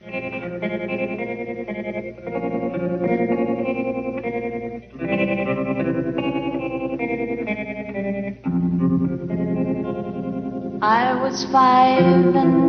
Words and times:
I 0.00 0.08
was 11.14 11.44
five 11.46 12.34
and 12.36 12.65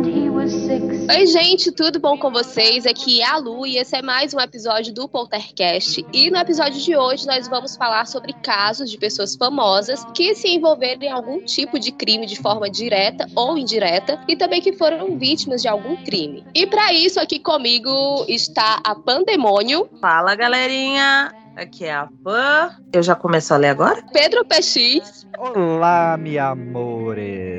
Oi, 0.50 1.26
gente, 1.26 1.70
tudo 1.70 2.00
bom 2.00 2.16
com 2.16 2.30
vocês? 2.30 2.86
Aqui 2.86 3.20
é 3.20 3.26
a 3.26 3.36
Lu 3.36 3.66
e 3.66 3.76
esse 3.76 3.94
é 3.94 4.00
mais 4.00 4.32
um 4.32 4.40
episódio 4.40 4.94
do 4.94 5.06
Poltercast. 5.06 6.06
E 6.10 6.30
no 6.30 6.38
episódio 6.38 6.80
de 6.80 6.96
hoje 6.96 7.26
nós 7.26 7.46
vamos 7.48 7.76
falar 7.76 8.06
sobre 8.06 8.32
casos 8.32 8.90
de 8.90 8.96
pessoas 8.96 9.36
famosas 9.36 10.06
que 10.14 10.34
se 10.34 10.48
envolveram 10.48 11.02
em 11.02 11.12
algum 11.12 11.44
tipo 11.44 11.78
de 11.78 11.92
crime 11.92 12.24
de 12.24 12.36
forma 12.36 12.70
direta 12.70 13.26
ou 13.36 13.58
indireta 13.58 14.18
e 14.26 14.36
também 14.36 14.62
que 14.62 14.72
foram 14.72 15.18
vítimas 15.18 15.60
de 15.60 15.68
algum 15.68 15.96
crime. 16.02 16.42
E 16.54 16.66
para 16.66 16.94
isso 16.94 17.20
aqui 17.20 17.38
comigo 17.38 18.24
está 18.26 18.80
a 18.82 18.94
Pandemônio. 18.94 19.86
Fala, 20.00 20.34
galerinha. 20.34 21.30
Aqui 21.56 21.84
é 21.84 21.92
a 21.92 22.08
Pan. 22.24 22.74
Eu 22.90 23.02
já 23.02 23.14
começo 23.14 23.52
a 23.52 23.58
ler 23.58 23.68
agora? 23.68 24.02
Pedro 24.12 24.46
PX. 24.46 25.26
Olá, 25.38 26.16
meus 26.16 26.38
amores. 26.38 27.57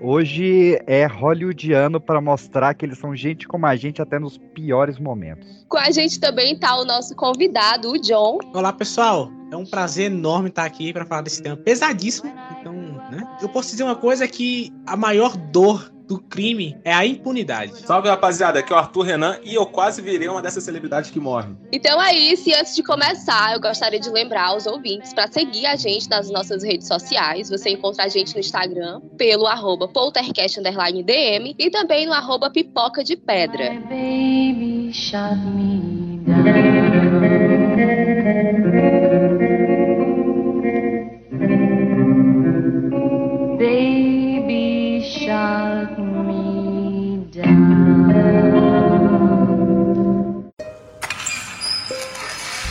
Hoje 0.00 0.78
é 0.86 1.06
hollywoodiano 1.06 2.00
para 2.00 2.20
mostrar 2.20 2.74
que 2.74 2.84
eles 2.84 2.98
são 2.98 3.14
gente 3.14 3.46
como 3.46 3.66
a 3.66 3.76
gente 3.76 4.00
até 4.00 4.18
nos 4.18 4.38
piores 4.38 4.98
momentos. 4.98 5.64
Com 5.68 5.78
a 5.78 5.90
gente 5.90 6.18
também 6.18 6.58
tá 6.58 6.78
o 6.78 6.84
nosso 6.84 7.14
convidado, 7.14 7.90
o 7.90 8.00
John. 8.00 8.38
Olá, 8.54 8.72
pessoal. 8.72 9.30
É 9.52 9.56
um 9.56 9.66
prazer 9.66 10.06
enorme 10.10 10.48
estar 10.48 10.64
aqui 10.64 10.92
para 10.92 11.04
falar 11.04 11.22
desse 11.22 11.42
tema 11.42 11.56
pesadíssimo. 11.56 12.32
Então, 12.60 12.72
né? 12.72 13.26
Eu 13.42 13.48
posso 13.48 13.70
dizer 13.70 13.82
uma 13.82 13.96
coisa 13.96 14.28
que 14.28 14.72
a 14.86 14.96
maior 14.96 15.36
dor 15.36 15.92
do 16.10 16.18
crime 16.18 16.76
é 16.84 16.92
a 16.92 17.06
impunidade. 17.06 17.86
Salve, 17.86 18.08
rapaziada. 18.08 18.58
Aqui 18.58 18.72
é 18.72 18.74
o 18.74 18.78
Arthur 18.80 19.02
Renan 19.02 19.38
e 19.44 19.54
eu 19.54 19.64
quase 19.64 20.02
virei 20.02 20.26
uma 20.26 20.42
dessas 20.42 20.64
celebridades 20.64 21.08
que 21.08 21.20
morrem. 21.20 21.56
Então 21.70 22.02
é 22.02 22.12
isso. 22.12 22.48
E 22.48 22.52
antes 22.52 22.74
de 22.74 22.82
começar, 22.82 23.52
eu 23.52 23.60
gostaria 23.60 24.00
de 24.00 24.10
lembrar 24.10 24.46
aos 24.46 24.66
ouvintes 24.66 25.14
para 25.14 25.30
seguir 25.30 25.66
a 25.66 25.76
gente 25.76 26.10
nas 26.10 26.28
nossas 26.28 26.64
redes 26.64 26.88
sociais. 26.88 27.48
Você 27.48 27.70
encontra 27.70 28.06
a 28.06 28.08
gente 28.08 28.34
no 28.34 28.40
Instagram 28.40 29.00
pelo 29.16 29.46
arroba 29.46 29.86
poltercast_dm 29.86 31.54
e 31.56 31.70
também 31.70 32.06
no 32.06 32.12
arroba 32.12 32.50
pipoca 32.50 33.04
de 33.04 33.16
pedra. 33.16 33.70
baby 33.88 34.90
shot 34.92 35.36
me 35.54 36.18
Baby 36.26 36.69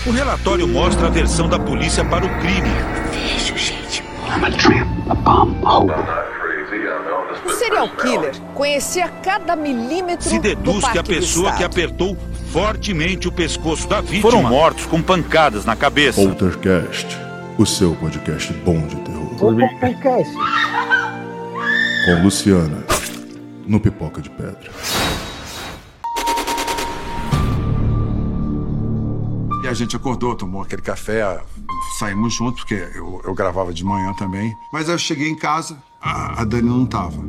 O 0.09 0.11
relatório 0.11 0.67
mostra 0.67 1.05
a 1.05 1.09
versão 1.11 1.47
da 1.47 1.59
polícia 1.59 2.03
para 2.03 2.25
o 2.25 2.39
crime. 2.39 2.67
Vejo 3.11 3.55
gente. 3.55 4.03
I'm 4.27 4.43
a 4.43 4.49
tramp, 4.57 4.89
a 5.07 5.13
bomb. 5.13 5.91
O 7.45 7.51
serial 7.51 7.87
killer 7.89 8.33
conhecia 8.55 9.07
cada 9.07 9.55
milímetro 9.55 10.27
Se 10.27 10.39
deduz 10.39 10.83
do 10.83 10.91
que 10.91 10.97
a 10.97 11.03
pessoa 11.03 11.51
que 11.51 11.63
apertou 11.63 12.17
fortemente 12.51 13.27
o 13.27 13.31
pescoço 13.31 13.87
da 13.87 14.01
vítima 14.01 14.31
foram 14.31 14.41
mortos 14.41 14.87
com 14.87 14.99
pancadas 14.99 15.63
na 15.63 15.75
cabeça. 15.75 16.19
Poltercast, 16.19 17.15
o 17.59 17.65
seu 17.65 17.93
podcast 17.93 18.51
bom 18.65 18.81
de 18.87 18.95
terror. 18.95 19.29
Com 22.05 22.23
Luciana, 22.23 22.83
no 23.67 23.79
Pipoca 23.79 24.23
de 24.23 24.29
Pedra. 24.31 24.71
A 29.69 29.73
gente 29.73 29.95
acordou, 29.95 30.35
tomou 30.35 30.63
aquele 30.63 30.81
café, 30.81 31.39
saímos 31.99 32.33
juntos, 32.33 32.61
porque 32.61 32.89
eu, 32.95 33.21
eu 33.23 33.33
gravava 33.35 33.71
de 33.71 33.85
manhã 33.85 34.13
também. 34.13 34.51
Mas 34.73 34.89
aí 34.89 34.95
eu 34.95 34.99
cheguei 34.99 35.29
em 35.29 35.35
casa, 35.35 35.77
a, 36.01 36.41
a 36.41 36.43
Dani 36.43 36.67
não 36.67 36.85
tava. 36.85 37.21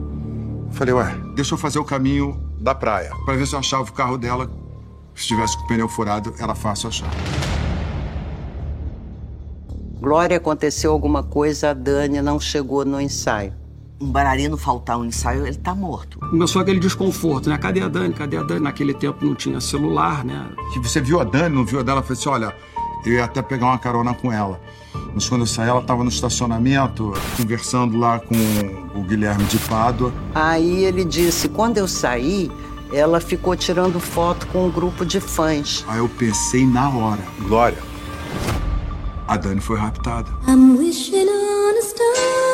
Falei, 0.70 0.94
ué, 0.94 1.15
deixa 1.34 1.54
eu 1.54 1.59
fazer 1.59 1.78
o 1.78 1.84
caminho 1.84 2.41
da 2.59 2.75
praia, 2.75 3.12
pra 3.26 3.34
ver 3.34 3.47
se 3.47 3.54
eu 3.54 3.59
achava 3.59 3.82
o 3.82 3.92
carro 3.92 4.16
dela. 4.16 4.50
Se 5.15 5.26
tivesse 5.26 5.56
com 5.59 5.65
o 5.65 5.66
pneu 5.66 5.88
furado, 5.88 6.32
era 6.38 6.54
fácil 6.54 6.88
achar. 6.88 7.10
Glória, 10.00 10.38
aconteceu 10.38 10.92
alguma 10.92 11.22
coisa, 11.22 11.70
a 11.70 11.75
Dani 11.75 12.22
não 12.22 12.41
chegou 12.41 12.86
no 12.86 12.98
ensaio. 12.98 13.59
Um 14.00 14.11
bailarino 14.11 14.56
faltar 14.56 14.99
um 14.99 15.05
ensaio, 15.05 15.47
ele 15.47 15.59
tá 15.59 15.75
morto. 15.75 16.19
Começou 16.19 16.62
aquele 16.62 16.81
desconforto, 16.81 17.50
né? 17.50 17.59
Cadê 17.59 17.83
a 17.83 17.88
Dani? 17.88 18.15
Cadê 18.15 18.38
a 18.38 18.43
Dani? 18.43 18.61
Naquele 18.61 18.94
tempo 18.94 19.25
não 19.25 19.34
tinha 19.34 19.61
celular, 19.61 20.25
né? 20.25 20.49
Que 20.72 20.78
você 20.78 21.00
viu 21.00 21.21
a 21.21 21.25
Dani, 21.25 21.55
não 21.55 21.66
viu 21.66 21.81
a 21.81 21.83
dela? 21.83 22.00
Eu 22.00 22.03
falei 22.03 22.19
assim, 22.19 22.28
olha, 22.31 22.56
eu 23.05 23.12
ia 23.12 23.25
até 23.25 23.43
pegar 23.43 23.66
uma 23.66 23.78
carona 23.78 24.15
com 24.15 24.33
ela. 24.33 24.60
Mas 25.15 25.28
quando 25.28 25.43
eu 25.43 25.47
saí, 25.47 25.69
ela 25.69 25.83
tava 25.83 26.03
no 26.03 26.09
estacionamento, 26.09 27.12
conversando 27.37 27.99
lá 27.99 28.19
com 28.19 28.34
o 28.99 29.03
Guilherme 29.03 29.44
de 29.44 29.59
Pádua. 29.59 30.12
Aí 30.34 30.84
ele 30.84 31.05
disse: 31.05 31.49
quando 31.49 31.78
eu 31.78 31.87
saí, 31.87 32.50
ela 32.93 33.21
ficou 33.21 33.55
tirando 33.55 34.00
foto 34.00 34.47
com 34.49 34.66
um 34.66 34.71
grupo 34.71 35.05
de 35.05 35.21
fãs. 35.21 35.84
Aí 35.89 35.99
eu 35.99 36.09
pensei 36.09 36.66
na 36.66 36.89
hora, 36.89 37.22
Glória, 37.41 37.78
a 39.28 39.37
Dani 39.37 39.60
foi 39.60 39.78
raptada. 39.78 40.31
I'm 40.49 40.77
wishing 40.77 41.28
on 41.28 41.78
a 41.78 41.83
star. 41.83 42.50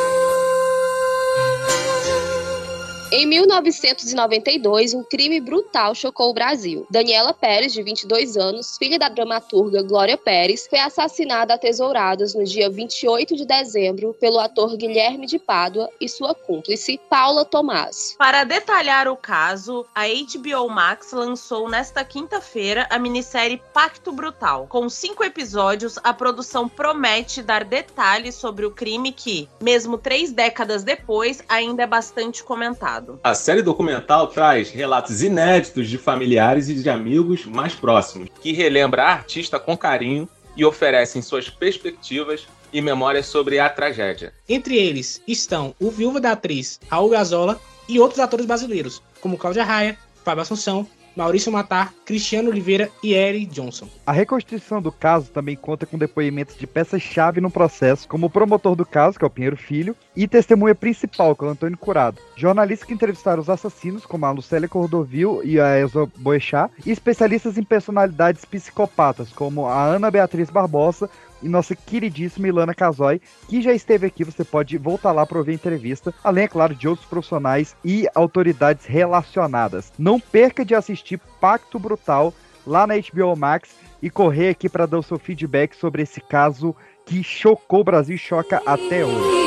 Em 3.09 3.25
1992, 3.25 4.93
um 4.93 5.01
crime 5.01 5.39
brutal 5.39 5.95
chocou 5.95 6.29
o 6.29 6.33
Brasil. 6.33 6.85
Daniela 6.89 7.33
Pérez, 7.33 7.71
de 7.71 7.81
22 7.81 8.35
anos, 8.35 8.77
filha 8.77 8.99
da 8.99 9.07
dramaturga 9.07 9.81
Glória 9.81 10.17
Pérez, 10.17 10.67
foi 10.69 10.79
assassinada 10.79 11.53
a 11.53 11.57
tesouradas 11.57 12.35
no 12.35 12.43
dia 12.43 12.69
28 12.69 13.33
de 13.37 13.45
dezembro 13.45 14.13
pelo 14.19 14.39
ator 14.39 14.75
Guilherme 14.75 15.25
de 15.25 15.39
Pádua 15.39 15.89
e 16.01 16.09
sua 16.09 16.35
cúmplice, 16.35 16.99
Paula 17.09 17.45
Tomás. 17.45 18.13
Para 18.17 18.43
detalhar 18.43 19.07
o 19.07 19.15
caso, 19.15 19.85
a 19.95 20.03
HBO 20.05 20.67
Max 20.67 21.13
lançou 21.13 21.69
nesta 21.69 22.03
quinta-feira 22.03 22.87
a 22.89 22.99
minissérie 22.99 23.61
Pacto 23.73 24.11
Brutal. 24.11 24.67
Com 24.67 24.89
cinco 24.89 25.23
episódios, 25.23 25.97
a 26.03 26.13
produção 26.13 26.67
promete 26.67 27.41
dar 27.41 27.63
detalhes 27.63 28.35
sobre 28.35 28.65
o 28.65 28.71
crime 28.71 29.13
que, 29.13 29.47
mesmo 29.61 29.97
três 29.97 30.33
décadas 30.33 30.83
depois, 30.83 31.41
ainda 31.47 31.83
é 31.83 31.87
bastante 31.87 32.43
comentado. 32.43 32.96
A 33.23 33.33
série 33.33 33.61
documental 33.61 34.27
traz 34.27 34.69
relatos 34.69 35.21
inéditos 35.21 35.87
de 35.87 35.97
familiares 35.97 36.69
e 36.69 36.73
de 36.73 36.89
amigos 36.89 37.45
mais 37.45 37.73
próximos, 37.73 38.29
que 38.41 38.53
relembra 38.53 39.03
a 39.03 39.11
artista 39.11 39.59
com 39.59 39.77
carinho 39.77 40.27
e 40.55 40.65
oferecem 40.65 41.21
suas 41.21 41.49
perspectivas 41.49 42.47
e 42.73 42.81
memórias 42.81 43.27
sobre 43.27 43.59
a 43.59 43.69
tragédia. 43.69 44.33
Entre 44.47 44.77
eles 44.77 45.21
estão 45.27 45.73
o 45.79 45.89
viúvo 45.89 46.19
da 46.19 46.31
atriz 46.31 46.79
Raul 46.89 47.09
Gazola 47.09 47.59
e 47.87 47.99
outros 47.99 48.19
atores 48.19 48.45
brasileiros, 48.45 49.01
como 49.21 49.37
Cláudia 49.37 49.63
Raia, 49.63 49.97
Fábio 50.23 50.41
Assunção, 50.41 50.85
Maurício 51.17 51.51
Matar, 51.51 51.91
Cristiano 52.05 52.51
Oliveira 52.51 52.91
e 53.01 53.15
Eric 53.15 53.47
Johnson. 53.47 53.89
A 54.05 54.11
reconstituição 54.11 54.79
do 54.79 54.91
caso 54.91 55.31
também 55.31 55.55
conta 55.55 55.83
com 55.87 55.97
depoimentos 55.97 56.55
de 56.55 56.67
peças-chave 56.67 57.41
no 57.41 57.49
processo, 57.49 58.07
como 58.07 58.27
o 58.27 58.29
promotor 58.29 58.75
do 58.75 58.85
caso, 58.85 59.17
que 59.17 59.25
é 59.25 59.27
o 59.27 59.31
Pinheiro 59.31 59.57
Filho, 59.57 59.95
e 60.15 60.27
testemunha 60.27 60.75
principal, 60.75 61.35
que 61.35 61.43
é 61.43 61.47
o 61.47 61.49
Antônio 61.49 61.75
Curado. 61.75 62.21
Jornalistas 62.35 62.87
que 62.87 62.93
entrevistaram 62.93 63.41
os 63.41 63.49
assassinos, 63.49 64.05
como 64.05 64.27
a 64.27 64.31
Lucélia 64.31 64.69
Cordovil 64.69 65.41
e 65.43 65.59
a 65.59 65.79
Elza 65.79 66.07
Boechat, 66.17 66.71
e 66.85 66.91
especialistas 66.91 67.57
em 67.57 67.63
personalidades 67.63 68.45
psicopatas, 68.45 69.29
como 69.29 69.65
a 69.65 69.83
Ana 69.85 70.11
Beatriz 70.11 70.51
Barbosa, 70.51 71.09
e 71.41 71.49
nossa 71.49 71.75
queridíssima 71.75 72.47
Ilana 72.47 72.73
Casoy, 72.73 73.21
que 73.47 73.61
já 73.61 73.73
esteve 73.73 74.07
aqui, 74.07 74.23
você 74.23 74.43
pode 74.43 74.77
voltar 74.77 75.11
lá 75.11 75.25
para 75.25 75.37
ouvir 75.37 75.51
a 75.51 75.55
entrevista, 75.55 76.13
além, 76.23 76.45
é 76.45 76.47
claro, 76.47 76.75
de 76.75 76.87
outros 76.87 77.07
profissionais 77.07 77.75
e 77.83 78.07
autoridades 78.13 78.85
relacionadas. 78.85 79.91
Não 79.97 80.19
perca 80.19 80.65
de 80.65 80.75
assistir 80.75 81.19
Pacto 81.39 81.79
Brutal 81.79 82.33
lá 82.65 82.85
na 82.85 82.95
HBO 82.95 83.35
Max 83.35 83.69
e 84.01 84.09
correr 84.09 84.49
aqui 84.49 84.69
para 84.69 84.85
dar 84.85 84.99
o 84.99 85.03
seu 85.03 85.17
feedback 85.17 85.75
sobre 85.75 86.01
esse 86.01 86.21
caso 86.21 86.75
que 87.05 87.23
chocou 87.23 87.81
o 87.81 87.83
Brasil 87.83 88.15
e 88.15 88.19
choca 88.19 88.61
até 88.65 89.05
hoje. 89.05 89.46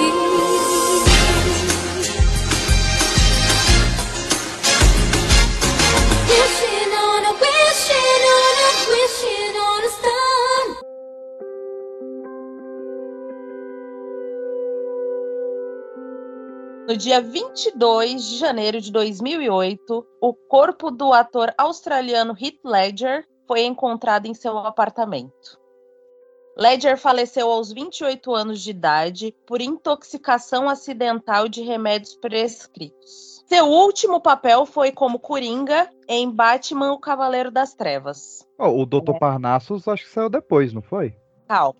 No 16.90 16.96
dia 16.96 17.20
22 17.20 18.24
de 18.24 18.36
janeiro 18.36 18.80
de 18.80 18.90
2008, 18.90 20.04
o 20.20 20.34
corpo 20.34 20.90
do 20.90 21.12
ator 21.12 21.54
australiano 21.56 22.36
Heath 22.36 22.58
Ledger 22.64 23.24
foi 23.46 23.62
encontrado 23.62 24.26
em 24.26 24.34
seu 24.34 24.58
apartamento. 24.58 25.56
Ledger 26.58 26.98
faleceu 26.98 27.48
aos 27.48 27.72
28 27.72 28.34
anos 28.34 28.60
de 28.60 28.70
idade 28.70 29.32
por 29.46 29.60
intoxicação 29.60 30.68
acidental 30.68 31.48
de 31.48 31.62
remédios 31.62 32.16
prescritos. 32.16 33.44
Seu 33.46 33.66
último 33.66 34.20
papel 34.20 34.66
foi 34.66 34.90
como 34.90 35.20
Coringa 35.20 35.88
em 36.08 36.28
Batman, 36.28 36.90
o 36.90 36.98
Cavaleiro 36.98 37.52
das 37.52 37.72
Trevas. 37.72 38.44
Ó, 38.58 38.68
o 38.68 38.84
Dr. 38.84 39.16
Parnassus 39.16 39.86
acho 39.86 40.06
que 40.06 40.10
saiu 40.10 40.28
depois, 40.28 40.72
não 40.72 40.82
foi? 40.82 41.14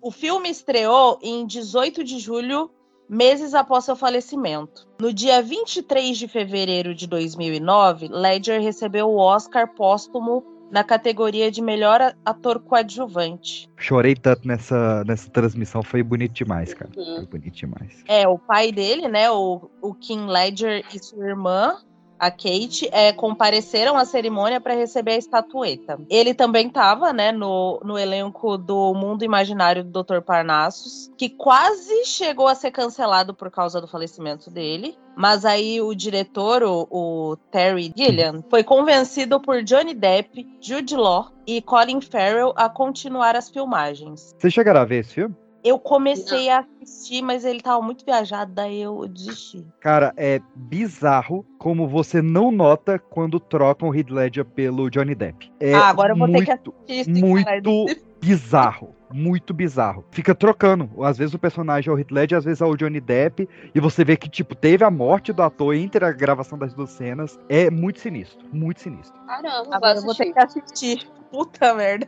O 0.01 0.09
filme 0.09 0.49
estreou 0.49 1.19
em 1.21 1.45
18 1.45 2.01
de 2.01 2.17
julho, 2.17 2.71
meses 3.11 3.53
após 3.53 3.83
seu 3.83 3.95
falecimento. 3.95 4.87
No 5.01 5.11
dia 5.11 5.41
23 5.41 6.17
de 6.17 6.29
fevereiro 6.29 6.95
de 6.95 7.05
2009, 7.05 8.07
Ledger 8.07 8.61
recebeu 8.61 9.09
o 9.09 9.17
Oscar 9.17 9.67
póstumo 9.67 10.45
na 10.71 10.85
categoria 10.85 11.51
de 11.51 11.61
melhor 11.61 12.15
ator 12.25 12.59
coadjuvante. 12.61 13.69
Chorei 13.75 14.15
tanto 14.15 14.47
nessa, 14.47 15.03
nessa 15.03 15.29
transmissão, 15.29 15.83
foi 15.83 16.01
bonito 16.01 16.31
demais, 16.31 16.73
cara. 16.73 16.89
Foi 16.93 17.25
bonito 17.25 17.53
demais. 17.53 18.01
É, 18.07 18.25
o 18.25 18.39
pai 18.39 18.71
dele, 18.71 19.09
né, 19.09 19.29
o, 19.29 19.69
o 19.81 19.93
Kim 19.93 20.27
Ledger 20.27 20.85
e 20.93 21.03
sua 21.03 21.27
irmã, 21.27 21.75
a 22.21 22.29
Kate, 22.29 22.87
é, 22.91 23.11
compareceram 23.11 23.97
à 23.97 24.05
cerimônia 24.05 24.61
para 24.61 24.75
receber 24.75 25.13
a 25.13 25.17
estatueta. 25.17 25.99
Ele 26.07 26.35
também 26.35 26.67
estava, 26.67 27.11
né, 27.11 27.31
no, 27.31 27.81
no 27.83 27.97
elenco 27.97 28.59
do 28.59 28.93
Mundo 28.93 29.25
Imaginário 29.25 29.83
do 29.83 30.03
Dr. 30.03 30.21
Parnassus, 30.21 31.11
que 31.17 31.29
quase 31.29 32.05
chegou 32.05 32.47
a 32.47 32.53
ser 32.53 32.69
cancelado 32.69 33.33
por 33.33 33.49
causa 33.49 33.81
do 33.81 33.87
falecimento 33.87 34.51
dele. 34.51 34.95
Mas 35.17 35.45
aí 35.45 35.81
o 35.81 35.95
diretor, 35.95 36.61
o, 36.61 36.87
o 36.91 37.37
Terry 37.49 37.91
Gilliam, 37.97 38.43
foi 38.51 38.63
convencido 38.63 39.39
por 39.39 39.63
Johnny 39.63 39.95
Depp, 39.95 40.47
Jude 40.61 40.95
Law 40.95 41.31
e 41.47 41.59
Colin 41.59 42.01
Farrell 42.01 42.53
a 42.55 42.69
continuar 42.69 43.35
as 43.35 43.49
filmagens. 43.49 44.35
Vocês 44.37 44.53
chegaram 44.53 44.81
a 44.81 44.85
ver 44.85 44.99
esse 44.99 45.15
filme? 45.15 45.35
Eu 45.63 45.77
comecei 45.77 46.49
a 46.49 46.59
assistir, 46.81 47.21
mas 47.21 47.45
ele 47.45 47.61
tava 47.61 47.81
muito 47.81 48.03
viajado, 48.03 48.51
daí 48.51 48.81
eu 48.81 49.07
desisti. 49.07 49.65
Cara, 49.79 50.13
é 50.17 50.41
bizarro 50.55 51.45
como 51.57 51.87
você 51.87 52.21
não 52.21 52.51
nota 52.51 52.97
quando 52.97 53.39
trocam 53.39 53.89
o 53.89 53.95
Heath 53.95 54.09
Ledger 54.09 54.45
pelo 54.45 54.89
Johnny 54.89 55.13
Depp. 55.13 55.51
É 55.59 55.73
ah, 55.75 55.89
agora 55.89 56.13
eu 56.13 56.17
vou 56.17 56.27
muito, 56.27 56.45
ter 56.45 56.57
que 56.57 56.69
assistir 56.69 57.11
esse 57.11 57.21
cara. 57.21 57.61
muito 57.61 58.01
bizarro. 58.21 58.95
Muito 59.13 59.53
bizarro. 59.53 60.05
Fica 60.09 60.33
trocando. 60.33 60.89
Às 61.03 61.17
vezes 61.17 61.33
o 61.33 61.39
personagem 61.39 61.91
é 61.91 61.93
o 61.93 61.99
Heath 61.99 62.11
Ledger, 62.11 62.37
às 62.37 62.45
vezes 62.45 62.61
é 62.61 62.65
o 62.65 62.77
Johnny 62.77 63.01
Depp. 63.01 63.47
E 63.75 63.79
você 63.79 64.05
vê 64.05 64.15
que, 64.15 64.29
tipo, 64.29 64.55
teve 64.55 64.85
a 64.85 64.89
morte 64.89 65.33
do 65.33 65.43
ator 65.43 65.75
entre 65.75 66.05
a 66.05 66.11
gravação 66.11 66.57
das 66.57 66.73
duas 66.73 66.91
cenas. 66.91 67.37
É 67.49 67.69
muito 67.69 67.99
sinistro. 67.99 68.39
Muito 68.53 68.79
sinistro. 68.81 69.19
Caramba, 69.27 69.75
Agora 69.75 69.97
eu 69.99 70.03
vou 70.03 70.15
ter 70.15 70.31
que 70.31 70.39
assistir. 70.39 71.07
Puta 71.29 71.73
merda. 71.73 72.07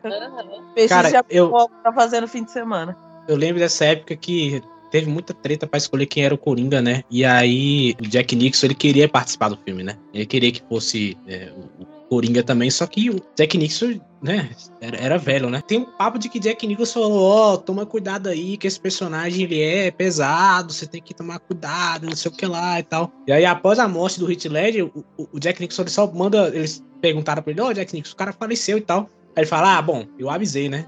Peixe 0.74 0.90
Cara, 0.90 1.10
já 1.10 1.24
eu- 1.30 1.52
pra 1.82 1.92
fazer 1.94 2.22
no 2.22 2.28
fim 2.28 2.44
de 2.44 2.52
semana. 2.52 2.98
Eu 3.28 3.36
lembro 3.36 3.60
dessa 3.60 3.86
época 3.86 4.16
que 4.16 4.62
teve 4.92 5.10
muita 5.10 5.34
treta 5.34 5.66
pra 5.66 5.78
escolher 5.78 6.06
quem 6.06 6.24
era 6.24 6.36
o 6.36 6.38
Coringa, 6.38 6.81
né? 6.81 7.04
E 7.10 7.25
aí 7.25 7.96
o 8.00 8.08
Jack 8.08 8.36
Nixon 8.36 8.68
ele 8.68 8.75
queria 8.75 9.10
participar 9.10 9.50
do 9.50 9.58
filme, 9.58 9.81
né? 9.84 9.98
Ele 10.14 10.25
queria 10.25 10.52
que 10.52 10.62
fosse 10.70 11.18
é, 11.28 11.52
o 11.80 11.86
Coringa 12.10 12.44
também, 12.44 12.70
só 12.70 12.86
que 12.86 13.10
o 13.10 13.16
Jack 13.36 13.58
Nixon, 13.58 14.00
né, 14.22 14.52
era, 14.80 14.98
era 14.98 15.18
velho, 15.18 15.50
né? 15.50 15.64
Tem 15.66 15.80
um 15.80 15.86
papo 15.86 16.20
de 16.20 16.30
que 16.30 16.40
Jack 16.40 16.68
Nicholson 16.68 17.02
falou, 17.02 17.24
ó, 17.24 17.58
toma 17.58 17.88
cuidado 17.88 18.30
aí, 18.30 18.56
que 18.56 18.68
esse 18.68 18.80
personagem 18.80 19.46
ele 19.46 19.60
é 19.64 19.90
pesado, 19.90 20.72
você 20.72 20.86
tem 20.86 21.02
que 21.02 21.14
tomar 21.14 21.40
cuidado, 21.40 22.06
não 22.06 22.16
sei 22.16 22.30
o 22.30 22.36
que 22.36 22.46
lá 22.46 22.80
e 22.80 22.84
tal. 22.84 23.12
E 23.25 23.31
aí 23.31 23.46
após 23.46 23.80
a 23.80 23.88
morte 23.88 24.20
do 24.20 24.30
Heath 24.31 24.46
Ledger, 24.46 24.86
o, 24.94 25.04
o- 25.18 25.40
Jack 25.40 25.60
Nixon 25.60 25.81
ele 25.81 25.90
só 25.90 26.06
manda, 26.12 26.50
eles 26.54 26.84
perguntaram 27.02 27.42
pra 27.42 27.52
ele, 27.52 27.62
ó, 27.62 27.72
Jack 27.74 27.92
Nixon, 27.96 28.14
o 28.14 28.18
cara 28.18 28.31
faleceu 28.31 28.78
e 28.78 28.81
tal. 28.81 29.10
Aí 29.36 29.42
ele 29.42 29.46
fala, 29.48 29.78
ah, 29.78 29.82
bom, 29.82 30.06
eu 30.18 30.30
avisei, 30.30 30.70
né? 30.70 30.86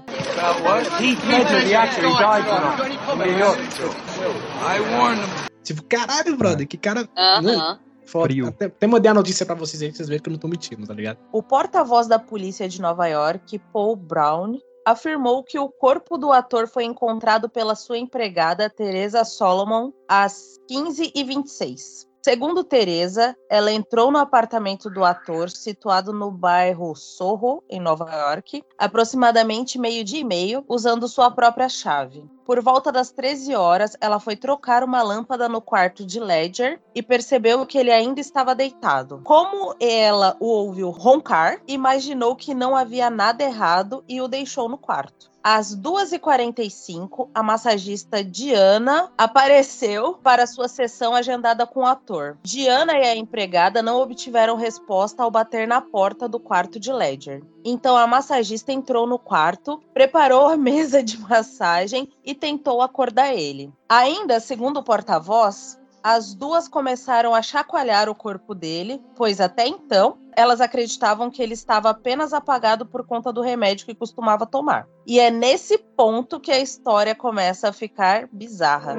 Tipo, 5.64 5.82
caralho, 5.84 6.36
brother, 6.36 6.66
que 6.68 6.76
cara. 6.76 7.08
Aham. 7.16 7.42
né? 7.42 7.78
Foda. 8.06 8.32
Até, 8.48 8.66
até 8.66 8.86
mandei 8.86 9.10
a 9.10 9.14
notícia 9.14 9.44
pra 9.44 9.56
vocês 9.56 9.82
aí, 9.82 9.88
pra 9.88 9.96
vocês 9.96 10.08
verem 10.08 10.22
que 10.22 10.28
eu 10.28 10.32
não 10.32 10.38
tô 10.38 10.46
mentindo, 10.46 10.86
tá 10.86 10.94
ligado? 10.94 11.18
O 11.32 11.42
porta-voz 11.42 12.06
da 12.06 12.20
polícia 12.20 12.68
de 12.68 12.80
Nova 12.80 13.08
York, 13.08 13.58
Paul 13.72 13.96
Brown, 13.96 14.58
afirmou 14.86 15.42
que 15.42 15.58
o 15.58 15.68
corpo 15.68 16.16
do 16.16 16.30
ator 16.30 16.68
foi 16.68 16.84
encontrado 16.84 17.48
pela 17.48 17.74
sua 17.74 17.98
empregada, 17.98 18.70
Teresa 18.70 19.24
Solomon, 19.24 19.90
às 20.08 20.60
15h26. 20.70 22.06
Segundo 22.26 22.64
Teresa, 22.64 23.36
ela 23.48 23.70
entrou 23.70 24.10
no 24.10 24.18
apartamento 24.18 24.90
do 24.90 25.04
ator, 25.04 25.48
situado 25.48 26.12
no 26.12 26.28
bairro 26.28 26.92
Sorro, 26.96 27.62
em 27.70 27.78
Nova 27.78 28.12
York, 28.12 28.64
aproximadamente 28.76 29.78
meio-dia 29.78 30.22
e 30.22 30.24
meio, 30.24 30.64
usando 30.68 31.06
sua 31.06 31.30
própria 31.30 31.68
chave. 31.68 32.28
Por 32.44 32.60
volta 32.60 32.90
das 32.90 33.12
13 33.12 33.54
horas, 33.54 33.96
ela 34.00 34.18
foi 34.18 34.34
trocar 34.34 34.82
uma 34.82 35.04
lâmpada 35.04 35.48
no 35.48 35.60
quarto 35.60 36.04
de 36.04 36.18
Ledger 36.18 36.80
e 36.92 37.00
percebeu 37.00 37.64
que 37.64 37.78
ele 37.78 37.92
ainda 37.92 38.20
estava 38.20 38.56
deitado. 38.56 39.20
Como 39.22 39.76
ela 39.78 40.36
o 40.40 40.46
ouviu 40.46 40.90
roncar, 40.90 41.60
imaginou 41.68 42.34
que 42.34 42.54
não 42.54 42.74
havia 42.74 43.08
nada 43.08 43.44
errado 43.44 44.02
e 44.08 44.20
o 44.20 44.26
deixou 44.26 44.68
no 44.68 44.76
quarto. 44.76 45.30
Às 45.48 45.76
2h45, 45.76 47.28
a 47.32 47.40
massagista 47.40 48.24
Diana 48.24 49.12
apareceu 49.16 50.14
para 50.14 50.44
sua 50.44 50.66
sessão 50.66 51.14
agendada 51.14 51.64
com 51.64 51.82
o 51.82 51.86
ator. 51.86 52.36
Diana 52.42 52.94
e 52.94 53.06
a 53.06 53.14
empregada 53.14 53.80
não 53.80 54.00
obtiveram 54.00 54.56
resposta 54.56 55.22
ao 55.22 55.30
bater 55.30 55.68
na 55.68 55.80
porta 55.80 56.28
do 56.28 56.40
quarto 56.40 56.80
de 56.80 56.92
Ledger. 56.92 57.44
Então 57.64 57.96
a 57.96 58.08
massagista 58.08 58.72
entrou 58.72 59.06
no 59.06 59.20
quarto, 59.20 59.80
preparou 59.94 60.48
a 60.48 60.56
mesa 60.58 61.00
de 61.00 61.16
massagem 61.16 62.08
e 62.24 62.34
tentou 62.34 62.82
acordar 62.82 63.32
ele. 63.32 63.72
Ainda, 63.88 64.40
segundo 64.40 64.80
o 64.80 64.82
porta-voz, 64.82 65.78
as 66.08 66.36
duas 66.36 66.68
começaram 66.68 67.34
a 67.34 67.42
chacoalhar 67.42 68.08
o 68.08 68.14
corpo 68.14 68.54
dele, 68.54 69.02
pois 69.16 69.40
até 69.40 69.66
então 69.66 70.16
elas 70.36 70.60
acreditavam 70.60 71.28
que 71.28 71.42
ele 71.42 71.54
estava 71.54 71.90
apenas 71.90 72.32
apagado 72.32 72.86
por 72.86 73.04
conta 73.04 73.32
do 73.32 73.40
remédio 73.40 73.84
que 73.84 73.92
costumava 73.92 74.46
tomar. 74.46 74.86
E 75.04 75.18
é 75.18 75.32
nesse 75.32 75.76
ponto 75.76 76.38
que 76.38 76.52
a 76.52 76.60
história 76.60 77.12
começa 77.12 77.70
a 77.70 77.72
ficar 77.72 78.28
bizarra. 78.30 78.96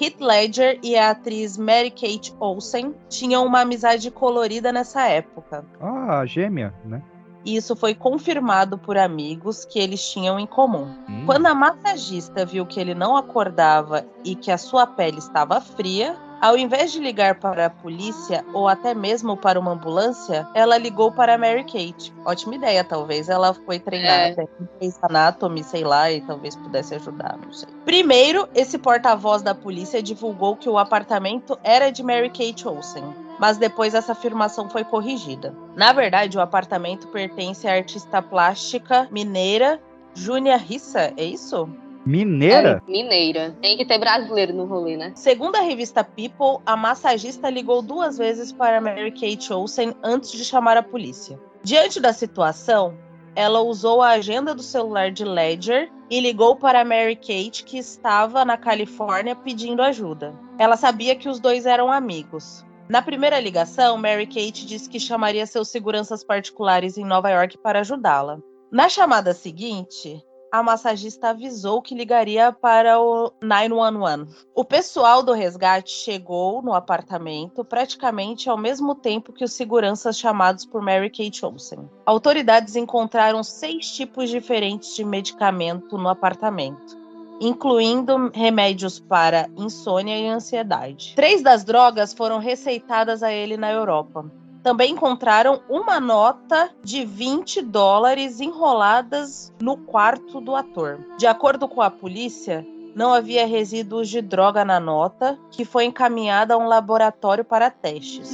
Heath 0.00 0.20
Ledger 0.20 0.78
e 0.82 0.96
a 0.96 1.10
atriz 1.10 1.58
Mary 1.58 1.90
Kate 1.90 2.34
Olsen 2.40 2.94
tinham 3.10 3.44
uma 3.44 3.60
amizade 3.60 4.10
colorida 4.10 4.72
nessa 4.72 5.08
época. 5.08 5.62
Ah, 5.78 6.24
gêmea, 6.24 6.72
né? 6.86 7.02
E 7.44 7.56
isso 7.56 7.76
foi 7.76 7.94
confirmado 7.94 8.78
por 8.78 8.96
amigos 8.96 9.64
que 9.64 9.78
eles 9.78 10.02
tinham 10.10 10.40
em 10.40 10.46
comum. 10.46 10.88
Quando 11.26 11.46
a 11.46 11.54
massagista 11.54 12.44
viu 12.46 12.64
que 12.64 12.80
ele 12.80 12.94
não 12.94 13.16
acordava 13.16 14.06
e 14.24 14.34
que 14.34 14.50
a 14.50 14.58
sua 14.58 14.86
pele 14.86 15.18
estava 15.18 15.60
fria, 15.60 16.16
ao 16.44 16.58
invés 16.58 16.92
de 16.92 16.98
ligar 16.98 17.36
para 17.36 17.64
a 17.64 17.70
polícia 17.70 18.44
ou 18.52 18.68
até 18.68 18.94
mesmo 18.94 19.34
para 19.34 19.58
uma 19.58 19.70
ambulância, 19.70 20.46
ela 20.54 20.76
ligou 20.76 21.10
para 21.10 21.36
a 21.36 21.38
Mary 21.38 21.64
Kate. 21.64 22.12
Ótima 22.22 22.56
ideia, 22.56 22.84
talvez 22.84 23.30
ela 23.30 23.54
foi 23.54 23.80
treinada 23.80 24.42
em 24.42 24.68
Grey's 24.78 24.98
Anatomy, 25.00 25.64
sei 25.64 25.84
lá, 25.84 26.12
e 26.12 26.20
talvez 26.20 26.54
pudesse 26.54 26.96
ajudar, 26.96 27.38
não 27.42 27.50
sei. 27.50 27.66
Primeiro, 27.86 28.46
esse 28.54 28.76
porta-voz 28.76 29.40
da 29.40 29.54
polícia 29.54 30.02
divulgou 30.02 30.54
que 30.54 30.68
o 30.68 30.76
apartamento 30.76 31.58
era 31.64 31.90
de 31.90 32.02
Mary 32.02 32.28
Kate 32.28 32.68
Olsen 32.68 33.24
mas 33.36 33.58
depois 33.58 33.94
essa 33.94 34.12
afirmação 34.12 34.70
foi 34.70 34.84
corrigida. 34.84 35.52
Na 35.74 35.92
verdade, 35.92 36.38
o 36.38 36.40
apartamento 36.40 37.08
pertence 37.08 37.66
à 37.66 37.72
artista 37.72 38.22
plástica 38.22 39.08
mineira 39.10 39.80
Júnia 40.14 40.56
Rissa, 40.56 41.12
é 41.16 41.24
isso? 41.24 41.68
Mineira? 42.06 42.82
É, 42.86 42.90
mineira. 42.90 43.56
Tem 43.60 43.76
que 43.76 43.84
ter 43.84 43.98
brasileiro 43.98 44.52
no 44.52 44.66
rolê, 44.66 44.96
né? 44.96 45.12
Segundo 45.14 45.56
a 45.56 45.60
revista 45.60 46.04
People, 46.04 46.62
a 46.66 46.76
massagista 46.76 47.48
ligou 47.48 47.80
duas 47.80 48.18
vezes 48.18 48.52
para 48.52 48.80
Mary 48.80 49.10
Kate 49.10 49.52
Olsen 49.52 49.94
antes 50.02 50.32
de 50.32 50.44
chamar 50.44 50.76
a 50.76 50.82
polícia. 50.82 51.38
Diante 51.62 51.98
da 51.98 52.12
situação, 52.12 52.94
ela 53.34 53.60
usou 53.60 54.02
a 54.02 54.10
agenda 54.10 54.54
do 54.54 54.62
celular 54.62 55.10
de 55.10 55.24
Ledger 55.24 55.90
e 56.10 56.20
ligou 56.20 56.56
para 56.56 56.84
Mary 56.84 57.16
Kate, 57.16 57.64
que 57.64 57.78
estava 57.78 58.44
na 58.44 58.56
Califórnia 58.56 59.34
pedindo 59.34 59.82
ajuda. 59.82 60.34
Ela 60.58 60.76
sabia 60.76 61.16
que 61.16 61.28
os 61.28 61.40
dois 61.40 61.66
eram 61.66 61.90
amigos. 61.90 62.64
Na 62.88 63.00
primeira 63.00 63.40
ligação, 63.40 63.96
Mary 63.96 64.26
Kate 64.26 64.66
disse 64.66 64.88
que 64.88 65.00
chamaria 65.00 65.46
seus 65.46 65.68
seguranças 65.68 66.22
particulares 66.22 66.98
em 66.98 67.04
Nova 67.04 67.30
York 67.30 67.56
para 67.58 67.80
ajudá-la. 67.80 68.38
Na 68.70 68.88
chamada 68.88 69.32
seguinte, 69.32 70.22
a 70.54 70.62
massagista 70.62 71.30
avisou 71.30 71.82
que 71.82 71.96
ligaria 71.96 72.52
para 72.52 73.00
o 73.00 73.32
911. 73.42 74.32
O 74.54 74.64
pessoal 74.64 75.20
do 75.20 75.32
resgate 75.32 75.90
chegou 75.90 76.62
no 76.62 76.72
apartamento 76.72 77.64
praticamente 77.64 78.48
ao 78.48 78.56
mesmo 78.56 78.94
tempo 78.94 79.32
que 79.32 79.42
os 79.42 79.52
seguranças 79.52 80.16
chamados 80.16 80.64
por 80.64 80.80
Mary 80.80 81.10
Kate 81.10 81.44
Olsen. 81.44 81.90
Autoridades 82.06 82.76
encontraram 82.76 83.42
seis 83.42 83.90
tipos 83.90 84.30
diferentes 84.30 84.94
de 84.94 85.04
medicamento 85.04 85.98
no 85.98 86.08
apartamento 86.08 87.02
incluindo 87.40 88.30
remédios 88.32 89.00
para 89.00 89.50
insônia 89.56 90.16
e 90.16 90.28
ansiedade. 90.28 91.14
Três 91.16 91.42
das 91.42 91.64
drogas 91.64 92.14
foram 92.14 92.38
receitadas 92.38 93.24
a 93.24 93.32
ele 93.32 93.56
na 93.56 93.72
Europa. 93.72 94.24
Também 94.64 94.92
encontraram 94.92 95.60
uma 95.68 96.00
nota 96.00 96.70
de 96.82 97.04
20 97.04 97.60
dólares 97.60 98.40
enroladas 98.40 99.52
no 99.60 99.76
quarto 99.76 100.40
do 100.40 100.56
ator. 100.56 101.04
De 101.18 101.26
acordo 101.26 101.68
com 101.68 101.82
a 101.82 101.90
polícia, 101.90 102.66
não 102.94 103.12
havia 103.12 103.46
resíduos 103.46 104.08
de 104.08 104.22
droga 104.22 104.64
na 104.64 104.80
nota, 104.80 105.38
que 105.50 105.66
foi 105.66 105.84
encaminhada 105.84 106.54
a 106.54 106.56
um 106.56 106.66
laboratório 106.66 107.44
para 107.44 107.70
testes. 107.70 108.30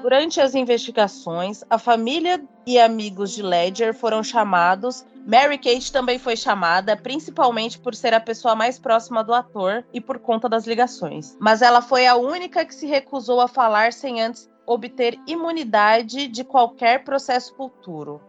Durante 0.00 0.40
as 0.40 0.54
investigações, 0.54 1.62
a 1.68 1.76
família 1.76 2.42
e 2.66 2.78
amigos 2.78 3.32
de 3.32 3.42
Ledger 3.42 3.92
foram 3.92 4.22
chamados. 4.22 5.04
Mary 5.26 5.58
Kate 5.58 5.92
também 5.92 6.18
foi 6.18 6.36
chamada, 6.36 6.96
principalmente 6.96 7.78
por 7.78 7.94
ser 7.94 8.14
a 8.14 8.20
pessoa 8.20 8.54
mais 8.54 8.78
próxima 8.78 9.22
do 9.22 9.34
ator 9.34 9.84
e 9.92 10.00
por 10.00 10.18
conta 10.18 10.48
das 10.48 10.66
ligações. 10.66 11.36
Mas 11.40 11.62
ela 11.62 11.82
foi 11.82 12.06
a 12.06 12.16
única 12.16 12.64
que 12.64 12.74
se 12.74 12.86
recusou 12.86 13.40
a 13.40 13.48
falar 13.48 13.92
sem 13.92 14.20
antes 14.20 14.48
obter 14.66 15.18
imunidade 15.26 16.28
de 16.28 16.44
qualquer 16.44 17.04
processo 17.04 17.54
futuro. 17.56 18.20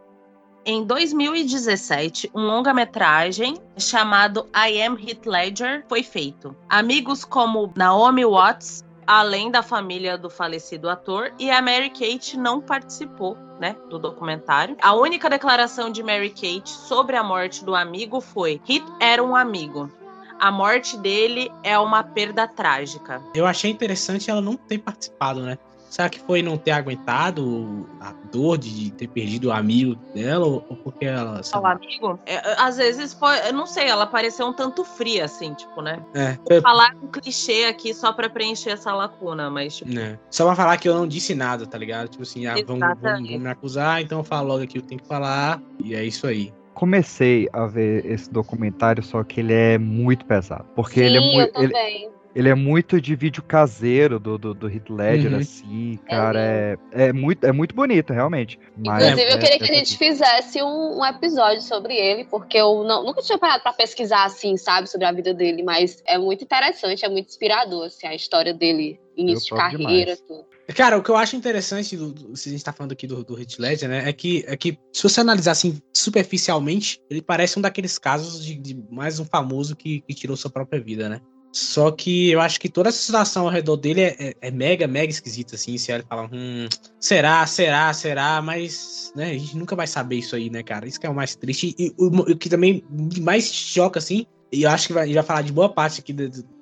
Em 0.64 0.84
2017, 0.84 2.30
um 2.36 2.42
longa-metragem 2.42 3.56
chamado 3.78 4.48
I 4.56 4.82
Am 4.84 4.96
Heath 4.96 5.26
Ledger 5.26 5.84
foi 5.90 6.04
feito. 6.04 6.56
Amigos 6.70 7.26
como 7.26 7.72
Naomi 7.76 8.26
Watts, 8.26 8.84
além 9.12 9.52
da 9.52 9.62
família 9.62 10.18
do 10.18 10.30
falecido 10.30 10.90
ator, 10.90 11.34
e 11.38 11.52
a 11.52 11.62
Mary 11.62 11.90
Kate 11.90 12.38
não 12.38 12.62
participou, 12.62 13.38
né, 13.60 13.76
do 13.90 14.00
documentário. 14.00 14.78
A 14.82 14.94
única 14.94 15.30
declaração 15.30 15.92
de 15.92 16.02
Mary 16.02 16.30
Kate 16.30 16.70
sobre 16.70 17.18
a 17.18 17.24
morte 17.24 17.66
do 17.66 17.76
amigo 17.76 18.22
foi: 18.22 18.62
Heath 18.70 18.86
era 19.02 19.22
um 19.22 19.36
amigo. 19.36 19.92
A 20.40 20.50
morte 20.50 20.96
dele 20.98 21.52
é 21.62 21.78
uma 21.78 22.02
perda 22.04 22.48
trágica. 22.48 23.22
Eu 23.36 23.46
achei 23.46 23.70
interessante 23.70 24.32
ela 24.32 24.42
não 24.42 24.56
ter 24.56 24.78
participado, 24.78 25.42
né? 25.42 25.58
Será 25.92 26.08
que 26.08 26.22
foi 26.22 26.42
não 26.42 26.58
ter 26.58 26.72
aguentado 26.72 27.86
a 28.00 28.14
dor 28.32 28.58
de 28.58 28.92
ter 28.92 29.10
perdido 29.10 29.50
o 29.50 29.52
amigo 29.52 29.96
dela? 30.16 30.46
Ou 30.46 30.62
porque 30.62 31.04
ela. 31.04 31.42
O 31.54 31.68
amigo? 31.68 32.18
É, 32.26 32.42
às 32.58 32.78
vezes, 32.78 33.14
foi, 33.14 33.38
eu 33.46 33.52
não 33.52 33.66
sei, 33.66 33.90
ela 33.90 34.08
pareceu 34.08 34.48
um 34.48 34.54
tanto 34.54 34.86
fria, 34.86 35.26
assim, 35.26 35.54
tipo, 35.54 35.82
né? 35.82 36.02
É. 36.14 36.38
Vou 36.50 36.62
falar 36.62 36.96
um 37.04 37.08
clichê 37.08 37.66
aqui 37.66 37.94
só 37.94 38.14
pra 38.14 38.30
preencher 38.30 38.70
essa 38.70 38.94
lacuna, 38.94 39.50
mas. 39.50 39.76
Tipo... 39.76 40.00
É. 40.00 40.18
Só 40.30 40.46
pra 40.46 40.56
falar 40.56 40.78
que 40.78 40.88
eu 40.88 40.96
não 40.96 41.06
disse 41.06 41.36
nada, 41.36 41.68
tá 41.68 41.78
ligado? 41.78 42.08
Tipo 42.08 42.24
assim, 42.24 42.46
ah, 42.46 42.56
vamos, 42.66 42.80
vamos, 42.80 43.02
vamos, 43.02 43.30
me 43.30 43.50
acusar, 43.50 44.02
então 44.02 44.20
eu 44.20 44.24
falo 44.24 44.48
logo 44.48 44.64
aqui 44.64 44.80
o 44.80 44.82
que 44.82 44.88
tem 44.88 44.98
que 44.98 45.08
falar, 45.08 45.62
e 45.84 45.94
é 45.94 46.06
isso 46.06 46.26
aí 46.26 46.54
comecei 46.74 47.50
a 47.54 47.68
ver 47.68 48.06
esse 48.06 48.32
documentário, 48.32 49.04
só 49.04 49.24
que 49.24 49.42
ele 49.42 49.54
é 49.54 49.78
muito 49.78 50.26
pesado. 50.26 50.66
Porque 50.76 51.02
Sim, 51.02 51.06
ele 51.06 51.18
é 51.18 51.20
muito. 51.20 51.40
eu 51.40 51.54
também. 51.54 52.04
Ele, 52.06 52.21
ele 52.36 52.48
é 52.50 52.56
muito 52.56 53.00
de 53.02 53.16
vídeo 53.16 53.44
caseiro 53.44 54.20
do, 54.20 54.38
do, 54.38 54.54
do 54.54 54.70
Heath 54.70 54.90
Ledger, 54.90 55.32
Uhum. 55.34 55.38
assim, 55.40 56.00
cara. 56.08 56.40
É, 56.40 56.78
é, 56.92 57.14
muito, 57.14 57.44
é 57.46 57.52
muito 57.52 57.76
bonito, 57.76 58.14
realmente. 58.14 58.58
Mas 58.78 59.04
Inclusive, 59.04 59.32
eu 59.32 59.36
é- 59.36 59.40
queria 59.40 59.60
que 59.60 59.66
é 59.66 59.76
a 59.76 59.78
gente 59.80 59.98
fizesse 59.98 60.62
um, 60.62 61.00
um 61.00 61.06
episódio 61.06 61.62
sobre 61.62 61.96
ele, 61.96 62.26
porque 62.26 62.58
eu 62.58 62.84
não- 62.84 63.04
nunca 63.04 63.22
tinha 63.22 63.38
parado 63.38 63.62
pra 63.64 63.74
pesquisar, 63.74 64.24
assim, 64.26 64.56
sabe, 64.58 64.90
sobre 64.90 65.06
a 65.06 65.12
vida 65.12 65.34
dele, 65.34 65.62
mas 65.64 66.02
é 66.08 66.18
muito 66.18 66.44
interessante, 66.44 67.04
é 67.06 67.10
muito 67.10 67.28
inspirador, 67.28 67.86
assim, 67.86 68.08
a 68.08 68.16
história 68.16 68.54
dele, 68.54 69.00
início 69.18 69.44
de 69.44 69.50
topo 69.50 69.62
carreira, 69.62 70.16
demais. 70.16 70.22
tudo. 70.22 70.46
Cara, 70.76 70.98
o 70.98 71.04
que 71.04 71.10
eu 71.10 71.18
acho 71.18 71.36
interessante, 71.36 71.98
do, 71.98 72.14
do- 72.14 72.36
se 72.38 72.48
a 72.48 72.52
gente 72.54 72.64
tá 72.64 72.72
falando 72.72 72.94
aqui 72.94 73.06
do, 73.06 73.26
do 73.26 73.38
Heath 73.38 73.60
Ledger, 73.60 73.90
né, 73.90 74.08
é 74.08 74.14
que, 74.14 74.46
é 74.48 74.56
que 74.56 74.78
se 74.94 75.04
você 75.04 75.20
analisar 75.20 75.52
assim 75.52 75.82
superficialmente, 75.94 77.02
ele 77.10 77.22
parece 77.22 77.60
um 77.60 77.62
daqueles 77.62 77.98
casos 78.00 78.46
de, 78.46 78.56
de 78.56 78.82
mais 78.90 79.20
um 79.20 79.26
famoso 79.26 79.76
que, 79.76 80.00
que 80.02 80.14
tirou 80.14 80.38
sua 80.38 80.50
própria 80.52 80.80
vida, 80.82 81.10
né? 81.10 81.20
Só 81.52 81.92
que 81.92 82.32
eu 82.32 82.40
acho 82.40 82.60
que 82.60 82.70
toda 82.70 82.90
essa 82.90 83.00
situação 83.00 83.44
ao 83.44 83.50
redor 83.52 83.76
dele 83.76 84.02
é, 84.02 84.16
é- 84.20 84.36
é 84.42 84.52
mega, 84.52 84.88
mega 84.88 85.12
esquisita, 85.12 85.56
assim. 85.56 85.78
Você 85.78 85.92
olha 85.92 86.02
e 86.02 86.08
fala, 86.08 86.30
hum, 86.32 86.68
será, 87.00 87.46
será, 87.46 87.92
será, 87.94 88.42
mas, 88.42 89.12
né, 89.16 89.32
a 89.32 89.38
gente 89.38 89.58
nunca 89.58 89.76
vai 89.76 89.86
saber 89.88 90.16
isso 90.18 90.36
aí, 90.36 90.50
né, 90.50 90.64
cara? 90.64 90.88
Isso 90.88 91.00
que 91.00 91.06
é 91.06 91.10
o 91.10 91.16
mais 91.16 91.36
triste. 91.36 91.76
E 91.78 91.94
o, 91.98 92.06
o 92.32 92.38
que 92.38 92.50
também 92.50 92.84
mais 93.22 93.52
choca, 93.54 94.00
assim, 94.00 94.26
e 94.52 94.64
eu 94.64 94.70
acho 94.70 94.88
que 94.88 94.94
vai, 94.94 95.12
vai 95.14 95.24
falar 95.24 95.42
de 95.42 95.52
boa 95.52 95.68
parte 95.70 96.00
aqui 96.02 96.14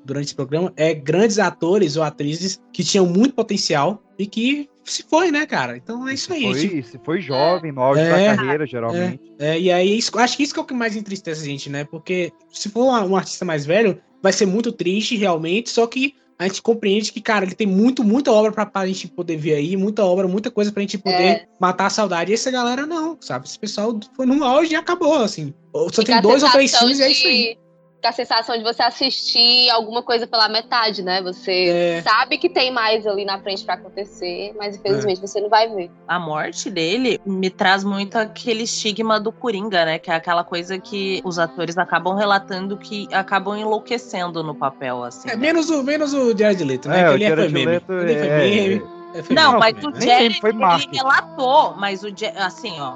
durante 0.06 0.26
esse 0.28 0.36
programa, 0.36 0.74
é 0.76 0.94
grandes 0.94 1.38
atores 1.40 1.96
ou 1.96 2.04
atrizes 2.04 2.60
que 2.74 2.84
tinham 2.84 3.06
muito 3.06 3.34
potencial 3.36 4.02
e 4.18 4.26
que 4.26 4.70
se 4.84 5.04
foi, 5.04 5.30
né, 5.32 5.46
cara? 5.46 5.78
Então 5.78 6.08
é 6.08 6.14
isso 6.16 6.34
aí. 6.34 6.42
Foi, 6.44 6.60
gente. 6.60 6.88
se 6.88 7.00
foi 7.04 7.22
jovem, 7.22 7.72
no 7.72 7.82
auge 7.82 8.02
É. 8.02 8.10
da 8.10 8.36
carreira, 8.36 8.66
geralmente. 8.66 9.22
É, 9.38 9.50
é, 9.50 9.60
e 9.60 9.72
aí, 9.72 9.98
isso- 10.00 10.18
acho 10.18 10.36
que 10.36 10.42
isso 10.44 10.54
que 10.54 10.60
é 10.60 10.64
o 10.64 10.66
que 10.66 10.74
mais 10.74 10.96
entristece 10.96 11.42
a 11.42 11.46
gente, 11.46 11.70
né? 11.70 11.84
Porque 11.84 12.32
se 12.52 12.70
for 12.70 12.86
um 13.04 13.16
artista 13.16 13.46
mais 13.46 13.66
velho, 13.68 14.02
vai 14.22 14.34
ser 14.34 14.46
muito 14.46 14.72
triste, 14.72 15.16
realmente, 15.16 15.70
só 15.70 15.86
que 15.88 16.16
a 16.38 16.48
gente 16.48 16.62
compreende 16.62 17.12
que, 17.12 17.20
cara, 17.20 17.44
ele 17.44 17.54
tem 17.54 17.68
muito, 17.68 18.02
muita 18.02 18.32
obra 18.32 18.50
pra, 18.52 18.66
pra 18.66 18.88
gente 18.88 19.10
poder 19.10 19.36
ver 19.36 19.56
aí, 19.56 19.76
muita 19.76 20.06
obra, 20.06 20.26
muita 20.26 20.50
coisa 20.50 20.72
pra 20.72 20.80
gente 20.82 20.98
poder 20.98 21.22
É. 21.22 21.46
matar 21.60 21.88
a 21.88 21.90
saudade. 21.90 22.32
E 22.32 22.34
essa 22.34 22.50
galera 22.50 22.86
não, 22.86 23.18
sabe? 23.20 23.46
Esse 23.46 23.60
pessoal 23.60 24.00
foi 24.16 24.26
no 24.26 24.42
auge 24.46 24.72
e 24.72 24.76
acabou, 24.76 25.16
assim. 25.16 25.54
Só 25.74 25.90
Fica 25.90 26.06
tem 26.06 26.22
dois 26.22 26.42
ou 26.42 26.50
três 26.50 26.74
filmes 26.74 27.00
e 27.00 27.04
é 27.04 27.12
isso 27.12 27.28
aí. 27.28 27.58
A 28.08 28.12
sensação 28.12 28.58
de 28.58 28.64
você 28.64 28.82
assistir 28.82 29.70
alguma 29.70 30.02
coisa 30.02 30.26
pela 30.26 30.48
metade, 30.48 31.02
né? 31.04 31.22
Você 31.22 31.66
É. 31.98 32.02
sabe 32.02 32.38
que 32.38 32.48
tem 32.50 32.72
mais 32.72 33.06
ali 33.06 33.26
na 33.26 33.40
frente 33.40 33.64
pra 33.66 33.74
acontecer, 33.74 34.54
mas 34.58 34.78
infelizmente 34.78 35.20
você 35.20 35.42
não 35.42 35.50
vai 35.50 35.68
ver. 35.68 35.92
A 36.08 36.18
morte 36.18 36.70
dele 36.70 37.20
me 37.26 37.50
traz 37.50 37.84
muito 37.84 38.16
aquele 38.18 38.64
estigma 38.64 39.20
do 39.20 39.32
Coringa, 39.32 39.84
né? 39.86 40.00
Que 40.00 40.10
é 40.12 40.16
aquela 40.16 40.44
coisa 40.44 40.80
que 40.80 41.22
os 41.26 41.38
atores 41.38 41.78
acabam 41.78 42.16
relatando 42.16 42.78
que 42.78 43.08
acabam 43.14 43.58
enlouquecendo 43.58 44.44
no 44.44 44.56
papel, 44.56 45.04
assim. 45.04 45.30
É, 45.30 45.36
menos 45.36 45.70
o, 45.70 45.84
menos 45.84 46.14
o 46.14 46.36
Jared 46.38 46.64
Leto, 46.64 46.88
né? 46.88 47.02
É, 47.10 47.14
ele 47.14 47.24
é, 47.26 47.28
foi 47.30 47.36
Jared 47.50 47.54
meme. 47.54 47.72
Ele 47.74 47.80
foi 47.82 48.28
é- 48.28 48.38
meme. 48.38 48.84
é, 49.14 49.34
Não, 49.34 49.60
mas 49.60 49.76
o 49.84 49.92
Jared, 50.02 50.40
foi 50.40 50.52
ele 50.52 50.88
relatou, 50.94 51.76
mas 51.76 52.04
o 52.04 52.10
Ja- 52.16 52.34
assim, 52.46 52.80
ó, 52.80 52.94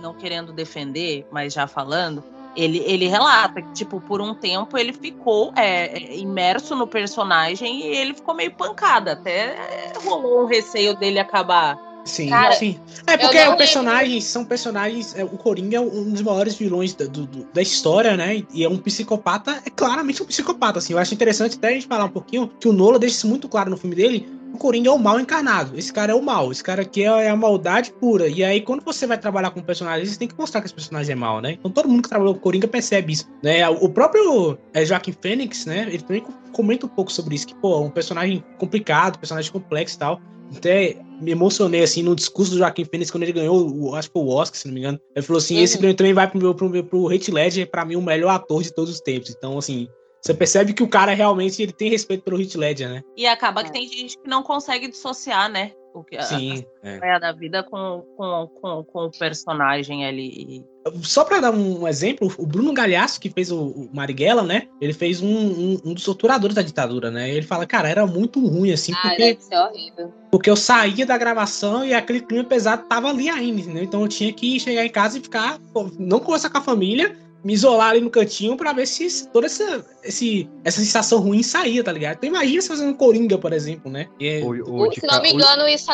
não 0.00 0.14
querendo 0.14 0.52
defender, 0.52 1.26
mas 1.30 1.52
já 1.52 1.66
falando, 1.66 2.22
ele, 2.56 2.78
ele 2.86 3.06
relata 3.08 3.60
que, 3.62 3.72
tipo, 3.72 4.00
por 4.00 4.20
um 4.20 4.34
tempo 4.34 4.76
ele 4.78 4.92
ficou 4.92 5.52
é, 5.56 5.86
é, 5.98 6.16
imerso 6.16 6.74
no 6.74 6.86
personagem 6.86 7.80
e 7.80 7.86
ele 7.96 8.14
ficou 8.14 8.34
meio 8.34 8.52
pancada. 8.52 9.12
Até 9.12 9.56
rolou 10.04 10.42
um 10.44 10.46
receio 10.46 10.96
dele 10.96 11.18
acabar. 11.18 11.78
Sim, 12.04 12.28
Cara, 12.28 12.52
sim. 12.52 12.78
É 13.04 13.16
porque 13.16 13.36
o 13.36 13.40
lembro. 13.40 13.56
personagens 13.56 14.22
são 14.24 14.44
personagens. 14.44 15.12
é, 15.16 15.24
o 15.24 15.30
Coringa 15.30 15.78
é 15.78 15.80
um 15.80 16.08
dos 16.12 16.22
maiores 16.22 16.54
vilões 16.54 16.94
da, 16.94 17.04
do- 17.04 17.26
do- 17.26 17.44
da 17.52 17.60
história, 17.60 18.16
né? 18.16 18.44
E 18.54 18.62
é 18.64 18.68
um 18.68 18.78
psicopata, 18.78 19.60
é 19.66 19.70
claramente 19.70 20.22
um 20.22 20.26
psicopata. 20.26 20.78
Assim, 20.78 20.92
eu 20.92 21.00
acho 21.00 21.12
interessante 21.12 21.56
até 21.56 21.68
a 21.68 21.72
gente 21.72 21.88
falar 21.88 22.04
um 22.04 22.10
pouquinho 22.10 22.46
que 22.60 22.68
o 22.68 22.72
Nola 22.72 22.96
deixa 22.98 23.16
isso 23.16 23.26
muito 23.28 23.48
claro 23.48 23.70
no 23.70 23.76
filme 23.76 23.96
dele. 23.96 24.28
O 24.56 24.58
Coringa 24.58 24.88
é 24.88 24.92
o 24.92 24.98
mal 24.98 25.20
encarnado. 25.20 25.78
Esse 25.78 25.92
cara 25.92 26.12
é 26.12 26.14
o 26.14 26.22
mal. 26.22 26.50
Esse 26.50 26.64
cara 26.64 26.80
aqui 26.80 27.02
é 27.02 27.28
a 27.28 27.36
maldade 27.36 27.92
pura. 27.92 28.26
E 28.26 28.42
aí, 28.42 28.62
quando 28.62 28.82
você 28.82 29.06
vai 29.06 29.18
trabalhar 29.18 29.50
com 29.50 29.60
um 29.60 29.62
personagem, 29.62 30.06
você 30.06 30.18
tem 30.18 30.26
que 30.26 30.36
mostrar 30.36 30.62
que 30.62 30.66
esse 30.66 30.74
personagem 30.74 31.12
é 31.12 31.14
mal, 31.14 31.42
né? 31.42 31.52
Então 31.52 31.70
todo 31.70 31.86
mundo 31.86 32.02
que 32.02 32.08
trabalhou 32.08 32.32
com 32.32 32.40
o 32.40 32.42
Coringa 32.42 32.66
percebe 32.66 33.12
isso. 33.12 33.28
Né? 33.42 33.68
O 33.68 33.88
próprio 33.90 34.56
é, 34.72 34.82
Joaquim 34.82 35.12
Fênix, 35.12 35.66
né? 35.66 35.82
Ele 35.86 35.98
também 36.02 36.24
comenta 36.52 36.86
um 36.86 36.88
pouco 36.88 37.12
sobre 37.12 37.34
isso. 37.34 37.46
Que, 37.46 37.54
pô, 37.54 37.80
um 37.80 37.90
personagem 37.90 38.42
complicado, 38.58 39.16
um 39.16 39.18
personagem 39.18 39.52
complexo 39.52 39.96
e 39.96 39.98
tal. 39.98 40.20
Até 40.56 40.96
me 41.20 41.32
emocionei, 41.32 41.82
assim, 41.82 42.02
no 42.02 42.16
discurso 42.16 42.52
do 42.52 42.58
Joaquim 42.58 42.86
Fênix, 42.86 43.10
quando 43.10 43.24
ele 43.24 43.32
ganhou, 43.32 43.70
o, 43.70 43.94
acho 43.94 44.08
que 44.08 44.14
foi 44.14 44.22
o 44.22 44.28
Oscar, 44.28 44.58
se 44.58 44.66
não 44.68 44.72
me 44.74 44.80
engano. 44.80 44.98
Ele 45.14 45.26
falou 45.26 45.38
assim, 45.38 45.58
Uhum. 45.58 45.64
esse 45.64 45.76
prêmio 45.76 45.96
também 45.96 46.14
vai 46.14 46.30
pro, 46.30 46.38
meu, 46.38 46.54
pro, 46.54 46.70
meu, 46.70 46.82
pro 46.84 47.12
Heath 47.12 47.28
Ledger, 47.28 47.70
pra 47.70 47.84
mim, 47.84 47.96
o 47.96 48.02
melhor 48.02 48.30
ator 48.30 48.62
de 48.62 48.72
todos 48.72 48.90
os 48.90 49.00
tempos. 49.00 49.34
Então, 49.36 49.58
assim, 49.58 49.86
você 50.26 50.34
percebe 50.34 50.72
que 50.72 50.82
o 50.82 50.88
cara 50.88 51.12
realmente 51.14 51.62
ele 51.62 51.72
tem 51.72 51.88
respeito 51.90 52.22
pelo 52.22 52.40
Heath 52.40 52.54
Ledger, 52.56 52.88
né? 52.88 53.02
E 53.16 53.26
acaba 53.26 53.62
que 53.62 53.72
tem 53.72 53.86
gente 53.88 54.18
que 54.18 54.28
não 54.28 54.42
consegue 54.42 54.88
dissociar, 54.88 55.48
né? 55.50 55.72
O 55.94 56.04
que, 56.04 56.14
a- 56.14 56.22
Sim, 56.22 56.62
a 56.82 56.88
é. 56.90 56.94
história 56.94 57.18
da 57.18 57.32
vida 57.32 57.62
com, 57.62 58.04
com, 58.18 58.50
com, 58.60 58.84
com 58.84 58.98
o 59.06 59.10
personagem 59.10 60.04
ali. 60.04 60.62
Só 61.02 61.24
pra 61.24 61.40
dar 61.40 61.52
um 61.52 61.88
exemplo, 61.88 62.30
o 62.36 62.46
Bruno 62.46 62.74
Galhaço, 62.74 63.18
que 63.18 63.30
fez 63.30 63.50
o, 63.50 63.68
o 63.68 63.90
Marighella, 63.94 64.42
né? 64.42 64.68
Ele 64.78 64.92
fez 64.92 65.22
um, 65.22 65.26
um, 65.26 65.80
um 65.86 65.94
dos 65.94 66.04
torturadores 66.04 66.54
da 66.54 66.60
ditadura, 66.60 67.10
né? 67.10 67.30
Ele 67.30 67.46
fala, 67.46 67.64
cara, 67.64 67.88
era 67.88 68.06
muito 68.06 68.46
ruim, 68.46 68.72
assim, 68.72 68.92
Ah, 68.92 68.98
porque 69.08 69.16
deve 69.16 69.40
ser 69.40 69.56
horrível. 69.56 70.12
Porque 70.30 70.50
eu 70.50 70.56
saía 70.56 71.06
da 71.06 71.16
gravação 71.16 71.82
e 71.82 71.94
aquele 71.94 72.20
clima 72.20 72.44
pesado 72.44 72.84
tava 72.86 73.08
ali 73.08 73.30
ainda, 73.30 73.62
entendeu? 73.62 73.82
Então 73.82 74.02
eu 74.02 74.08
tinha 74.08 74.30
que 74.34 74.60
chegar 74.60 74.84
em 74.84 74.90
casa 74.90 75.16
e 75.16 75.22
ficar, 75.22 75.58
não 75.98 76.20
conversar 76.20 76.50
com 76.50 76.58
a 76.58 76.62
família, 76.62 77.16
me 77.46 77.52
isolar 77.52 77.90
ali 77.90 78.00
no 78.00 78.10
cantinho 78.10 78.56
pra 78.56 78.72
ver 78.72 78.86
se 78.88 79.28
toda 79.28 79.46
essa, 79.46 79.86
esse, 80.02 80.50
essa 80.64 80.80
sensação 80.80 81.20
ruim 81.20 81.44
saía, 81.44 81.84
tá 81.84 81.92
ligado? 81.92 82.16
Então 82.16 82.28
imagina 82.28 82.60
você 82.60 82.66
fazendo 82.66 82.92
Coringa, 82.96 83.38
por 83.38 83.52
exemplo, 83.52 83.88
né? 83.88 84.08
E 84.18 84.26
é- 84.26 84.44
O- 84.44 84.92
se 84.92 85.06
não 85.06 85.22
me 85.22 85.30
engano, 85.30 85.68
isso. 85.68 85.86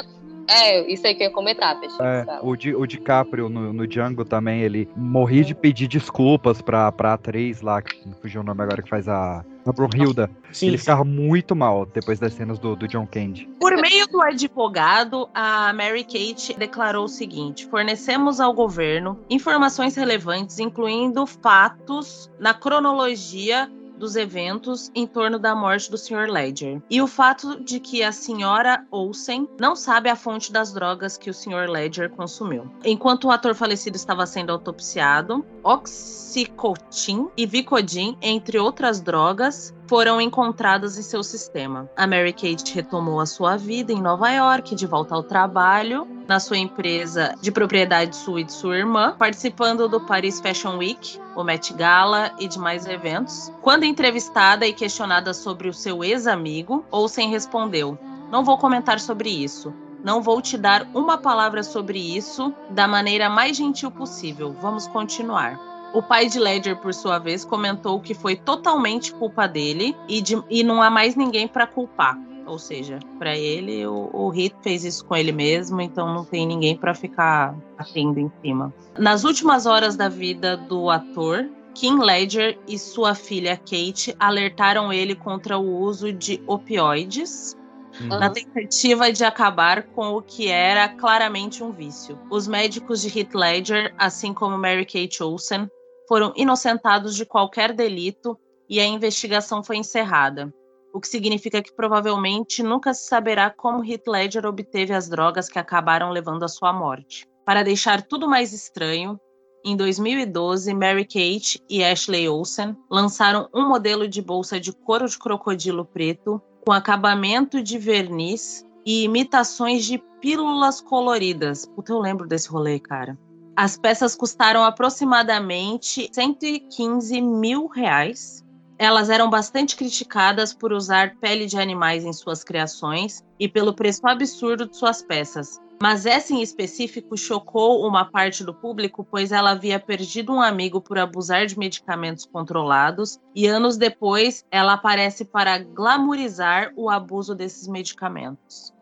É, 0.48 0.90
isso 0.92 1.06
aí 1.06 1.14
que 1.14 1.22
eu 1.22 1.28
ia 1.28 1.32
comentar. 1.32 1.78
É, 2.00 2.38
o, 2.42 2.56
Di, 2.56 2.74
o 2.74 2.86
DiCaprio 2.86 3.48
no, 3.48 3.72
no 3.72 3.86
Django 3.86 4.24
também, 4.24 4.62
ele 4.62 4.88
morri 4.96 5.44
de 5.44 5.54
pedir 5.54 5.88
desculpas 5.88 6.60
pra, 6.60 6.90
pra 6.92 7.14
atriz 7.14 7.60
lá, 7.60 7.80
que 7.80 8.02
fugiu 8.20 8.40
o 8.40 8.44
nome 8.44 8.62
agora, 8.62 8.82
que 8.82 8.88
faz 8.88 9.08
a, 9.08 9.44
a 9.64 9.72
Brunhilda. 9.72 10.30
Sim, 10.52 10.68
ele 10.68 10.76
sim. 10.76 10.82
ficava 10.82 11.04
muito 11.04 11.54
mal 11.54 11.86
depois 11.86 12.18
das 12.18 12.34
cenas 12.34 12.58
do, 12.58 12.76
do 12.76 12.86
John 12.86 13.06
Candy. 13.06 13.48
Por 13.60 13.76
meio 13.76 14.06
do 14.08 14.20
advogado, 14.20 15.28
a 15.34 15.72
Mary 15.72 16.04
Kate 16.04 16.54
declarou 16.58 17.04
o 17.04 17.08
seguinte: 17.08 17.66
fornecemos 17.66 18.40
ao 18.40 18.52
governo 18.52 19.18
informações 19.30 19.96
relevantes, 19.96 20.58
incluindo 20.58 21.26
fatos 21.26 22.30
na 22.38 22.52
cronologia 22.54 23.70
dos 24.02 24.16
eventos 24.16 24.90
em 24.96 25.06
torno 25.06 25.38
da 25.38 25.54
morte 25.54 25.88
do 25.88 25.96
Sr. 25.96 26.28
Ledger. 26.28 26.82
E 26.90 27.00
o 27.00 27.06
fato 27.06 27.62
de 27.62 27.78
que 27.78 28.02
a 28.02 28.10
senhora 28.10 28.84
Olsen 28.90 29.48
não 29.60 29.76
sabe 29.76 30.10
a 30.10 30.16
fonte 30.16 30.52
das 30.52 30.72
drogas 30.72 31.16
que 31.16 31.30
o 31.30 31.34
Sr. 31.34 31.70
Ledger 31.70 32.10
consumiu. 32.10 32.68
Enquanto 32.84 33.28
o 33.28 33.30
ator 33.30 33.54
falecido 33.54 33.96
estava 33.96 34.26
sendo 34.26 34.50
autopsiado, 34.50 35.46
Oxycontin 35.62 37.28
e 37.36 37.46
Vicodin, 37.46 38.18
entre 38.20 38.58
outras 38.58 39.00
drogas, 39.00 39.72
foram 39.92 40.22
encontradas 40.22 40.96
em 40.96 41.02
seu 41.02 41.22
sistema. 41.22 41.86
A 41.94 42.06
Mary 42.06 42.32
Kate 42.32 42.74
retomou 42.74 43.20
a 43.20 43.26
sua 43.26 43.58
vida 43.58 43.92
em 43.92 44.00
Nova 44.00 44.30
York, 44.30 44.74
de 44.74 44.86
volta 44.86 45.14
ao 45.14 45.22
trabalho, 45.22 46.08
na 46.26 46.40
sua 46.40 46.56
empresa 46.56 47.34
de 47.42 47.52
propriedade 47.52 48.16
sua 48.16 48.40
e 48.40 48.44
de 48.44 48.54
sua 48.54 48.78
irmã, 48.78 49.14
participando 49.18 49.90
do 49.90 50.00
Paris 50.00 50.40
Fashion 50.40 50.78
Week, 50.78 51.20
o 51.36 51.44
Met 51.44 51.74
Gala 51.74 52.32
e 52.38 52.48
demais 52.48 52.86
eventos. 52.86 53.52
Quando 53.60 53.84
entrevistada 53.84 54.66
e 54.66 54.72
questionada 54.72 55.34
sobre 55.34 55.68
o 55.68 55.74
seu 55.74 56.02
ex-amigo, 56.02 56.86
Olsen 56.90 57.28
respondeu: 57.28 57.98
Não 58.30 58.42
vou 58.42 58.56
comentar 58.56 58.98
sobre 58.98 59.28
isso. 59.28 59.74
Não 60.02 60.22
vou 60.22 60.40
te 60.40 60.56
dar 60.56 60.88
uma 60.94 61.18
palavra 61.18 61.62
sobre 61.62 61.98
isso 61.98 62.50
da 62.70 62.88
maneira 62.88 63.28
mais 63.28 63.58
gentil 63.58 63.90
possível. 63.90 64.56
Vamos 64.58 64.86
continuar. 64.86 65.71
O 65.92 66.02
pai 66.02 66.28
de 66.28 66.38
Ledger, 66.38 66.76
por 66.76 66.94
sua 66.94 67.18
vez, 67.18 67.44
comentou 67.44 68.00
que 68.00 68.14
foi 68.14 68.36
totalmente 68.36 69.12
culpa 69.12 69.46
dele 69.46 69.94
e, 70.08 70.20
de, 70.20 70.42
e 70.48 70.62
não 70.62 70.82
há 70.82 70.90
mais 70.90 71.14
ninguém 71.14 71.46
para 71.46 71.66
culpar. 71.66 72.18
Ou 72.46 72.58
seja, 72.58 72.98
para 73.18 73.36
ele, 73.36 73.86
o, 73.86 74.10
o 74.12 74.28
Hit 74.28 74.54
fez 74.62 74.84
isso 74.84 75.04
com 75.04 75.14
ele 75.14 75.32
mesmo, 75.32 75.80
então 75.80 76.12
não 76.12 76.24
tem 76.24 76.46
ninguém 76.46 76.76
para 76.76 76.94
ficar 76.94 77.54
atendo 77.78 78.18
em 78.18 78.30
cima. 78.42 78.72
Nas 78.98 79.24
últimas 79.24 79.66
horas 79.66 79.96
da 79.96 80.08
vida 80.08 80.56
do 80.56 80.90
ator, 80.90 81.48
Kim 81.74 81.98
Ledger 81.98 82.58
e 82.66 82.78
sua 82.78 83.14
filha 83.14 83.56
Kate 83.56 84.14
alertaram 84.18 84.92
ele 84.92 85.14
contra 85.14 85.58
o 85.58 85.80
uso 85.80 86.12
de 86.12 86.42
opioides 86.46 87.56
Uhum. 88.00 88.08
na 88.08 88.30
tentativa 88.30 89.12
de 89.12 89.22
acabar 89.22 89.82
com 89.82 90.16
o 90.16 90.22
que 90.22 90.48
era 90.48 90.88
claramente 90.88 91.62
um 91.62 91.72
vício. 91.72 92.18
Os 92.30 92.48
médicos 92.48 93.02
de 93.02 93.18
Heath 93.18 93.34
Ledger, 93.34 93.94
assim 93.98 94.32
como 94.32 94.56
Mary 94.56 94.86
Kate 94.86 95.22
Olsen, 95.22 95.70
foram 96.12 96.30
inocentados 96.36 97.16
de 97.16 97.24
qualquer 97.24 97.72
delito 97.72 98.38
e 98.68 98.78
a 98.78 98.84
investigação 98.84 99.64
foi 99.64 99.78
encerrada. 99.78 100.52
O 100.92 101.00
que 101.00 101.08
significa 101.08 101.62
que 101.62 101.74
provavelmente 101.74 102.62
nunca 102.62 102.92
se 102.92 103.08
saberá 103.08 103.48
como 103.48 103.82
Heath 103.82 104.06
Ledger 104.06 104.44
obteve 104.44 104.92
as 104.92 105.08
drogas 105.08 105.48
que 105.48 105.58
acabaram 105.58 106.10
levando 106.10 106.42
à 106.42 106.48
sua 106.48 106.70
morte. 106.70 107.26
Para 107.46 107.62
deixar 107.62 108.02
tudo 108.02 108.28
mais 108.28 108.52
estranho, 108.52 109.18
em 109.64 109.74
2012, 109.74 110.74
Mary 110.74 111.06
Kate 111.06 111.58
e 111.66 111.82
Ashley 111.82 112.28
Olsen 112.28 112.76
lançaram 112.90 113.48
um 113.54 113.66
modelo 113.66 114.06
de 114.06 114.20
bolsa 114.20 114.60
de 114.60 114.70
couro 114.70 115.08
de 115.08 115.18
crocodilo 115.18 115.82
preto 115.82 116.42
com 116.66 116.72
acabamento 116.72 117.62
de 117.62 117.78
verniz 117.78 118.62
e 118.84 119.04
imitações 119.04 119.86
de 119.86 119.96
pílulas 120.20 120.78
coloridas. 120.78 121.64
Puta, 121.64 121.90
eu 121.90 122.00
lembro 122.00 122.28
desse 122.28 122.50
rolê, 122.50 122.78
cara. 122.78 123.16
As 123.56 123.76
peças 123.76 124.14
custaram 124.14 124.64
aproximadamente 124.64 126.08
115 126.12 127.20
mil 127.20 127.66
reais. 127.66 128.42
Elas 128.78 129.10
eram 129.10 129.28
bastante 129.28 129.76
criticadas 129.76 130.54
por 130.54 130.72
usar 130.72 131.16
pele 131.20 131.46
de 131.46 131.58
animais 131.58 132.04
em 132.04 132.12
suas 132.12 132.42
criações 132.42 133.22
e 133.38 133.46
pelo 133.46 133.74
preço 133.74 134.00
absurdo 134.06 134.66
de 134.66 134.76
suas 134.76 135.02
peças. 135.02 135.60
Mas 135.82 136.06
essa 136.06 136.32
em 136.32 136.40
específico 136.40 137.16
chocou 137.16 137.86
uma 137.86 138.04
parte 138.04 138.42
do 138.42 138.54
público, 138.54 139.04
pois 139.04 139.32
ela 139.32 139.50
havia 139.50 139.78
perdido 139.78 140.32
um 140.32 140.40
amigo 140.40 140.80
por 140.80 140.96
abusar 140.96 141.44
de 141.44 141.58
medicamentos 141.58 142.24
controlados, 142.24 143.18
e 143.34 143.46
anos 143.46 143.76
depois 143.76 144.44
ela 144.50 144.74
aparece 144.74 145.24
para 145.24 145.58
glamorizar 145.58 146.72
o 146.76 146.88
abuso 146.88 147.34
desses 147.34 147.68
medicamentos. 147.68 148.72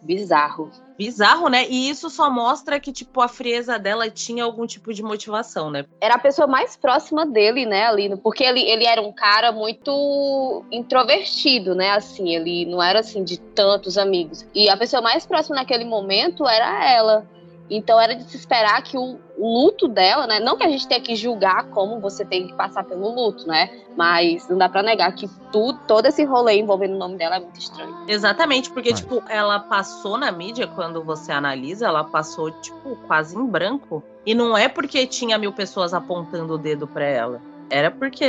Bizarro. 0.00 0.70
Bizarro, 0.96 1.48
né? 1.48 1.66
E 1.68 1.88
isso 1.88 2.08
só 2.08 2.30
mostra 2.30 2.78
que, 2.78 2.92
tipo, 2.92 3.20
a 3.20 3.28
frieza 3.28 3.78
dela 3.78 4.08
tinha 4.08 4.44
algum 4.44 4.66
tipo 4.66 4.94
de 4.94 5.02
motivação, 5.02 5.70
né? 5.70 5.84
Era 6.00 6.14
a 6.14 6.18
pessoa 6.18 6.46
mais 6.46 6.76
próxima 6.76 7.26
dele, 7.26 7.66
né, 7.66 7.86
ali, 7.86 8.16
porque 8.18 8.44
ele, 8.44 8.60
ele 8.60 8.84
era 8.84 9.02
um 9.02 9.12
cara 9.12 9.50
muito 9.50 10.64
introvertido, 10.70 11.74
né, 11.74 11.90
assim, 11.90 12.34
ele 12.34 12.64
não 12.66 12.82
era, 12.82 13.00
assim, 13.00 13.24
de 13.24 13.40
tantos 13.40 13.98
amigos. 13.98 14.46
E 14.54 14.68
a 14.68 14.76
pessoa 14.76 15.02
mais 15.02 15.26
próxima 15.26 15.56
naquele 15.56 15.84
momento 15.84 16.46
era 16.46 16.88
ela. 16.88 17.26
Então 17.68 18.00
era 18.00 18.14
de 18.14 18.24
se 18.24 18.36
esperar 18.36 18.82
que 18.82 18.96
o 18.96 19.18
luto 19.36 19.88
dela, 19.88 20.26
né? 20.26 20.40
Não 20.40 20.56
que 20.56 20.64
a 20.64 20.68
gente 20.68 20.86
tenha 20.86 21.00
que 21.00 21.16
julgar 21.16 21.64
como 21.70 22.00
você 22.00 22.24
tem 22.24 22.46
que 22.46 22.54
passar 22.54 22.84
pelo 22.84 23.14
luto, 23.14 23.46
né? 23.46 23.70
Mas 23.96 24.48
não 24.48 24.56
dá 24.56 24.68
pra 24.68 24.82
negar 24.82 25.14
que 25.14 25.28
tudo, 25.50 25.78
todo 25.86 26.06
esse 26.06 26.24
rolê 26.24 26.58
envolvendo 26.58 26.94
o 26.94 26.98
nome 26.98 27.16
dela 27.16 27.36
é 27.36 27.40
muito 27.40 27.58
estranho. 27.58 27.96
Exatamente, 28.08 28.70
porque, 28.70 28.92
tipo, 28.92 29.22
ela 29.28 29.58
passou 29.60 30.16
na 30.16 30.30
mídia, 30.30 30.66
quando 30.66 31.02
você 31.02 31.32
analisa, 31.32 31.86
ela 31.86 32.04
passou, 32.04 32.50
tipo, 32.50 32.96
quase 33.06 33.36
em 33.36 33.46
branco. 33.46 34.02
E 34.24 34.34
não 34.34 34.56
é 34.56 34.68
porque 34.68 35.06
tinha 35.06 35.36
mil 35.36 35.52
pessoas 35.52 35.92
apontando 35.92 36.54
o 36.54 36.58
dedo 36.58 36.86
pra 36.86 37.04
ela. 37.04 37.40
Era 37.70 37.90
porque 37.90 38.24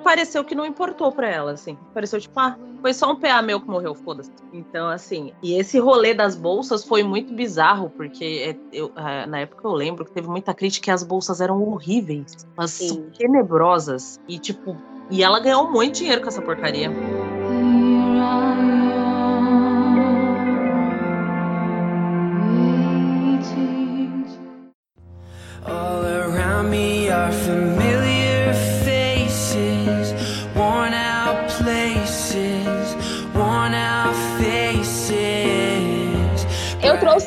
pareceu 0.00 0.44
que 0.44 0.54
não 0.54 0.66
importou 0.66 1.12
pra 1.12 1.28
ela, 1.28 1.52
assim. 1.52 1.76
Pareceu 1.94 2.20
tipo, 2.20 2.38
ah, 2.38 2.56
foi 2.80 2.92
só 2.92 3.12
um 3.12 3.16
PA 3.16 3.42
meu 3.42 3.60
que 3.60 3.68
morreu, 3.68 3.94
foda-se. 3.94 4.30
Então, 4.52 4.88
assim, 4.88 5.32
e 5.42 5.54
esse 5.54 5.78
rolê 5.78 6.14
das 6.14 6.34
bolsas 6.34 6.84
foi 6.84 7.02
muito 7.02 7.32
bizarro, 7.32 7.90
porque 7.90 8.24
é, 8.24 8.76
eu, 8.76 8.90
ah, 8.96 9.26
na 9.26 9.40
época 9.40 9.66
eu 9.66 9.72
lembro 9.72 10.04
que 10.04 10.12
teve 10.12 10.28
muita 10.28 10.54
crítica 10.54 10.84
que 10.84 10.90
as 10.90 11.02
bolsas 11.02 11.40
eram 11.40 11.62
horríveis, 11.62 12.46
elas 12.56 12.78
tenebrosas. 13.16 14.18
E, 14.28 14.38
tipo, 14.38 14.76
e 15.10 15.22
ela 15.22 15.40
ganhou 15.40 15.70
muito 15.70 15.96
dinheiro 15.96 16.20
com 16.20 16.28
essa 16.28 16.42
porcaria. 16.42 16.90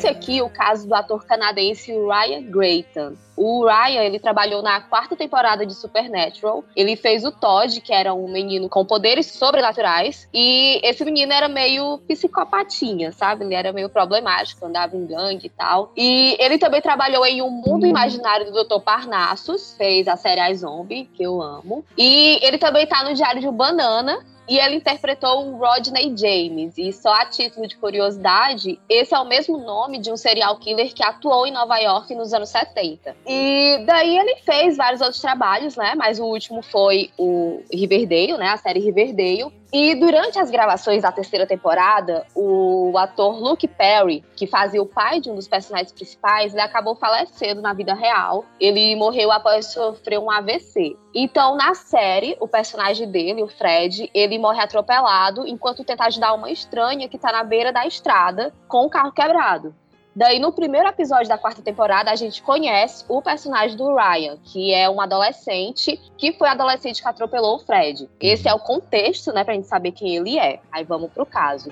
Trouxe 0.04 0.08
aqui 0.08 0.42
o 0.42 0.48
caso 0.50 0.86
do 0.86 0.94
ator 0.94 1.24
canadense 1.24 1.92
Ryan 1.92 2.42
Grayton. 2.50 3.14
O 3.36 3.64
Ryan, 3.64 4.02
ele 4.02 4.18
trabalhou 4.20 4.62
na 4.62 4.80
quarta 4.80 5.16
temporada 5.16 5.66
de 5.66 5.74
Supernatural. 5.74 6.62
Ele 6.76 6.94
fez 6.94 7.24
o 7.24 7.32
Todd, 7.32 7.80
que 7.80 7.92
era 7.92 8.14
um 8.14 8.30
menino 8.30 8.68
com 8.68 8.84
poderes 8.84 9.26
sobrenaturais. 9.26 10.28
E 10.32 10.80
esse 10.84 11.04
menino 11.04 11.32
era 11.32 11.48
meio 11.48 11.98
psicopatinha, 12.06 13.10
sabe? 13.10 13.44
Ele 13.44 13.54
era 13.54 13.72
meio 13.72 13.88
problemático, 13.88 14.64
andava 14.64 14.96
em 14.96 15.04
gangue 15.04 15.46
e 15.46 15.50
tal. 15.50 15.90
E 15.96 16.36
ele 16.38 16.58
também 16.58 16.80
trabalhou 16.80 17.26
em 17.26 17.42
Um 17.42 17.50
Mundo 17.50 17.86
Imaginário 17.86 18.52
do 18.52 18.64
Dr. 18.64 18.80
Parnassus. 18.80 19.74
Fez 19.76 20.06
a 20.06 20.16
série 20.16 20.52
I 20.52 20.54
Zombie, 20.54 21.10
que 21.12 21.24
eu 21.24 21.42
amo. 21.42 21.84
E 21.98 22.38
ele 22.40 22.58
também 22.58 22.86
tá 22.86 23.02
no 23.02 23.14
Diário 23.14 23.40
de 23.40 23.50
Banana, 23.50 24.24
e 24.48 24.58
ele 24.58 24.76
interpretou 24.76 25.46
o 25.46 25.56
Rodney 25.56 26.14
James. 26.16 26.76
E 26.76 26.92
só 26.92 27.12
a 27.12 27.26
título 27.26 27.66
de 27.66 27.76
curiosidade, 27.76 28.78
esse 28.88 29.14
é 29.14 29.18
o 29.18 29.24
mesmo 29.24 29.58
nome 29.58 29.98
de 29.98 30.12
um 30.12 30.16
serial 30.16 30.56
killer 30.58 30.92
que 30.92 31.02
atuou 31.02 31.46
em 31.46 31.52
Nova 31.52 31.78
York 31.78 32.14
nos 32.14 32.32
anos 32.32 32.50
70. 32.50 33.16
E 33.26 33.84
daí 33.86 34.16
ele 34.16 34.36
fez 34.36 34.76
vários 34.76 35.00
outros 35.00 35.20
trabalhos, 35.20 35.76
né? 35.76 35.94
Mas 35.96 36.18
o 36.18 36.24
último 36.24 36.62
foi 36.62 37.10
o 37.18 37.62
Riverdale, 37.72 38.36
né? 38.36 38.48
A 38.48 38.56
série 38.56 38.80
Riverdale. 38.80 39.52
E 39.76 39.92
durante 39.96 40.38
as 40.38 40.52
gravações 40.52 41.02
da 41.02 41.10
terceira 41.10 41.48
temporada, 41.48 42.24
o 42.32 42.96
ator 42.96 43.36
Luke 43.36 43.66
Perry, 43.66 44.22
que 44.36 44.46
fazia 44.46 44.80
o 44.80 44.86
pai 44.86 45.18
de 45.18 45.28
um 45.28 45.34
dos 45.34 45.48
personagens 45.48 45.90
principais, 45.90 46.52
ele 46.52 46.62
acabou 46.62 46.94
falecendo 46.94 47.60
na 47.60 47.72
vida 47.72 47.92
real. 47.92 48.44
Ele 48.60 48.94
morreu 48.94 49.32
após 49.32 49.72
sofrer 49.72 50.20
um 50.20 50.30
AVC. 50.30 50.96
Então, 51.12 51.56
na 51.56 51.74
série, 51.74 52.36
o 52.38 52.46
personagem 52.46 53.10
dele, 53.10 53.42
o 53.42 53.48
Fred, 53.48 54.08
ele 54.14 54.38
morre 54.38 54.62
atropelado 54.62 55.44
enquanto 55.44 55.82
tenta 55.82 56.04
ajudar 56.04 56.34
uma 56.34 56.52
estranha 56.52 57.08
que 57.08 57.18
tá 57.18 57.32
na 57.32 57.42
beira 57.42 57.72
da 57.72 57.84
estrada 57.84 58.54
com 58.68 58.86
o 58.86 58.88
carro 58.88 59.10
quebrado. 59.10 59.74
Daí, 60.16 60.38
no 60.38 60.52
primeiro 60.52 60.86
episódio 60.86 61.28
da 61.28 61.36
quarta 61.36 61.60
temporada, 61.60 62.08
a 62.10 62.14
gente 62.14 62.40
conhece 62.40 63.04
o 63.08 63.20
personagem 63.20 63.76
do 63.76 63.96
Ryan, 63.96 64.36
que 64.44 64.72
é 64.72 64.88
um 64.88 65.00
adolescente 65.00 66.00
que 66.16 66.32
foi 66.32 66.48
adolescente 66.48 67.02
que 67.02 67.08
atropelou 67.08 67.56
o 67.56 67.58
Fred. 67.58 68.08
Esse 68.20 68.48
é 68.48 68.54
o 68.54 68.60
contexto, 68.60 69.32
né, 69.32 69.42
pra 69.42 69.54
gente 69.54 69.66
saber 69.66 69.90
quem 69.90 70.14
ele 70.14 70.38
é. 70.38 70.60
Aí 70.70 70.84
vamos 70.84 71.10
pro 71.10 71.26
caso. 71.26 71.68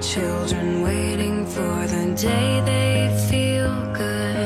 Children 0.00 0.84
waiting 0.84 1.44
for 1.46 1.86
the 1.88 2.14
day 2.14 2.62
they 2.64 3.08
feel 3.28 3.68
good. 3.92 4.41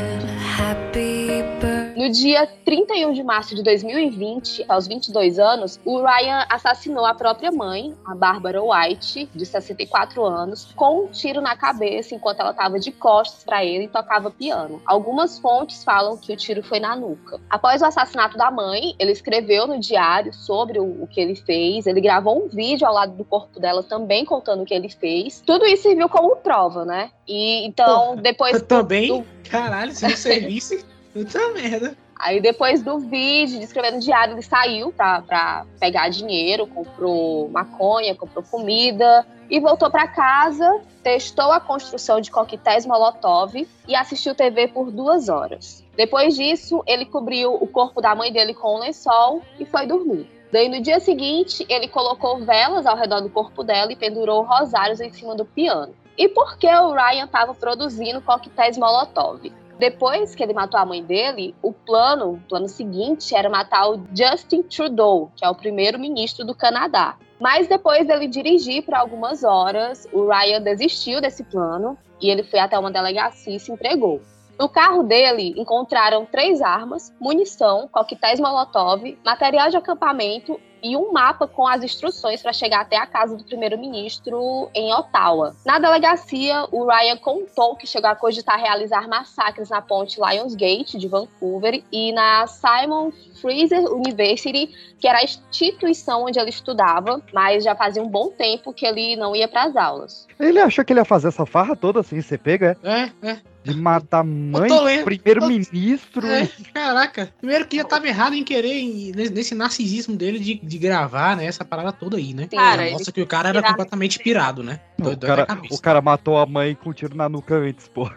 No 2.07 2.13
dia 2.13 2.47
31 2.65 3.13
de 3.15 3.23
março 3.25 3.53
de 3.57 3.65
2020, 3.65 4.65
aos 4.69 4.87
22 4.87 5.41
anos, 5.41 5.81
o 5.85 6.01
Ryan 6.01 6.47
assassinou 6.49 7.05
a 7.05 7.13
própria 7.13 7.51
mãe, 7.51 7.97
a 8.05 8.15
Barbara 8.15 8.63
White, 8.63 9.29
de 9.35 9.45
64 9.45 10.25
anos, 10.25 10.73
com 10.77 11.01
um 11.01 11.07
tiro 11.09 11.41
na 11.41 11.57
cabeça 11.57 12.15
enquanto 12.15 12.39
ela 12.39 12.53
estava 12.53 12.79
de 12.79 12.93
costas 12.93 13.43
para 13.43 13.65
ele 13.65 13.87
e 13.87 13.89
tocava 13.89 14.31
piano. 14.31 14.81
Algumas 14.87 15.41
fontes 15.41 15.83
falam 15.83 16.17
que 16.17 16.33
o 16.33 16.37
tiro 16.37 16.63
foi 16.63 16.79
na 16.79 16.95
nuca. 16.95 17.41
Após 17.51 17.83
o 17.83 17.87
assassinato 17.87 18.39
da 18.39 18.53
mãe, 18.53 18.95
ele 19.01 19.11
escreveu 19.11 19.67
no 19.67 19.81
diário 19.81 20.33
sobre 20.33 20.79
o, 20.79 21.03
o 21.03 21.09
que 21.09 21.21
ele 21.21 21.35
fez, 21.35 21.89
ele 21.89 22.01
gravou 22.01 22.41
um 22.45 22.47
vídeo 22.47 22.87
ao 22.87 22.95
lado 22.95 23.17
do 23.17 23.25
corpo 23.25 23.59
dela 23.59 23.83
também 23.83 24.25
contando 24.25 24.63
o 24.63 24.65
que 24.65 24.75
ele 24.75 24.89
fez. 24.89 25.43
Tudo 25.45 25.67
isso 25.67 25.83
serviu 25.83 26.09
como 26.09 26.37
prova, 26.37 26.85
né? 26.85 27.11
E 27.27 27.67
então, 27.67 28.15
depois. 28.15 28.55
Eu 28.55 28.65
também? 28.65 29.09
do- 29.09 29.27
Caralho, 29.51 29.93
se 29.93 30.03
não 30.07 30.17
servisse, 30.17 30.85
puta 31.17 31.53
merda. 31.53 31.97
Aí 32.19 32.41
depois 32.41 32.83
do 32.83 32.99
vídeo, 32.99 33.59
de 33.61 33.93
no 33.93 34.01
diário, 34.01 34.35
ele 34.35 34.43
saiu 34.43 34.93
pra, 34.93 35.23
pra 35.23 35.67
pegar 35.79 36.09
dinheiro, 36.09 36.67
comprou 36.67 37.49
maconha, 37.51 38.15
comprou 38.15 38.43
comida 38.43 39.27
e 39.51 39.61
voltou 39.61 39.91
pra 39.91 40.09
casa, 40.09 40.81
testou 41.03 41.53
a 41.53 41.61
construção 41.61 42.21
de 42.21 42.31
coquetéis 42.31 42.87
Molotov 42.87 43.55
e 43.87 43.95
assistiu 43.95 44.35
TV 44.35 44.69
por 44.69 44.91
duas 44.91 45.29
horas. 45.29 45.85
Depois 45.95 46.35
disso, 46.35 46.83
ele 46.87 47.05
cobriu 47.05 47.55
o 47.55 47.67
corpo 47.67 48.01
da 48.01 48.15
mãe 48.15 48.33
dele 48.33 48.55
com 48.55 48.77
um 48.77 48.81
lençol 48.81 49.43
e 49.59 49.65
foi 49.65 49.87
dormir. 49.87 50.29
Daí 50.51 50.69
no 50.69 50.81
dia 50.81 51.01
seguinte, 51.01 51.67
ele 51.69 51.89
colocou 51.89 52.39
velas 52.39 52.87
ao 52.87 52.97
redor 52.97 53.21
do 53.21 53.29
corpo 53.29 53.63
dela 53.63 53.93
e 53.93 53.97
pendurou 53.97 54.43
rosários 54.43 55.01
em 55.01 55.13
cima 55.13 55.35
do 55.35 55.45
piano. 55.45 55.95
E 56.17 56.29
por 56.29 56.57
que 56.57 56.67
o 56.67 56.93
Ryan 56.93 57.25
estava 57.25 57.55
produzindo 57.55 58.23
coquetéis 58.23 58.79
Molotov? 58.79 59.53
Depois 59.79 60.35
que 60.35 60.43
ele 60.43 60.55
matou 60.55 60.81
a 60.81 60.87
mãe 60.87 61.05
dele, 61.05 61.55
o 61.63 61.73
plano, 61.73 62.33
o 62.33 62.41
plano 62.49 62.69
seguinte 62.69 63.35
era 63.35 63.51
matar 63.51 63.91
o 63.91 64.03
Justin 64.15 64.63
Trudeau, 64.63 65.31
que 65.37 65.45
é 65.45 65.51
o 65.51 65.55
primeiro-ministro 65.55 66.47
do 66.47 66.55
Canadá. 66.55 67.17
Mas 67.39 67.69
depois 67.69 68.07
dele 68.07 68.27
dirigir 68.27 68.83
por 68.83 68.95
algumas 68.95 69.45
horas, 69.45 70.09
o 70.13 70.27
Ryan 70.27 70.63
desistiu 70.63 71.21
desse 71.21 71.45
plano 71.45 71.99
e 72.21 72.31
ele 72.31 72.43
foi 72.43 72.59
até 72.59 72.79
uma 72.79 72.91
delegacia 72.91 73.55
e 73.55 73.61
se 73.61 73.71
entregou. 73.71 74.23
No 74.59 74.71
carro 74.71 75.03
dele 75.03 75.53
encontraram 75.59 76.25
três 76.25 76.63
armas, 76.63 77.15
munição, 77.21 77.87
coquetéis 77.93 78.41
Molotov, 78.41 79.19
material 79.23 79.69
de 79.69 79.77
acampamento 79.77 80.59
e 80.83 80.97
um 80.97 81.13
mapa 81.13 81.47
com 81.47 81.67
as 81.67 81.83
instruções 81.83 82.43
para 82.43 82.53
chegar 82.53 82.81
até 82.81 82.97
a 82.97 83.07
casa 83.07 83.37
do 83.37 83.45
primeiro-ministro 83.45 84.69
em 84.75 84.93
Ottawa. 84.93 85.55
Na 85.65 85.79
delegacia, 85.79 86.67
o 86.71 86.87
Ryan 86.87 87.17
contou 87.17 87.77
que 87.77 87.87
chegou 87.87 88.11
a 88.11 88.15
cogitar 88.15 88.59
realizar 88.59 89.09
massacres 89.09 89.71
na 89.71 89.83
ponte 89.83 90.21
Lionsgate 90.21 90.99
de 90.99 91.09
Vancouver 91.09 91.83
e 91.91 92.13
na 92.13 92.47
Simon 92.47 93.11
Fraser 93.41 93.85
University, 93.93 94.75
que 94.99 95.07
era 95.07 95.19
a 95.19 95.25
instituição 95.25 96.25
onde 96.25 96.39
ele 96.39 96.51
estudava, 96.51 97.21
mas 97.33 97.65
já 97.65 97.75
fazia 97.75 98.03
um 98.03 98.09
bom 98.09 98.29
tempo 98.29 98.73
que 98.73 98.87
ele 98.87 99.17
não 99.17 99.35
ia 99.35 99.49
para 99.49 99.65
as 99.65 99.77
aulas. 99.77 100.27
Ele 100.39 100.59
achou 100.61 100.85
que 100.85 100.93
ele 100.93 101.01
ia 101.01 101.05
fazer 101.05 101.29
essa 101.29 101.47
farra 101.47 101.77
toda 101.77 102.01
assim, 102.01 102.21
você 102.21 102.39
pega, 102.39 102.77
é? 102.83 103.11
É, 103.23 103.31
é. 103.31 103.56
De 103.67 103.75
matar 103.81 104.23
mãe, 104.25 104.69
primeiro-ministro. 105.05 106.27
É, 106.27 106.49
caraca. 106.73 107.33
Primeiro 107.39 107.67
que 107.67 107.77
já 107.77 107.85
tava 107.85 108.07
errado 108.07 108.35
em 108.35 108.45
querer, 108.45 108.75
em- 108.79 109.13
nesse 109.13 109.55
narcisismo 109.55 110.17
dele 110.17 110.39
de, 110.39 110.55
de 110.63 110.79
gravar, 110.79 111.37
né? 111.37 111.47
Essa 111.47 111.65
parada 111.65 111.93
toda 111.93 112.17
aí, 112.17 112.33
né? 112.35 112.47
Cara, 112.51 112.91
Nossa, 112.91 113.13
que 113.13 113.21
o 113.21 113.27
cara 113.27 113.49
era 113.49 113.59
pirado. 113.61 113.75
completamente 113.77 114.19
pirado, 114.19 114.63
né? 114.63 114.81
O 114.99 115.17
cara, 115.19 115.47
o 115.71 115.79
cara 115.81 116.01
matou 116.01 116.39
a 116.39 116.47
mãe 116.47 116.75
com 116.75 116.91
um 116.91 116.93
tiro 116.93 117.17
na 117.17 117.29
nuca 117.29 117.55
antes, 117.57 117.89
pô. 117.89 118.11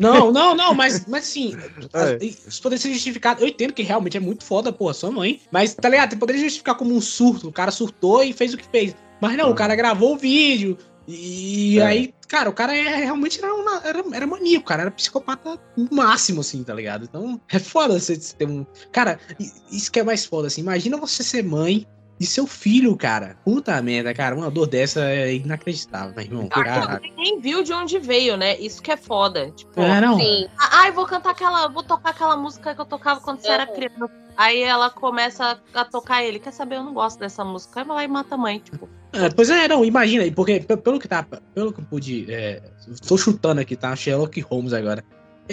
Não, 0.00 0.30
não, 0.32 0.54
não, 0.54 0.74
mas, 0.74 1.06
mas 1.06 1.24
assim, 1.24 1.56
É. 1.94 2.24
isso 2.24 2.60
poderia 2.62 2.82
ser 2.82 2.92
justificado. 2.92 3.42
Eu 3.42 3.48
entendo 3.48 3.72
que 3.72 3.82
realmente 3.82 4.16
é 4.16 4.20
muito 4.20 4.44
foda, 4.44 4.72
pô, 4.72 4.92
sua 4.92 5.10
mãe. 5.10 5.40
Mas, 5.50 5.74
tá 5.74 5.88
ligado? 5.88 6.16
Poderia 6.16 6.42
justificar 6.42 6.74
como 6.74 6.94
um 6.94 7.00
surto. 7.00 7.48
O 7.48 7.52
cara 7.52 7.70
surtou 7.70 8.22
e 8.22 8.32
fez 8.32 8.52
o 8.54 8.56
que 8.56 8.66
fez. 8.68 8.94
Mas 9.20 9.36
não, 9.36 9.50
o 9.50 9.54
cara 9.54 9.74
gravou 9.74 10.14
o 10.14 10.18
vídeo. 10.18 10.76
E 11.08 11.78
É. 11.78 11.86
aí, 11.86 12.14
cara, 12.28 12.50
o 12.50 12.52
cara 12.52 12.74
é, 12.76 13.04
realmente 13.04 13.38
era, 13.38 13.54
uma, 13.54 13.80
era, 13.84 14.04
era 14.12 14.26
maníaco, 14.26 14.66
cara. 14.66 14.82
Era 14.82 14.90
psicopata 14.90 15.58
máximo, 15.90 16.40
assim, 16.40 16.62
tá 16.64 16.74
ligado? 16.74 17.04
Então, 17.04 17.40
é 17.48 17.58
foda 17.58 17.98
você 17.98 18.16
ter 18.16 18.48
um. 18.48 18.66
Cara, 18.92 19.18
isso 19.70 19.90
que 19.92 20.00
é 20.00 20.02
mais 20.04 20.24
foda, 20.24 20.48
assim. 20.48 20.60
Imagina 20.62 20.96
você 20.96 21.22
ser 21.22 21.42
mãe. 21.44 21.86
E 22.18 22.24
seu 22.24 22.46
filho, 22.46 22.96
cara. 22.96 23.36
Puta 23.44 23.80
merda, 23.82 24.14
cara. 24.14 24.34
Uma 24.34 24.50
dor 24.50 24.66
dessa 24.66 25.00
é 25.10 25.34
inacreditável, 25.34 26.14
meu 26.14 26.24
irmão. 26.24 26.48
Caralho. 26.48 27.00
Ninguém 27.02 27.40
viu 27.40 27.62
de 27.62 27.72
onde 27.74 27.98
veio, 27.98 28.36
né? 28.38 28.58
Isso 28.58 28.80
que 28.82 28.90
é 28.90 28.96
foda. 28.96 29.50
Tipo, 29.50 29.80
É, 29.82 30.00
não. 30.00 30.18
Sim. 30.18 30.46
Ah, 30.58 30.68
Ai, 30.82 30.92
vou 30.92 31.04
cantar 31.06 31.30
aquela. 31.30 31.68
Vou 31.68 31.82
tocar 31.82 32.10
aquela 32.10 32.36
música 32.36 32.74
que 32.74 32.80
eu 32.80 32.86
tocava 32.86 33.20
quando 33.20 33.40
você 33.40 33.48
era 33.48 33.66
Uhum. 33.68 33.74
criança. 33.74 34.10
Aí 34.36 34.62
ela 34.62 34.88
começa 34.90 35.58
a 35.74 35.84
tocar 35.84 36.22
ele. 36.24 36.38
Quer 36.38 36.52
saber? 36.52 36.76
Eu 36.76 36.84
não 36.84 36.94
gosto 36.94 37.18
dessa 37.18 37.44
música. 37.44 37.80
Aí 37.80 37.86
vai 37.86 37.96
lá 37.96 38.04
e 38.04 38.08
mata 38.08 38.34
a 38.34 38.38
mãe. 38.38 38.60
Tipo, 38.60 38.88
É, 39.12 39.28
pois 39.30 39.48
é, 39.50 39.66
não, 39.68 39.84
imagina 39.84 40.24
aí, 40.24 40.30
porque 40.30 40.60
pe- 40.60 40.76
pelo 40.76 40.98
que 40.98 41.08
tá, 41.08 41.22
pelo 41.54 41.72
que 41.72 41.80
eu 41.80 41.84
pude, 41.84 42.30
é, 42.32 42.62
tô 43.06 43.16
chutando 43.16 43.60
aqui, 43.60 43.74
tá? 43.76 43.94
Sherlock 43.96 44.40
Holmes 44.42 44.72
agora. 44.74 45.02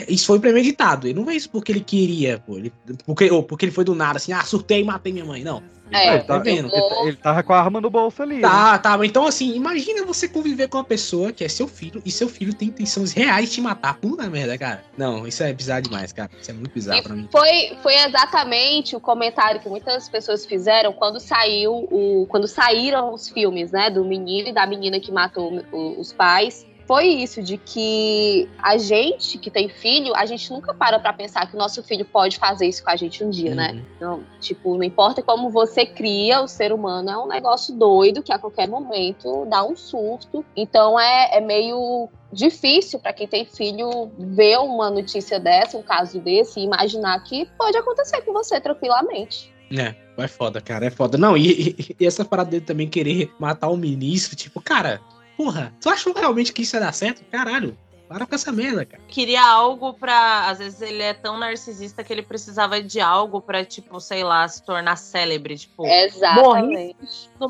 Isso 0.08 0.26
foi 0.26 0.40
premeditado, 0.40 1.08
ele 1.08 1.14
não 1.20 1.26
fez 1.26 1.44
isso 1.44 1.50
porque 1.50 1.72
ele 1.72 1.82
queria, 1.82 2.40
pô, 2.40 2.58
ele, 2.58 2.74
porque, 3.06 3.30
ou 3.30 3.44
porque 3.44 3.66
ele 3.66 3.72
foi 3.72 3.84
do 3.84 3.94
nada, 3.94 4.18
assim, 4.18 4.34
ah, 4.34 4.44
surtei 4.44 4.82
e 4.82 4.84
matei 4.84 5.14
minha 5.14 5.26
mãe, 5.26 5.44
não. 5.44 5.62
É, 5.92 6.16
ele, 6.16 6.20
tá, 6.24 6.38
tá 6.38 6.38
vendo? 6.40 6.70
ele, 6.74 6.82
tá- 6.90 7.02
ele 7.04 7.16
tava 7.18 7.44
com 7.44 7.54
a 7.54 7.60
arma 7.60 7.80
no 7.80 7.90
bolso 7.90 8.24
ali. 8.24 8.38
né? 8.38 8.42
Tá, 8.42 8.80
tá, 8.80 8.98
mas 8.98 9.08
então 9.08 9.28
assim, 9.28 9.54
imagina 9.56 10.04
você 10.04 10.28
conviver 10.28 10.68
com 10.68 10.78
uma 10.80 10.84
pessoa 10.84 11.32
que 11.32 11.44
é 11.44 11.48
seu 11.48 11.68
filho 11.68 12.02
e 12.04 12.10
seu 12.10 12.28
filho 12.28 12.52
tem 12.52 12.70
intenções 12.70 13.12
reais 13.14 13.50
de 13.50 13.56
te 13.56 13.62
matar. 13.62 14.00
Puta 14.00 14.28
merda, 14.28 14.58
cara. 14.58 14.84
Não, 14.98 15.28
isso 15.28 15.44
é 15.44 15.54
bizarro 15.54 15.84
demais, 15.84 16.12
cara. 16.12 16.32
Isso 16.42 16.50
é 16.50 16.54
muito 16.54 16.72
bizarro 16.74 17.04
pra 17.04 17.16
mim. 17.16 17.28
Foi, 17.32 17.78
foi 17.84 17.94
exatamente 17.96 18.96
o 18.96 19.00
comentário 19.00 19.60
que 19.60 19.70
muitas 19.70 20.10
pessoas 20.10 20.46
fizeram 20.46 20.94
quando 20.94 21.20
saiu 21.20 21.88
o, 21.92 22.26
quando 22.28 22.48
saíram 22.48 23.14
os 23.14 23.30
filmes, 23.30 23.72
né, 23.72 23.92
do 23.92 24.04
menino 24.04 24.50
e 24.50 24.54
da 24.54 24.66
menina 24.66 25.00
que 25.00 25.12
matou 25.12 25.62
os 25.72 26.12
pais. 26.12 26.66
Foi 26.94 27.08
isso 27.08 27.42
de 27.42 27.58
que 27.58 28.48
a 28.60 28.78
gente 28.78 29.40
que 29.40 29.50
tem 29.50 29.68
filho, 29.68 30.16
a 30.16 30.28
gente 30.28 30.52
nunca 30.52 30.76
para 30.76 31.00
pra 31.00 31.12
pensar 31.12 31.50
que 31.50 31.56
o 31.56 31.58
nosso 31.58 31.82
filho 31.82 32.06
pode 32.06 32.38
fazer 32.38 32.68
isso 32.68 32.84
com 32.84 32.92
a 32.92 32.96
gente 32.96 33.24
um 33.24 33.32
dia, 33.32 33.56
né? 33.56 33.84
Então, 33.98 34.24
tipo, 34.40 34.76
não 34.78 34.84
importa 34.84 35.24
como 35.24 35.50
você 35.50 35.88
cria, 35.88 36.44
o 36.44 36.48
ser 36.48 36.72
humano 36.72 37.10
é 37.10 37.18
um 37.18 37.28
negócio 37.28 37.74
doido 37.76 38.22
que 38.22 38.32
a 38.32 38.38
qualquer 38.38 38.68
momento 38.68 39.44
dá 39.50 39.66
um 39.66 39.76
surto. 39.76 40.46
Então 40.56 41.00
é, 41.00 41.36
é 41.38 41.42
meio 41.42 42.10
difícil 42.32 43.00
para 43.00 43.12
quem 43.12 43.26
tem 43.28 43.44
filho 43.44 44.12
ver 44.16 44.60
uma 44.60 44.92
notícia 44.92 45.40
dessa, 45.40 45.76
um 45.76 45.82
caso 45.82 46.20
desse, 46.20 46.60
e 46.60 46.64
imaginar 46.64 47.24
que 47.24 47.48
pode 47.58 47.76
acontecer 47.76 48.22
com 48.22 48.34
você 48.34 48.62
tranquilamente. 48.62 49.52
É, 49.76 49.96
é 50.16 50.28
foda, 50.28 50.62
cara, 50.62 50.86
é 50.86 50.92
foda. 50.92 51.18
Não, 51.18 51.36
e, 51.36 51.72
e- 51.72 51.96
e 52.02 52.06
essa 52.06 52.24
parada 52.24 52.52
dele 52.52 52.64
também 52.66 52.88
querer 52.88 53.34
matar 53.40 53.70
o 53.70 53.78
ministro, 53.78 54.36
tipo, 54.36 54.62
cara, 54.62 55.02
porra, 55.38 55.74
tu 55.82 55.90
achou 55.90 56.14
realmente 56.14 56.54
que 56.54 56.62
isso 56.62 56.76
ia 56.76 56.80
dar 56.80 56.94
certo? 56.94 57.24
Caralho, 57.32 57.78
para 58.08 58.28
com 58.28 58.36
essa 58.36 58.52
merda, 58.52 58.86
cara. 58.86 59.02
queria 59.08 59.44
algo 59.44 59.94
pra. 59.94 60.48
Às 60.48 60.60
vezes 60.60 60.82
ele 60.82 61.02
é 61.02 61.14
tão 61.14 61.38
narcisista 61.38 62.04
que 62.04 62.14
ele 62.14 62.22
precisava 62.22 62.82
de 62.82 63.00
algo 63.00 63.42
pra, 63.42 63.66
tipo, 63.66 64.00
sei 64.00 64.24
lá, 64.24 64.48
se 64.48 64.62
tornar 64.64 64.98
célebre. 64.98 65.58
Tipo, 65.58 65.86
Exatamente. 65.86 66.44
morri 66.44 66.96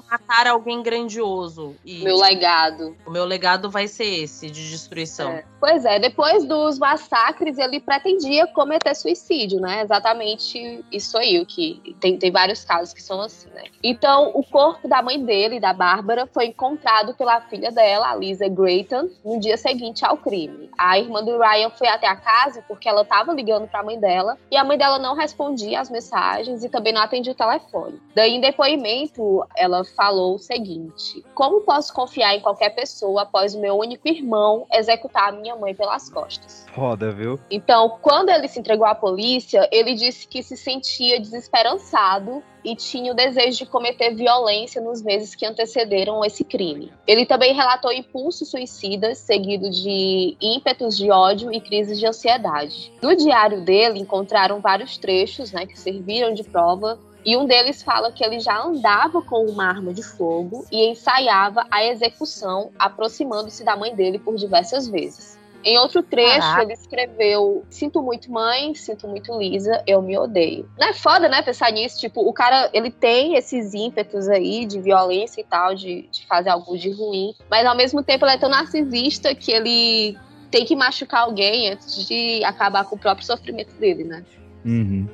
matar 0.10 0.47
alguém 0.47 0.82
grandioso. 0.82 1.75
E, 1.86 2.03
Meu 2.03 2.17
legado. 2.17 2.95
O 3.06 3.12
meu 3.12 3.25
legado 3.25 3.69
vai 3.69 3.88
ser 3.88 4.23
esse, 4.23 4.49
de 4.49 4.69
destruição. 4.69 5.32
É. 5.32 5.45
Pois 5.60 5.86
é, 5.86 5.97
depois 5.97 6.43
dos 6.45 6.77
massacres, 6.77 7.58
ele 7.58 7.79
pretendia 7.79 8.45
cometer 8.47 8.93
suicídio, 8.93 9.62
né? 9.62 9.82
Exatamente 9.82 10.84
isso 10.91 11.17
aí, 11.17 11.39
o 11.39 11.45
que 11.45 11.95
tem, 12.01 12.17
tem 12.17 12.32
vários 12.32 12.65
casos 12.65 12.93
que 12.93 13.01
são 13.01 13.21
assim, 13.21 13.47
né? 13.56 13.63
Então, 13.82 14.32
o 14.34 14.43
corpo 14.43 14.88
da 14.89 15.01
mãe 15.01 15.23
dele, 15.23 15.62
da 15.62 15.71
Bárbara, 15.71 16.27
foi 16.34 16.47
encontrado 16.47 17.15
pela 17.15 17.39
filha 17.41 17.71
dela, 17.71 18.12
a 18.12 18.15
Lisa 18.15 18.47
Grayton, 18.49 19.10
no 19.23 19.39
dia 19.39 19.56
seguinte 19.56 20.03
ao 20.03 20.17
crime. 20.17 20.69
A 20.77 20.99
irmã 20.99 21.23
do 21.23 21.38
Ryan 21.38 21.69
foi 21.69 21.88
até 21.88 22.08
a 22.08 22.15
casa 22.15 22.62
porque 22.67 22.89
ela 22.89 23.03
estava 23.03 23.32
ligando 23.34 23.67
para 23.67 23.79
a 23.79 23.84
mãe 23.84 23.99
dela 23.99 24.38
e 24.51 24.58
a 24.58 24.63
mãe 24.63 24.77
dela 24.77 24.99
não 24.99 25.15
respondia 25.15 25.79
às 25.79 25.89
mensagens 25.89 26.63
e 26.63 26.69
também 26.69 26.91
não 26.91 27.01
atendia 27.01 27.32
o 27.32 27.36
telefone. 27.36 28.01
Daí, 28.13 28.36
em 28.36 28.41
depoimento, 28.41 29.45
ela 29.56 29.82
falou 29.83 30.35
o 30.35 30.39
seguinte: 30.39 31.23
Como 31.33 31.61
posso 31.61 31.93
confiar 31.93 32.35
em 32.35 32.41
qualquer 32.41 32.69
pessoa 32.69 33.23
após 33.23 33.55
o 33.55 33.59
meu 33.59 33.75
único 33.77 34.07
irmão 34.07 34.65
executar 34.71 35.29
a 35.29 35.31
minha 35.31 35.55
mãe 35.55 35.73
pelas 35.75 36.09
costas? 36.09 36.65
Foda, 36.73 37.11
viu? 37.11 37.39
Então, 37.49 37.97
quando 38.01 38.29
ele 38.29 38.47
se 38.47 38.59
entregou 38.59 38.85
à 38.85 38.95
polícia, 38.95 39.67
ele 39.71 39.93
disse 39.93 40.27
que 40.27 40.41
se 40.41 40.57
sentia 40.57 41.19
desesperançado 41.19 42.43
e 42.63 42.75
tinha 42.75 43.11
o 43.11 43.15
desejo 43.15 43.59
de 43.59 43.65
cometer 43.65 44.15
violência 44.15 44.81
nos 44.81 45.01
meses 45.01 45.35
que 45.35 45.45
antecederam 45.45 46.23
esse 46.23 46.43
crime. 46.43 46.91
Ele 47.05 47.25
também 47.25 47.53
relatou 47.53 47.91
impulsos 47.91 48.49
suicidas, 48.49 49.17
seguido 49.17 49.69
de 49.69 50.37
ímpetos 50.41 50.95
de 50.97 51.11
ódio 51.11 51.51
e 51.51 51.59
crises 51.59 51.99
de 51.99 52.07
ansiedade. 52.07 52.91
No 53.01 53.15
diário 53.15 53.63
dele 53.63 53.99
encontraram 53.99 54.61
vários 54.61 54.97
trechos, 54.97 55.51
né, 55.51 55.65
que 55.65 55.77
serviram 55.77 56.33
de 56.33 56.43
prova. 56.43 56.97
E 57.25 57.38
um 57.38 57.45
deles 57.45 57.81
fala 57.81 58.12
que 58.12 58.23
ele 58.23 58.39
já 58.39 58.62
andava 58.62 59.21
com 59.21 59.45
uma 59.45 59.65
arma 59.65 59.93
de 59.93 60.03
fogo 60.03 60.65
e 60.71 60.86
ensaiava 60.89 61.65
a 61.71 61.86
execução, 61.86 62.71
aproximando-se 62.77 63.63
da 63.63 63.75
mãe 63.75 63.95
dele 63.95 64.19
por 64.19 64.36
diversas 64.36 64.88
vezes. 64.88 65.39
Em 65.65 65.77
outro 65.77 66.03
trecho, 66.03 66.41
Caraca. 66.41 66.63
ele 66.63 66.73
escreveu: 66.73 67.63
Sinto 67.69 68.01
muito, 68.03 68.29
mãe, 68.29 68.75
sinto 68.75 69.07
muito, 69.07 69.38
Lisa, 69.38 69.81
eu 69.88 70.01
me 70.01 70.17
odeio. 70.17 70.69
Não 70.77 70.89
é 70.89 70.93
foda, 70.93 71.29
né, 71.29 71.41
pensar 71.41 71.71
nisso? 71.71 71.99
Tipo, 71.99 72.27
o 72.27 72.33
cara, 72.33 72.69
ele 72.73 72.91
tem 72.91 73.36
esses 73.36 73.73
ímpetos 73.73 74.27
aí 74.27 74.65
de 74.65 74.81
violência 74.81 75.39
e 75.39 75.43
tal, 75.45 75.73
de, 75.73 76.09
de 76.12 76.25
fazer 76.27 76.49
algo 76.49 76.77
de 76.77 76.91
ruim, 76.91 77.33
mas 77.49 77.65
ao 77.65 77.75
mesmo 77.75 78.03
tempo 78.03 78.25
ele 78.25 78.33
é 78.33 78.38
tão 78.38 78.49
narcisista 78.49 79.33
que 79.33 79.51
ele 79.53 80.17
tem 80.51 80.65
que 80.65 80.75
machucar 80.75 81.21
alguém 81.21 81.71
antes 81.71 82.05
de 82.05 82.43
acabar 82.43 82.83
com 82.83 82.95
o 82.95 82.99
próprio 82.99 83.25
sofrimento 83.25 83.73
dele, 83.75 84.03
né? 84.03 84.23
Uhum. 84.65 85.07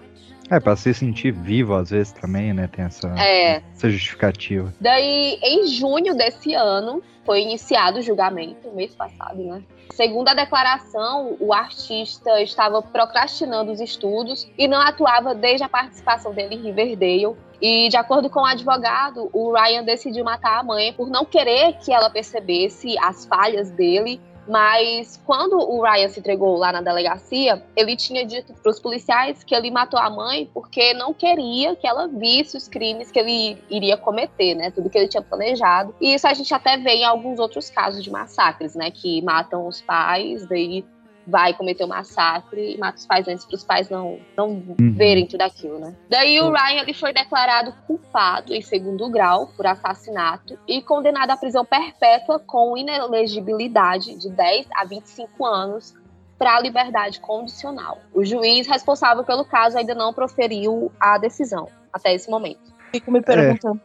É, 0.49 0.59
pra 0.59 0.75
se 0.75 0.93
sentir 0.93 1.31
vivo 1.31 1.75
às 1.75 1.91
vezes 1.91 2.11
também, 2.11 2.53
né? 2.53 2.67
Tem 2.67 2.85
essa, 2.85 3.07
É. 3.19 3.61
essa 3.75 3.89
justificativa. 3.89 4.73
Daí, 4.79 5.37
em 5.43 5.67
junho 5.67 6.15
desse 6.15 6.53
ano, 6.53 7.03
foi 7.25 7.41
iniciado 7.41 7.99
o 7.99 8.01
julgamento, 8.01 8.71
mês 8.73 8.95
passado, 8.95 9.43
né? 9.43 9.61
Segundo 9.93 10.29
a 10.29 10.33
declaração, 10.33 11.35
o 11.39 11.53
artista 11.53 12.41
estava 12.41 12.81
procrastinando 12.81 13.71
os 13.71 13.81
estudos 13.81 14.49
e 14.57 14.67
não 14.67 14.79
atuava 14.79 15.35
desde 15.35 15.63
a 15.63 15.69
participação 15.69 16.33
dele 16.33 16.55
em 16.55 16.61
Riverdale. 16.61 17.35
E, 17.61 17.89
de 17.89 17.97
acordo 17.97 18.29
com 18.29 18.39
o 18.39 18.45
advogado, 18.45 19.29
o 19.33 19.51
Ryan 19.51 19.83
decidiu 19.83 20.23
matar 20.23 20.59
a 20.59 20.63
mãe 20.63 20.93
por 20.93 21.09
não 21.09 21.25
querer 21.25 21.73
que 21.83 21.91
ela 21.91 22.09
percebesse 22.09 22.97
as 22.99 23.25
falhas 23.25 23.69
dele. 23.71 24.21
Mas 24.49 25.21
quando 25.27 25.53
o 25.57 25.83
Ryan 25.83 26.09
se 26.09 26.19
entregou 26.19 26.57
lá 26.57 26.71
na 26.71 26.81
delegacia, 26.81 27.63
ele 27.75 27.95
tinha 27.95 28.25
dito 28.25 28.51
para 28.51 28.71
os 28.71 28.79
policiais 28.79 29.43
que 29.43 29.53
ele 29.53 29.69
matou 29.69 29.99
a 29.99 30.09
mãe 30.09 30.49
porque 30.51 30.91
não 30.95 31.13
queria 31.13 31.75
que 31.75 31.85
ela 31.85 32.07
visse 32.07 32.57
os 32.57 32.67
crimes 32.67 33.11
que 33.11 33.19
ele 33.19 33.61
iria 33.69 33.95
cometer, 33.95 34.55
né? 34.55 34.71
Tudo 34.71 34.89
que 34.89 34.97
ele 34.97 35.07
tinha 35.07 35.21
planejado. 35.21 35.93
E 36.01 36.15
isso 36.15 36.27
a 36.27 36.33
gente 36.33 36.51
até 36.51 36.77
vê 36.77 36.95
em 36.95 37.05
alguns 37.05 37.37
outros 37.37 37.69
casos 37.69 38.03
de 38.03 38.09
massacres, 38.09 38.73
né? 38.73 38.89
Que 38.89 39.21
matam 39.21 39.67
os 39.67 39.81
pais, 39.81 40.47
daí 40.47 40.83
vai 41.29 41.53
cometer 41.53 41.83
o 41.83 41.87
massacre 41.87 42.75
e 42.75 42.77
mata 42.77 42.97
os 42.97 43.05
pais 43.05 43.27
antes 43.27 43.45
para 43.45 43.55
os 43.55 43.63
pais 43.63 43.89
não, 43.89 44.19
não 44.35 44.61
verem 44.77 45.27
tudo 45.27 45.41
aquilo, 45.41 45.79
né? 45.79 45.95
Daí 46.09 46.39
o 46.41 46.51
Ryan 46.51 46.81
ele 46.81 46.93
foi 46.93 47.13
declarado 47.13 47.73
culpado 47.87 48.53
em 48.53 48.61
segundo 48.61 49.09
grau 49.09 49.47
por 49.55 49.65
assassinato 49.65 50.57
e 50.67 50.81
condenado 50.81 51.31
à 51.31 51.37
prisão 51.37 51.63
perpétua 51.63 52.39
com 52.39 52.77
inelegibilidade 52.77 54.17
de 54.17 54.29
10 54.29 54.67
a 54.75 54.85
25 54.85 55.45
anos 55.45 55.93
para 56.37 56.59
liberdade 56.61 57.19
condicional. 57.19 57.99
O 58.13 58.23
juiz 58.23 58.65
responsável 58.65 59.23
pelo 59.23 59.43
caso 59.43 59.77
ainda 59.77 59.93
não 59.93 60.13
proferiu 60.13 60.91
a 60.99 61.17
decisão 61.17 61.67
até 61.91 62.13
esse 62.13 62.29
momento. 62.29 62.73
Fico 62.91 63.11
me 63.11 63.21
perguntando 63.21 63.81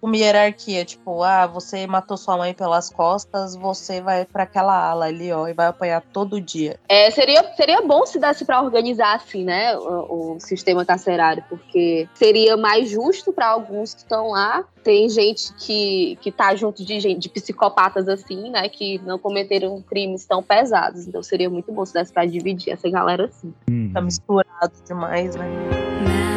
uma 0.00 0.16
hierarquia, 0.16 0.84
tipo, 0.84 1.22
ah, 1.22 1.46
você 1.46 1.86
matou 1.86 2.16
sua 2.16 2.36
mãe 2.36 2.54
pelas 2.54 2.90
costas, 2.90 3.56
você 3.56 4.00
vai 4.00 4.24
pra 4.24 4.44
aquela 4.44 4.90
ala 4.90 5.06
ali, 5.06 5.32
ó, 5.32 5.48
e 5.48 5.52
vai 5.52 5.66
apanhar 5.66 6.02
todo 6.12 6.40
dia. 6.40 6.78
É, 6.88 7.10
seria, 7.10 7.42
seria 7.54 7.82
bom 7.82 8.06
se 8.06 8.18
desse 8.18 8.44
para 8.44 8.62
organizar 8.62 9.16
assim, 9.16 9.44
né, 9.44 9.76
o, 9.76 10.36
o 10.36 10.40
sistema 10.40 10.84
carcerário, 10.84 11.44
porque 11.48 12.08
seria 12.14 12.56
mais 12.56 12.88
justo 12.88 13.32
para 13.32 13.48
alguns 13.48 13.94
que 13.94 14.00
estão 14.00 14.30
lá. 14.30 14.64
Tem 14.84 15.08
gente 15.08 15.52
que, 15.54 16.16
que 16.20 16.30
tá 16.30 16.54
junto 16.54 16.84
de 16.84 16.98
gente, 17.00 17.18
de 17.18 17.28
psicopatas 17.28 18.08
assim, 18.08 18.50
né, 18.50 18.68
que 18.68 18.98
não 19.04 19.18
cometeram 19.18 19.82
crimes 19.82 20.24
tão 20.24 20.42
pesados. 20.42 21.06
Então 21.06 21.22
seria 21.22 21.50
muito 21.50 21.70
bom 21.72 21.84
se 21.84 21.92
desse 21.92 22.12
para 22.12 22.24
dividir 22.24 22.72
essa 22.72 22.88
galera 22.88 23.26
assim. 23.26 23.52
Tá 23.92 24.00
misturado 24.00 24.72
demais, 24.86 25.34
né? 25.34 26.27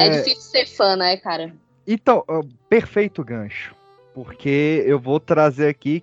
É, 0.00 0.10
difícil 0.10 0.42
ser 0.42 0.66
fã, 0.66 0.96
né, 0.96 1.16
cara? 1.16 1.54
Então, 1.86 2.24
perfeito 2.68 3.24
gancho. 3.24 3.74
Porque 4.14 4.82
eu 4.86 4.98
vou 4.98 5.20
trazer 5.20 5.68
aqui 5.68 6.02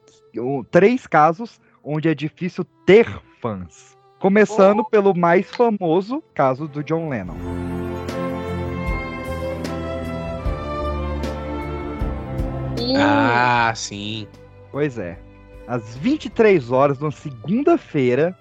três 0.71 1.05
casos 1.05 1.60
onde 1.84 2.10
é 2.10 2.15
difícil 2.15 2.63
ter 2.86 3.08
fãs. 3.41 3.95
Começando 4.19 4.84
pelo 4.86 5.15
mais 5.15 5.49
famoso 5.51 6.23
caso 6.34 6.67
do 6.67 6.84
John 6.84 7.10
Lennon. 7.10 7.36
Ah, 12.97 13.73
sim. 13.75 14.27
Pois 14.71 14.97
é. 14.97 15.19
Às 15.67 15.95
23 15.97 16.71
horas, 16.71 16.99
numa 16.99 17.12
segunda-feira. 17.12 18.36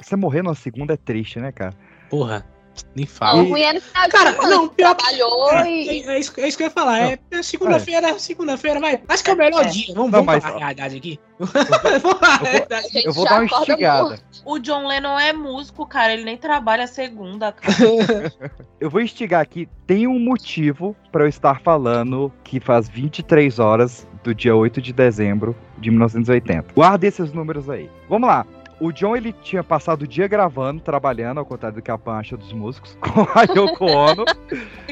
Você 0.00 0.16
morrer 0.16 0.42
numa 0.42 0.54
segunda 0.54 0.94
é 0.94 0.96
triste, 0.96 1.38
né, 1.40 1.52
cara? 1.52 1.74
Porra, 2.08 2.46
nem 2.94 3.04
Não, 3.06 3.12
fala. 3.12 3.42
é 3.42 3.80
final 3.80 4.04
de 4.06 4.10
Cara, 4.10 4.32
não, 4.48 4.68
pior- 4.68 4.94
trabalhou 4.94 5.52
É, 5.52 5.70
e... 5.70 6.02
é 6.08 6.18
isso, 6.18 6.32
é 6.38 6.48
isso 6.48 6.56
que 6.56 6.62
eu 6.62 6.66
ia 6.66 6.70
falar. 6.70 7.00
É, 7.00 7.18
é 7.30 7.42
segunda-feira, 7.42 8.18
segunda-feira, 8.18 8.80
vai. 8.80 9.00
Acho 9.08 9.24
que 9.24 9.30
é 9.30 9.34
o 9.34 9.36
melhor 9.36 9.64
É. 9.64 9.68
dia. 9.68 9.94
Vamos, 9.94 10.10
Não, 10.12 10.24
vamos 10.24 10.26
mas- 10.26 10.42
falar 10.42 10.54
a 10.56 10.58
realidade 10.58 10.96
aqui. 10.96 11.20
A 12.22 12.36
realidade. 12.36 12.88
gente 12.92 13.06
Eu 13.06 13.12
vou 13.12 13.24
dar 13.24 13.40
uma 13.40 13.44
instigada. 13.44 14.20
O 14.44 14.58
John 14.58 14.86
Lennon 14.86 15.18
é 15.18 15.32
músico, 15.32 15.86
cara, 15.86 16.12
ele 16.12 16.24
nem 16.24 16.36
trabalha 16.36 16.86
segunda, 16.86 17.52
cara. 17.52 17.74
Eu 18.80 18.90
vou 18.90 19.00
instigar 19.00 19.40
aqui. 19.40 19.68
Tem 19.86 20.06
um 20.08 20.18
motivo 20.18 20.96
pra 21.12 21.22
eu 21.24 21.28
estar 21.28 21.60
falando 21.60 22.32
que 22.42 22.58
faz 22.58 22.88
23 22.88 23.60
horas 23.60 24.08
do 24.24 24.34
dia 24.34 24.56
8 24.56 24.80
de 24.82 24.92
dezembro 24.92 25.54
de 25.78 25.88
1980. 25.90 26.72
Guarda 26.74 27.06
esses 27.06 27.32
números 27.32 27.70
aí. 27.70 27.88
Vamos 28.08 28.28
lá. 28.28 28.44
O 28.82 28.90
John, 28.92 29.16
ele 29.16 29.32
tinha 29.32 29.62
passado 29.62 30.02
o 30.02 30.06
dia 30.08 30.26
gravando, 30.26 30.80
trabalhando, 30.80 31.38
ao 31.38 31.44
contrário 31.46 31.76
do 31.76 31.82
que 31.82 31.90
a 31.90 31.96
Pan 31.96 32.14
acha 32.16 32.36
dos 32.36 32.52
músicos, 32.52 32.96
com 33.00 33.20
a 33.20 33.42
Yoko 33.44 33.84
Ono. 33.84 34.24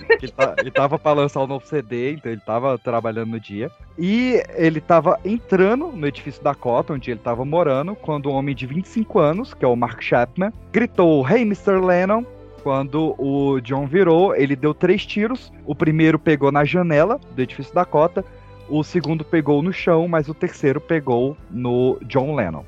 ele, 0.09 0.31
tá- 0.31 0.55
ele 0.59 0.71
tava 0.71 0.97
pra 0.99 1.13
lançar 1.13 1.41
o 1.41 1.47
novo 1.47 1.67
CD, 1.67 2.13
então 2.13 2.31
ele 2.31 2.41
tava 2.41 2.79
trabalhando 2.79 3.31
no 3.31 3.41
dia. 3.41 3.69
E 3.99 4.43
ele 4.55 4.81
tava 4.81 5.19
entrando 5.25 5.89
no 5.89 6.07
edifício 6.07 6.43
da 6.43 6.55
Cota, 6.55 6.93
onde 6.93 7.11
ele 7.11 7.19
tava 7.19 7.45
morando, 7.45 7.97
quando 7.97 8.31
um 8.31 8.35
homem 8.35 8.55
de 8.55 8.65
25 8.65 9.19
anos, 9.19 9.55
que 9.55 9.65
é 9.65 9.69
o 9.69 9.75
Mark 9.75 10.01
Chapman, 10.01 10.53
gritou, 10.73 11.29
Hey, 11.29 11.43
Mr. 11.43 11.81
Lennon, 11.85 12.25
quando 12.63 13.17
o 13.19 13.59
John 13.61 13.87
virou, 13.87 14.37
ele 14.37 14.55
deu 14.55 14.73
três 14.73 15.05
tiros. 15.05 15.53
O 15.67 15.75
primeiro 15.75 16.17
pegou 16.19 16.53
na 16.53 16.65
janela 16.65 17.19
do 17.35 17.43
edifício 17.43 17.75
da 17.75 17.85
Cota, 17.85 18.25
o 18.69 18.85
segundo 18.85 19.25
pegou 19.25 19.61
no 19.63 19.73
chão, 19.73 20.07
mas 20.07 20.29
o 20.29 20.35
terceiro 20.35 20.81
pegou 20.81 21.37
no 21.51 21.99
John 22.03 22.37
Lennon. 22.37 22.63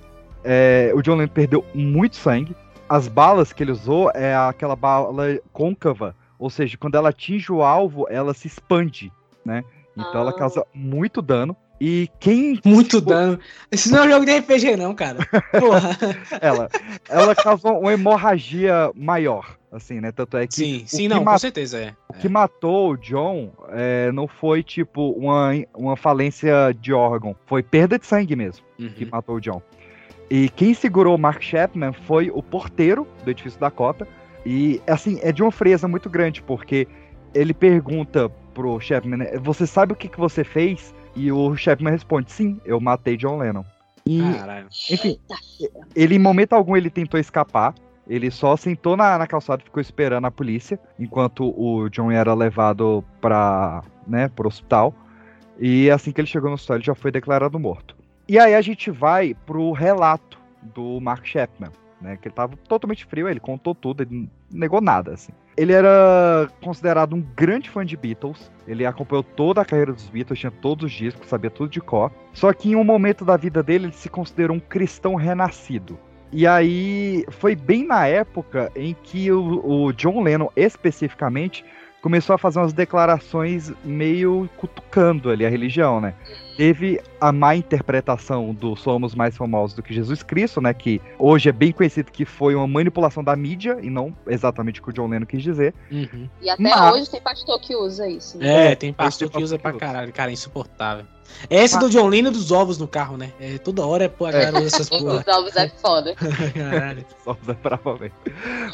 É, 0.44 0.92
o 0.94 1.02
John 1.02 1.16
Lennon 1.16 1.28
perdeu 1.32 1.64
muito 1.74 2.16
sangue. 2.16 2.54
As 2.88 3.08
balas 3.08 3.52
que 3.52 3.62
ele 3.62 3.72
usou 3.72 4.10
é 4.14 4.34
aquela 4.34 4.76
bala 4.76 5.38
côncava, 5.52 6.14
ou 6.38 6.50
seja, 6.50 6.76
quando 6.76 6.94
ela 6.96 7.08
atinge 7.10 7.50
o 7.50 7.62
alvo, 7.62 8.06
ela 8.10 8.34
se 8.34 8.46
expande, 8.46 9.10
né? 9.44 9.62
Então 9.96 10.20
ela 10.20 10.30
Ah. 10.30 10.34
causa 10.38 10.66
muito 10.74 11.22
dano. 11.22 11.56
E 11.84 12.08
quem 12.20 12.60
Muito 12.64 13.00
dano. 13.00 13.40
Esse 13.70 13.90
não 13.90 14.04
é 14.04 14.06
um 14.06 14.10
jogo 14.10 14.24
de 14.24 14.38
RPG, 14.38 14.76
não, 14.76 14.94
cara. 14.94 15.18
Porra. 15.58 15.98
ela, 16.40 16.68
ela 17.08 17.34
causou 17.34 17.80
uma 17.80 17.92
hemorragia 17.92 18.92
maior, 18.94 19.56
assim, 19.72 20.00
né? 20.00 20.12
Tanto 20.12 20.36
é 20.36 20.46
que 20.46 20.54
Sim, 20.54 20.82
o 20.84 20.88
sim, 20.88 20.96
que 20.98 21.08
não, 21.08 21.18
com 21.18 21.24
ma- 21.24 21.38
certeza 21.38 21.78
é. 21.80 21.92
o 22.08 22.12
que 22.14 22.28
matou 22.28 22.92
o 22.92 22.96
John 22.96 23.50
é, 23.70 24.12
não 24.12 24.28
foi 24.28 24.62
tipo 24.62 25.10
uma, 25.10 25.50
uma 25.76 25.96
falência 25.96 26.72
de 26.80 26.92
órgão, 26.92 27.34
foi 27.46 27.64
perda 27.64 27.98
de 27.98 28.06
sangue 28.06 28.36
mesmo 28.36 28.64
que 28.96 29.02
Uhum. 29.04 29.10
matou 29.10 29.36
o 29.36 29.40
John. 29.40 29.60
E 30.30 30.48
quem 30.50 30.74
segurou 30.74 31.14
o 31.14 31.18
Mark 31.18 31.42
Chapman 31.42 31.92
foi 31.92 32.30
o 32.30 32.42
porteiro 32.42 33.06
do 33.24 33.30
edifício 33.30 33.60
Dakota. 33.60 34.06
E 34.44 34.80
assim, 34.86 35.18
é 35.22 35.30
de 35.30 35.42
uma 35.42 35.52
frieza 35.52 35.86
muito 35.86 36.08
grande, 36.08 36.42
porque 36.42 36.88
ele 37.34 37.54
pergunta 37.54 38.28
pro 38.54 38.80
Chapman, 38.80 39.18
né, 39.18 39.38
você 39.38 39.66
sabe 39.66 39.92
o 39.92 39.96
que, 39.96 40.08
que 40.08 40.18
você 40.18 40.44
fez? 40.44 40.94
E 41.14 41.30
o 41.30 41.56
Chapman 41.56 41.92
responde, 41.92 42.32
sim, 42.32 42.60
eu 42.64 42.80
matei 42.80 43.16
John 43.16 43.38
Lennon. 43.38 43.64
E, 44.04 44.20
Caralho. 44.20 44.66
enfim, 44.90 45.18
ele 45.94 46.16
em 46.16 46.18
momento 46.18 46.54
algum 46.54 46.76
ele 46.76 46.90
tentou 46.90 47.20
escapar. 47.20 47.74
Ele 48.08 48.30
só 48.32 48.56
sentou 48.56 48.96
na, 48.96 49.16
na 49.16 49.26
calçada 49.28 49.62
e 49.62 49.64
ficou 49.64 49.80
esperando 49.80 50.26
a 50.26 50.30
polícia, 50.30 50.78
enquanto 50.98 51.54
o 51.56 51.88
John 51.88 52.10
era 52.10 52.34
levado 52.34 53.04
para 53.20 53.82
né, 54.06 54.28
pro 54.28 54.48
hospital. 54.48 54.92
E 55.58 55.88
assim 55.88 56.10
que 56.10 56.20
ele 56.20 56.26
chegou 56.26 56.48
no 56.48 56.54
hospital, 56.54 56.78
ele 56.78 56.84
já 56.84 56.94
foi 56.94 57.12
declarado 57.12 57.58
morto. 57.60 57.96
E 58.28 58.38
aí 58.38 58.54
a 58.54 58.60
gente 58.60 58.90
vai 58.90 59.34
pro 59.46 59.72
relato 59.72 60.38
do 60.62 61.00
Mark 61.00 61.26
Chapman, 61.26 61.70
né? 62.00 62.16
Que 62.16 62.28
ele 62.28 62.34
tava 62.34 62.56
totalmente 62.68 63.04
frio, 63.04 63.28
ele 63.28 63.40
contou 63.40 63.74
tudo, 63.74 64.02
ele 64.02 64.28
negou 64.50 64.80
nada, 64.80 65.12
assim. 65.12 65.32
Ele 65.56 65.72
era 65.72 66.48
considerado 66.62 67.14
um 67.14 67.20
grande 67.20 67.68
fã 67.68 67.84
de 67.84 67.96
Beatles, 67.96 68.50
ele 68.66 68.86
acompanhou 68.86 69.22
toda 69.22 69.60
a 69.60 69.64
carreira 69.64 69.92
dos 69.92 70.08
Beatles, 70.08 70.38
tinha 70.38 70.50
todos 70.50 70.86
os 70.86 70.92
discos, 70.92 71.28
sabia 71.28 71.50
tudo 71.50 71.70
de 71.70 71.80
cor. 71.80 72.10
Só 72.32 72.52
que 72.52 72.70
em 72.70 72.76
um 72.76 72.84
momento 72.84 73.24
da 73.24 73.36
vida 73.36 73.62
dele, 73.62 73.86
ele 73.86 73.92
se 73.92 74.08
considerou 74.08 74.56
um 74.56 74.60
cristão 74.60 75.14
renascido. 75.14 75.98
E 76.32 76.46
aí 76.46 77.26
foi 77.28 77.54
bem 77.54 77.86
na 77.86 78.06
época 78.06 78.72
em 78.74 78.96
que 79.02 79.30
o, 79.30 79.84
o 79.86 79.92
John 79.92 80.22
Lennon, 80.22 80.48
especificamente, 80.56 81.62
começou 82.02 82.34
a 82.34 82.38
fazer 82.38 82.58
umas 82.58 82.72
declarações 82.72 83.72
meio 83.84 84.50
cutucando 84.56 85.30
ali 85.30 85.46
a 85.46 85.48
religião, 85.48 86.00
né? 86.00 86.14
Teve 86.56 87.00
a 87.18 87.32
má 87.32 87.54
interpretação 87.56 88.52
do 88.52 88.76
Somos 88.76 89.14
Mais 89.14 89.36
Famosos 89.36 89.74
do 89.74 89.82
que 89.82 89.94
Jesus 89.94 90.22
Cristo, 90.22 90.60
né? 90.60 90.74
Que 90.74 91.00
hoje 91.18 91.48
é 91.48 91.52
bem 91.52 91.72
conhecido 91.72 92.10
que 92.12 92.24
foi 92.26 92.54
uma 92.54 92.66
manipulação 92.66 93.24
da 93.24 93.34
mídia 93.34 93.78
e 93.80 93.88
não 93.88 94.14
exatamente 94.26 94.80
o 94.80 94.82
que 94.82 94.90
o 94.90 94.92
John 94.92 95.06
Lennon 95.08 95.24
quis 95.24 95.42
dizer. 95.42 95.72
Uhum. 95.90 96.28
E 96.42 96.50
até 96.50 96.62
Mas- 96.62 96.94
hoje 96.94 97.10
tem 97.10 97.22
pastor 97.22 97.58
que 97.60 97.74
usa 97.74 98.06
isso. 98.08 98.36
né? 98.36 98.72
É, 98.72 98.74
tem 98.74 98.92
pastor 98.92 99.30
que 99.30 99.42
usa 99.42 99.58
pra 99.58 99.72
caralho, 99.72 100.12
cara, 100.12 100.30
é 100.30 100.34
insuportável. 100.34 101.06
Esse 101.50 101.78
do 101.78 101.88
John 101.90 102.06
Lennon 102.08 102.30
dos 102.30 102.50
ovos 102.52 102.78
no 102.78 102.86
carro, 102.86 103.16
né? 103.16 103.32
É, 103.40 103.58
toda 103.58 103.84
hora 103.86 104.08
pô, 104.08 104.26
a 104.26 104.32
galera 104.32 104.56
usa 104.58 104.66
essas 104.66 104.88
porra. 104.88 105.20
Os 105.26 105.28
ovos 105.28 105.56
é 105.56 105.68
foda. 105.68 106.14
Caralho. 106.54 107.04
Só 107.24 107.36
usa 107.42 107.56
bravamente. 107.62 108.14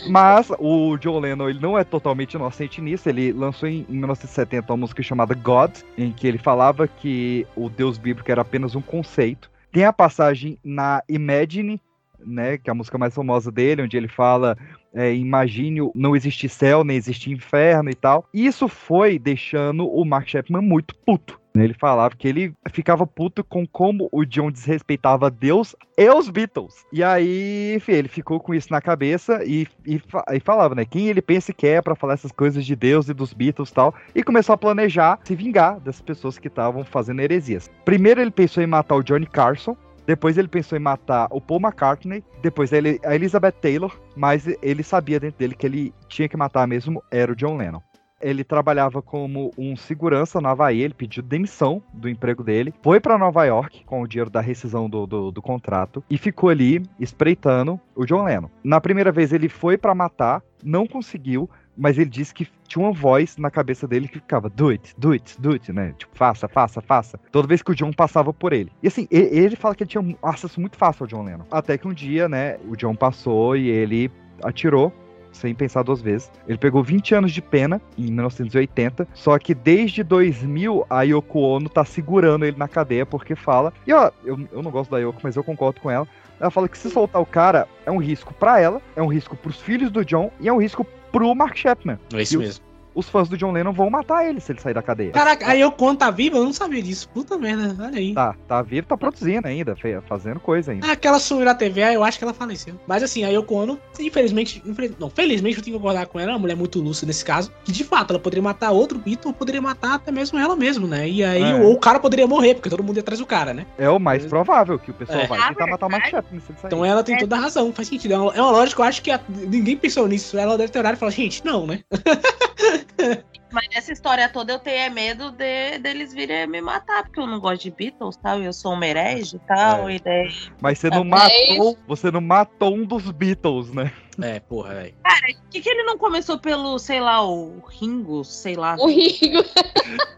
Mas 0.09 0.51
o 0.59 0.97
John 0.99 1.19
Lennon 1.21 1.49
ele 1.49 1.61
não 1.61 1.79
é 1.79 1.85
totalmente 1.85 2.35
inocente 2.35 2.81
nisso. 2.81 3.09
Ele 3.09 3.33
lançou 3.33 3.69
em, 3.69 3.87
em 3.89 3.93
1970 3.97 4.71
uma 4.73 4.77
música 4.79 5.03
chamada 5.03 5.35
God, 5.35 5.77
em 5.97 6.13
que 6.13 6.27
ele 6.27 6.39
falava 6.39 6.87
que 6.87 7.47
o 7.57 7.69
Deus 7.69 7.99
bíblico 7.99 8.31
era 8.31 8.43
apenas 8.43 8.75
um 8.75 8.81
conceito. 8.83 9.51
Tem 9.73 9.85
a 9.85 9.93
passagem 9.93 10.59
na 10.65 11.03
Imagine, 11.09 11.81
né, 12.25 12.59
que 12.59 12.69
é 12.69 12.73
a 12.73 12.75
música 12.75 12.99
mais 12.99 13.15
famosa 13.15 13.51
dele, 13.51 13.83
onde 13.83 13.97
ele 13.97 14.09
fala 14.09 14.57
é, 14.95 15.15
imagine 15.15 15.83
o- 15.83 15.93
não 15.95 16.17
existe 16.17 16.49
céu, 16.49 16.83
nem 16.83 16.97
existe 16.97 17.31
inferno 17.31 17.91
e 17.91 17.95
tal. 17.95 18.27
Isso 18.33 18.67
foi 18.69 19.19
deixando 19.19 19.87
o 19.87 20.05
Mark 20.05 20.27
Chapman 20.29 20.63
muito 20.63 20.95
puto. 20.95 21.39
Né? 21.55 21.65
Ele 21.65 21.75
falava 21.75 22.15
que 22.17 22.29
ele 22.29 22.55
ficava 22.71 23.07
puto 23.07 23.43
com 23.43 23.67
como 23.67 24.09
o 24.13 24.25
John 24.25 24.51
desrespeitava 24.51 25.31
Deus 25.31 25.75
e 25.97 26.09
os 26.09 26.29
Beatles. 26.29 26.87
E 26.93 27.03
aí, 27.03 27.75
enfim, 27.77 27.93
ele 27.93 28.09
ficou 28.09 28.41
com 28.41 28.55
isso 28.55 28.69
na 28.71 28.81
cabeça 28.81 29.43
e, 29.45 29.67
e, 29.87 30.01
e 30.33 30.41
falava, 30.41 30.75
né? 30.75 30.85
Quem 30.85 31.09
ele 31.09 31.23
pensa 31.23 31.53
que 31.53 31.67
é 31.67 31.83
pra 31.83 31.95
falar 31.95 32.15
essas 32.15 32.33
coisas 32.33 32.65
de 32.65 32.77
Deus 32.77 33.09
e 33.09 33.15
dos 33.15 33.33
Beatles 33.33 33.71
e 33.71 33.75
tal. 33.75 33.95
E 34.15 34.23
começou 34.23 34.53
a 34.53 34.59
planejar 34.59 35.19
se 35.25 35.35
vingar 35.35 35.81
dessas 35.81 36.03
pessoas 36.03 36.39
que 36.39 36.49
estavam 36.49 36.85
fazendo 36.85 37.21
heresias. 37.21 37.71
Primeiro 37.85 38.21
ele 38.21 38.31
pensou 38.31 38.63
em 38.63 38.67
matar 38.67 38.97
o 38.97 39.03
Johnny 39.03 39.27
Carson. 39.27 39.77
Depois 40.07 40.39
ele 40.39 40.49
pensou 40.49 40.79
em 40.79 40.81
matar 40.81 41.29
o 41.31 41.39
Paul 41.39 41.61
McCartney, 41.61 42.25
depois 42.41 42.73
a 42.73 43.15
Elizabeth 43.15 43.53
Taylor, 43.61 43.95
mas 44.17 44.47
ele 44.63 44.83
sabia 44.83 45.21
dentro 45.21 45.39
dele 45.39 45.55
que 45.55 45.67
ele 45.67 45.93
tinha 46.09 46.27
que 46.27 46.35
matar 46.35 46.67
mesmo 46.67 47.03
era 47.11 47.31
o 47.31 47.37
John 47.37 47.59
Lennon. 47.59 47.83
Ele 48.21 48.43
trabalhava 48.43 49.01
como 49.01 49.51
um 49.57 49.77
segurança 49.77 50.41
no 50.41 50.49
Havaí, 50.49 50.81
ele 50.81 50.95
pediu 50.95 51.23
demissão 51.23 51.83
do 51.93 52.09
emprego 52.09 52.43
dele, 52.43 52.75
foi 52.83 53.01
para 53.01 53.19
Nova 53.19 53.45
York 53.45 53.85
com 53.85 54.03
o 54.03 54.09
dinheiro 54.09 54.31
da 54.31 54.41
rescisão 54.41 54.89
do, 54.89 55.07
do, 55.07 55.31
do 55.31 55.43
contrato 55.43 56.03
e 56.11 56.19
ficou 56.19 56.51
ali 56.51 56.83
espreitando 56.99 57.81
o 57.95 58.05
John 58.05 58.25
Lennon. 58.25 58.49
Na 58.63 58.81
primeira 58.81 59.13
vez 59.13 59.33
ele 59.33 59.49
foi 59.49 59.79
para 59.79 59.95
matar, 59.95 60.43
não 60.65 60.87
conseguiu, 60.87 61.49
mas 61.79 61.97
ele 61.97 62.11
disse 62.11 62.35
que 62.35 62.49
tinha 62.67 62.85
uma 62.85 62.93
voz 62.93 63.37
na 63.37 63.51
cabeça 63.51 63.87
dele 63.87 64.09
que 64.09 64.19
ficava 64.19 64.49
do 64.49 64.69
it, 64.69 64.95
do 64.99 65.13
it, 65.13 65.41
do 65.41 65.53
it, 65.53 65.73
né? 65.73 65.95
Tipo, 65.97 66.17
faça, 66.17 66.49
faça, 66.49 66.81
faça. 66.81 67.21
Toda 67.31 67.47
vez 67.47 67.63
que 67.63 67.71
o 67.71 67.75
John 67.75 67.93
passava 67.93 68.33
por 68.33 68.53
ele. 68.53 68.73
E 68.83 68.89
assim, 68.89 69.07
ele 69.11 69.55
fala 69.55 69.77
que 69.77 69.85
ele 69.85 69.91
tinha 69.91 70.17
acesso 70.23 70.61
muito 70.61 70.77
fácil 70.77 71.05
ao 71.05 71.07
John 71.07 71.23
Lennon. 71.23 71.45
Até 71.51 71.79
que 71.79 71.87
um 71.87 71.95
dia, 71.95 72.29
né, 72.29 72.59
o 72.69 72.77
John 72.77 72.97
passou 72.97 73.57
e 73.57 73.69
ele 73.69 74.11
atirou 74.43 74.93
sem 75.33 75.55
pensar 75.55 75.83
duas 75.83 76.01
vezes. 76.01 76.31
Ele 76.47 76.59
pegou 76.59 76.83
20 76.83 77.15
anos 77.15 77.33
de 77.33 77.43
pena 77.43 77.81
em 77.97 78.11
1980, 78.11 79.09
só 79.15 79.39
que 79.39 79.55
desde 79.55 80.03
2000 80.03 80.87
a 80.89 81.03
Yoko 81.03 81.41
Ono 81.41 81.69
tá 81.69 81.85
segurando 81.85 82.45
ele 82.45 82.57
na 82.57 82.69
cadeia 82.69 83.07
porque 83.07 83.35
fala. 83.35 83.73
E 83.87 83.93
ó, 83.93 84.11
eu, 84.25 84.39
eu 84.53 84.63
não 84.63 84.71
gosto 84.71 84.91
da 84.91 84.99
Yoko, 84.99 85.21
mas 85.23 85.37
eu 85.37 85.45
concordo 85.45 85.81
com 85.81 85.91
ela. 85.91 86.07
Ela 86.41 86.51
fala 86.51 86.69
que 86.69 86.79
se 86.79 86.89
soltar 86.89 87.21
o 87.21 87.27
cara 87.27 87.67
é 87.85 87.91
um 87.91 87.99
risco 87.99 88.33
pra 88.33 88.61
ela, 88.61 88.81
é 88.95 89.03
um 89.03 89.09
risco 89.09 89.37
pros 89.37 89.61
filhos 89.61 89.91
do 89.91 90.05
John 90.05 90.31
e 90.41 90.49
é 90.49 90.53
um 90.53 90.61
risco 90.61 90.87
pro 91.11 91.35
Mark 91.35 91.57
Chapman. 91.57 91.99
É 92.13 92.23
isso 92.23 92.35
E 92.35 92.39
mesmo. 92.39 92.68
Os 92.99 93.09
fãs 93.09 93.29
do 93.29 93.37
John 93.37 93.53
Lennon 93.53 93.73
vão 93.73 93.89
matar 93.89 94.27
ele 94.29 94.41
se 94.41 94.51
ele 94.51 94.61
sair 94.61 94.75
da 94.75 94.83
cadeia. 94.83 95.13
Caraca, 95.13 95.47
aí 95.49 95.61
eu 95.61 95.71
conto 95.71 96.01
tá 96.01 96.11
viva, 96.11 96.37
eu 96.37 96.43
não 96.45 96.53
sabia 96.53 96.83
disso. 96.83 97.09
Puta 97.11 97.39
merda, 97.39 97.77
olha 97.85 97.97
aí. 97.97 98.13
Tá, 98.13 98.35
tá 98.49 98.61
vivo, 98.61 98.89
tá 98.89 98.97
produzindo 98.97 99.47
ainda, 99.47 99.77
fazendo 100.09 100.41
coisa 100.41 100.73
ainda. 100.73 100.85
Ah, 100.89 100.93
Aquela 100.93 101.21
sumiu 101.21 101.45
na 101.45 101.55
TV, 101.55 101.81
eu 101.95 102.03
acho 102.03 102.19
que 102.19 102.25
ela 102.25 102.35
faleceu. 102.35 102.75
Mas 102.89 103.05
assim, 103.05 103.23
a 103.23 103.29
Yoko 103.29 103.55
Ono, 103.55 103.79
infelizmente, 104.01 104.61
infeliz- 104.67 104.97
não, 104.99 105.09
felizmente 105.09 105.59
eu 105.59 105.63
tenho 105.63 105.77
que 105.77 105.81
concordar 105.81 106.07
com 106.07 106.19
ela, 106.19 106.33
é 106.33 106.35
uma 106.35 106.41
mulher 106.41 106.57
muito 106.57 106.81
lúcida 106.81 107.07
nesse 107.07 107.25
caso, 107.25 107.53
que 107.65 107.71
de 107.71 107.85
fato 107.85 108.11
ela 108.11 108.19
poderia 108.19 108.43
matar 108.43 108.73
outro 108.73 108.99
Beatle, 108.99 109.29
ou 109.29 109.33
poderia 109.33 109.63
matar 109.63 109.95
até 109.95 110.11
mesmo 110.11 110.37
ela 110.37 110.57
mesmo, 110.57 110.89
né? 110.89 111.09
E 111.09 111.23
aí, 111.23 111.43
É. 111.53 111.55
ou 111.55 111.75
o 111.75 111.79
cara 111.79 112.01
poderia 112.01 112.27
morrer, 112.27 112.55
porque 112.55 112.69
todo 112.69 112.83
mundo 112.83 112.97
ia 112.97 113.03
atrás 113.03 113.21
do 113.21 113.27
cara, 113.27 113.55
né? 113.55 113.65
É 113.79 113.89
o 113.89 114.01
mais 114.01 114.27
provável 114.27 114.77
que 114.77 114.91
o 114.91 114.95
pessoal 114.95 115.21
É. 115.21 115.27
vai 115.29 115.39
tentar 115.51 115.69
matar 115.69 115.87
o 115.87 115.91
Mark 115.91 116.07
Chapman 116.09 116.41
se 116.41 116.51
ele 116.51 116.59
sair. 116.59 116.67
Então 116.69 116.85
ela 116.85 117.05
tem 117.05 117.17
toda 117.17 117.37
a 117.37 117.39
razão, 117.39 117.73
faz 117.73 117.87
sentido. 117.87 118.15
É 118.15 118.19
uma, 118.19 118.35
é 118.35 118.43
uma 118.43 118.51
lógica, 118.51 118.83
eu 118.83 118.87
acho 118.87 119.01
que 119.03 119.13
a- 119.13 119.21
ninguém 119.29 119.77
pensou 119.77 120.09
nisso. 120.09 120.37
Ela 120.37 120.59
deve 120.59 120.73
ter 120.73 120.81
olhado 120.81 120.95
e 120.95 120.99
falado, 120.99 121.15
gente, 121.15 121.45
não, 121.45 121.65
né? 121.65 121.79
Mas 123.51 123.67
nessa 123.75 123.93
história 123.93 124.29
toda 124.29 124.53
eu 124.53 124.59
tenho 124.59 124.77
é 124.79 124.91
medo 124.91 125.31
de, 125.31 125.79
deles 125.79 126.13
virem 126.13 126.47
me 126.47 126.61
matar, 126.61 127.05
porque 127.05 127.19
eu 127.19 127.27
não 127.27 127.41
gosto 127.41 127.63
de 127.63 127.71
Beatles 127.71 128.17
tal, 128.17 128.43
e 128.43 128.45
eu 128.45 128.53
sou 128.53 128.75
uma 128.75 128.87
herege 128.87 129.37
e 129.37 129.39
tal, 129.41 129.89
É. 129.89 129.95
e 129.95 129.99
daí. 130.01 130.29
Mas 130.61 130.79
você 130.79 130.91
não 130.91 131.05
matou, 131.05 131.79
você 131.87 132.11
não 132.11 132.21
matou 132.21 132.75
um 132.75 132.85
dos 132.85 133.11
Beatles, 133.11 133.73
né? 133.73 133.91
É, 134.21 134.41
porra, 134.41 134.75
velho. 134.75 134.95
Cara, 135.03 135.27
por 135.35 135.51
que, 135.51 135.61
que 135.61 135.69
ele 135.71 135.85
não 135.85 135.97
começou 135.97 136.39
pelo, 136.39 136.79
sei 136.79 137.01
lá, 137.01 137.25
o 137.25 137.63
Ringo, 137.67 138.23
sei 138.25 138.55
lá? 138.55 138.77
O 138.79 138.87
Ringo. 138.87 139.45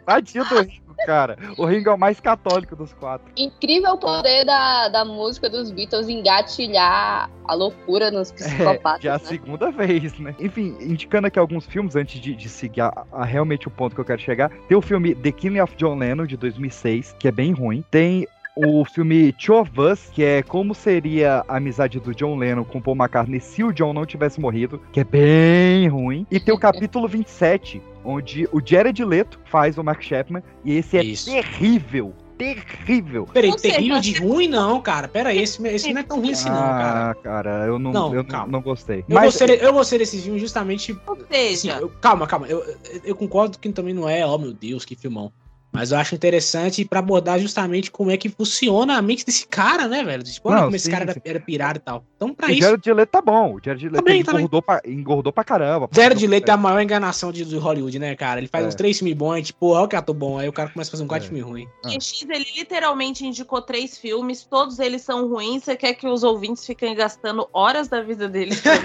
Tadinho 0.04 0.44
do 0.48 0.62
Ringo, 0.62 0.89
cara. 1.06 1.36
O 1.56 1.64
Ringo 1.64 1.90
é 1.90 1.94
o 1.94 1.98
mais 1.98 2.20
católico 2.20 2.74
dos 2.76 2.92
quatro. 2.92 3.30
Incrível 3.36 3.92
o 3.92 3.98
poder 3.98 4.44
da, 4.44 4.88
da 4.88 5.04
música 5.04 5.48
dos 5.48 5.70
Beatles 5.70 6.08
engatilhar 6.08 7.30
a 7.44 7.54
loucura 7.54 8.10
nos 8.10 8.30
É, 8.32 8.34
psicopatas. 8.34 9.02
já 9.02 9.14
a 9.14 9.18
né? 9.18 9.24
segunda 9.24 9.70
vez, 9.70 10.18
né? 10.18 10.34
Enfim, 10.38 10.76
indicando 10.80 11.26
aqui 11.26 11.38
alguns 11.38 11.66
filmes 11.66 11.96
antes 11.96 12.20
de, 12.20 12.34
de 12.34 12.48
seguir 12.48 12.80
a, 12.82 13.04
a 13.12 13.24
realmente 13.24 13.68
o 13.68 13.70
ponto 13.70 13.94
que 13.94 14.00
eu 14.00 14.04
quero 14.04 14.20
chegar. 14.20 14.50
Tem 14.68 14.76
o 14.76 14.82
filme 14.82 15.14
The 15.14 15.32
Killing 15.32 15.60
of 15.60 15.74
John 15.76 15.96
Lennon, 15.98 16.26
de 16.26 16.36
2006, 16.36 17.16
que 17.18 17.28
é 17.28 17.32
bem 17.32 17.52
ruim. 17.52 17.84
Tem 17.90 18.26
o 18.56 18.84
filme 18.84 19.32
Two 19.32 19.60
of 19.60 19.70
Us, 19.80 20.10
que 20.12 20.22
é 20.22 20.42
como 20.42 20.74
seria 20.74 21.44
a 21.48 21.56
amizade 21.56 21.98
do 22.00 22.14
John 22.14 22.36
Lennon 22.36 22.64
com 22.64 22.80
Paul 22.80 22.96
McCartney 22.96 23.40
se 23.40 23.62
o 23.62 23.72
John 23.72 23.92
não 23.92 24.04
tivesse 24.04 24.40
morrido, 24.40 24.80
que 24.92 25.00
é 25.00 25.04
bem 25.04 25.88
ruim. 25.88 26.26
E 26.30 26.38
tem 26.40 26.52
o 26.54 26.58
capítulo 26.60 27.08
27, 27.08 27.80
onde 28.04 28.48
o 28.52 28.60
Jared 28.64 29.04
Leto 29.04 29.38
faz 29.44 29.76
o 29.78 29.84
Mark 29.84 30.02
Chapman, 30.02 30.42
e 30.64 30.74
esse 30.76 30.96
é 30.98 31.04
Isso. 31.04 31.30
terrível. 31.30 32.14
Terrível. 32.38 33.26
Peraí, 33.26 33.54
terrível 33.54 34.00
de 34.00 34.14
ruim 34.18 34.48
não, 34.48 34.80
cara. 34.80 35.06
Pera 35.06 35.28
aí, 35.28 35.40
esse, 35.42 35.62
esse 35.68 35.92
não 35.92 36.00
é 36.00 36.04
tão 36.04 36.20
ruim 36.20 36.32
assim 36.32 36.48
não, 36.48 36.54
cara. 36.56 37.10
Ah, 37.10 37.14
cara, 37.14 37.66
eu 37.66 37.78
não, 37.78 37.92
Não, 37.92 38.14
eu 38.14 38.24
calma. 38.24 38.46
não 38.50 38.62
gostei. 38.62 39.04
Eu, 39.06 39.20
gostei, 39.20 39.46
de- 39.46 39.62
eu 39.62 39.72
gostei 39.74 39.98
desse 39.98 40.22
filme 40.22 40.38
justamente. 40.38 40.98
Ou 41.06 41.12
assim, 41.14 41.24
seja, 41.30 41.78
eu- 41.80 41.90
calma, 42.00 42.26
calma. 42.26 42.46
Eu, 42.46 42.60
eu- 42.64 43.00
eu 43.04 43.14
concordo 43.14 43.58
que 43.58 43.68
também 43.70 43.92
não 43.92 44.08
é, 44.08 44.24
oh 44.26 44.38
meu 44.38 44.54
Deus, 44.54 44.86
que 44.86 44.96
filmão. 44.96 45.30
Mas 45.72 45.92
eu 45.92 45.98
acho 45.98 46.14
interessante 46.14 46.84
pra 46.84 46.98
abordar 46.98 47.38
justamente 47.38 47.90
como 47.90 48.10
é 48.10 48.16
que 48.16 48.28
funciona 48.28 48.96
a 48.96 49.02
mente 49.02 49.24
desse 49.24 49.46
cara, 49.46 49.86
né, 49.86 50.02
velho? 50.02 50.22
Tipo, 50.22 50.48
olha 50.48 50.56
Não, 50.58 50.64
como 50.64 50.76
esse 50.76 50.86
sim, 50.86 50.90
cara 50.90 51.04
era, 51.04 51.12
sim. 51.14 51.20
era 51.24 51.40
pirado 51.40 51.76
e 51.78 51.80
tal. 51.80 52.04
Então, 52.16 52.34
pra 52.34 52.48
o 52.48 52.50
isso. 52.50 52.60
Jared 52.60 52.92
Leto 52.92 53.10
tá 53.10 53.22
bom. 53.22 53.54
O 53.54 53.60
Jared 53.64 53.88
Leto 53.88 54.04
bem, 54.04 54.22
tá 54.24 54.32
bem. 54.32 54.40
engordou, 54.40 54.60
pra, 54.62 54.82
engordou 54.84 55.32
pra 55.32 55.44
caramba. 55.44 55.88
Zero 55.94 56.14
de 56.14 56.26
Leito 56.26 56.50
é 56.50 56.54
a 56.54 56.56
maior 56.56 56.80
enganação 56.80 57.30
de, 57.32 57.44
de 57.44 57.56
Hollywood, 57.56 57.98
né, 57.98 58.14
cara? 58.16 58.40
Ele 58.40 58.48
faz 58.48 58.64
É. 58.64 58.68
uns 58.68 58.74
três 58.74 58.98
filmes 58.98 59.14
bons, 59.16 59.38
e 59.38 59.42
tipo, 59.44 59.68
olha 59.68 59.84
o 59.84 59.88
que 59.88 59.96
ator 59.96 60.14
bom. 60.14 60.38
Aí 60.38 60.48
o 60.48 60.52
cara 60.52 60.68
começa 60.70 60.90
a 60.90 60.92
fazer 60.92 61.04
um 61.04 61.06
quatro 61.06 61.26
É. 61.26 61.28
filme 61.28 61.40
ruim. 61.42 61.66
Ah. 61.84 61.88
o 61.88 61.92
X 61.92 62.26
ele 62.28 62.46
literalmente 62.56 63.24
indicou 63.24 63.62
três 63.62 63.96
filmes, 63.96 64.44
todos 64.44 64.78
eles 64.80 65.02
são 65.02 65.28
ruins. 65.28 65.62
Você 65.64 65.76
quer 65.76 65.94
que 65.94 66.06
os 66.06 66.22
ouvintes 66.24 66.66
fiquem 66.66 66.94
gastando 66.94 67.48
horas 67.52 67.86
da 67.88 68.02
vida 68.02 68.28
deles 68.28 68.60
tudo? 68.62 68.80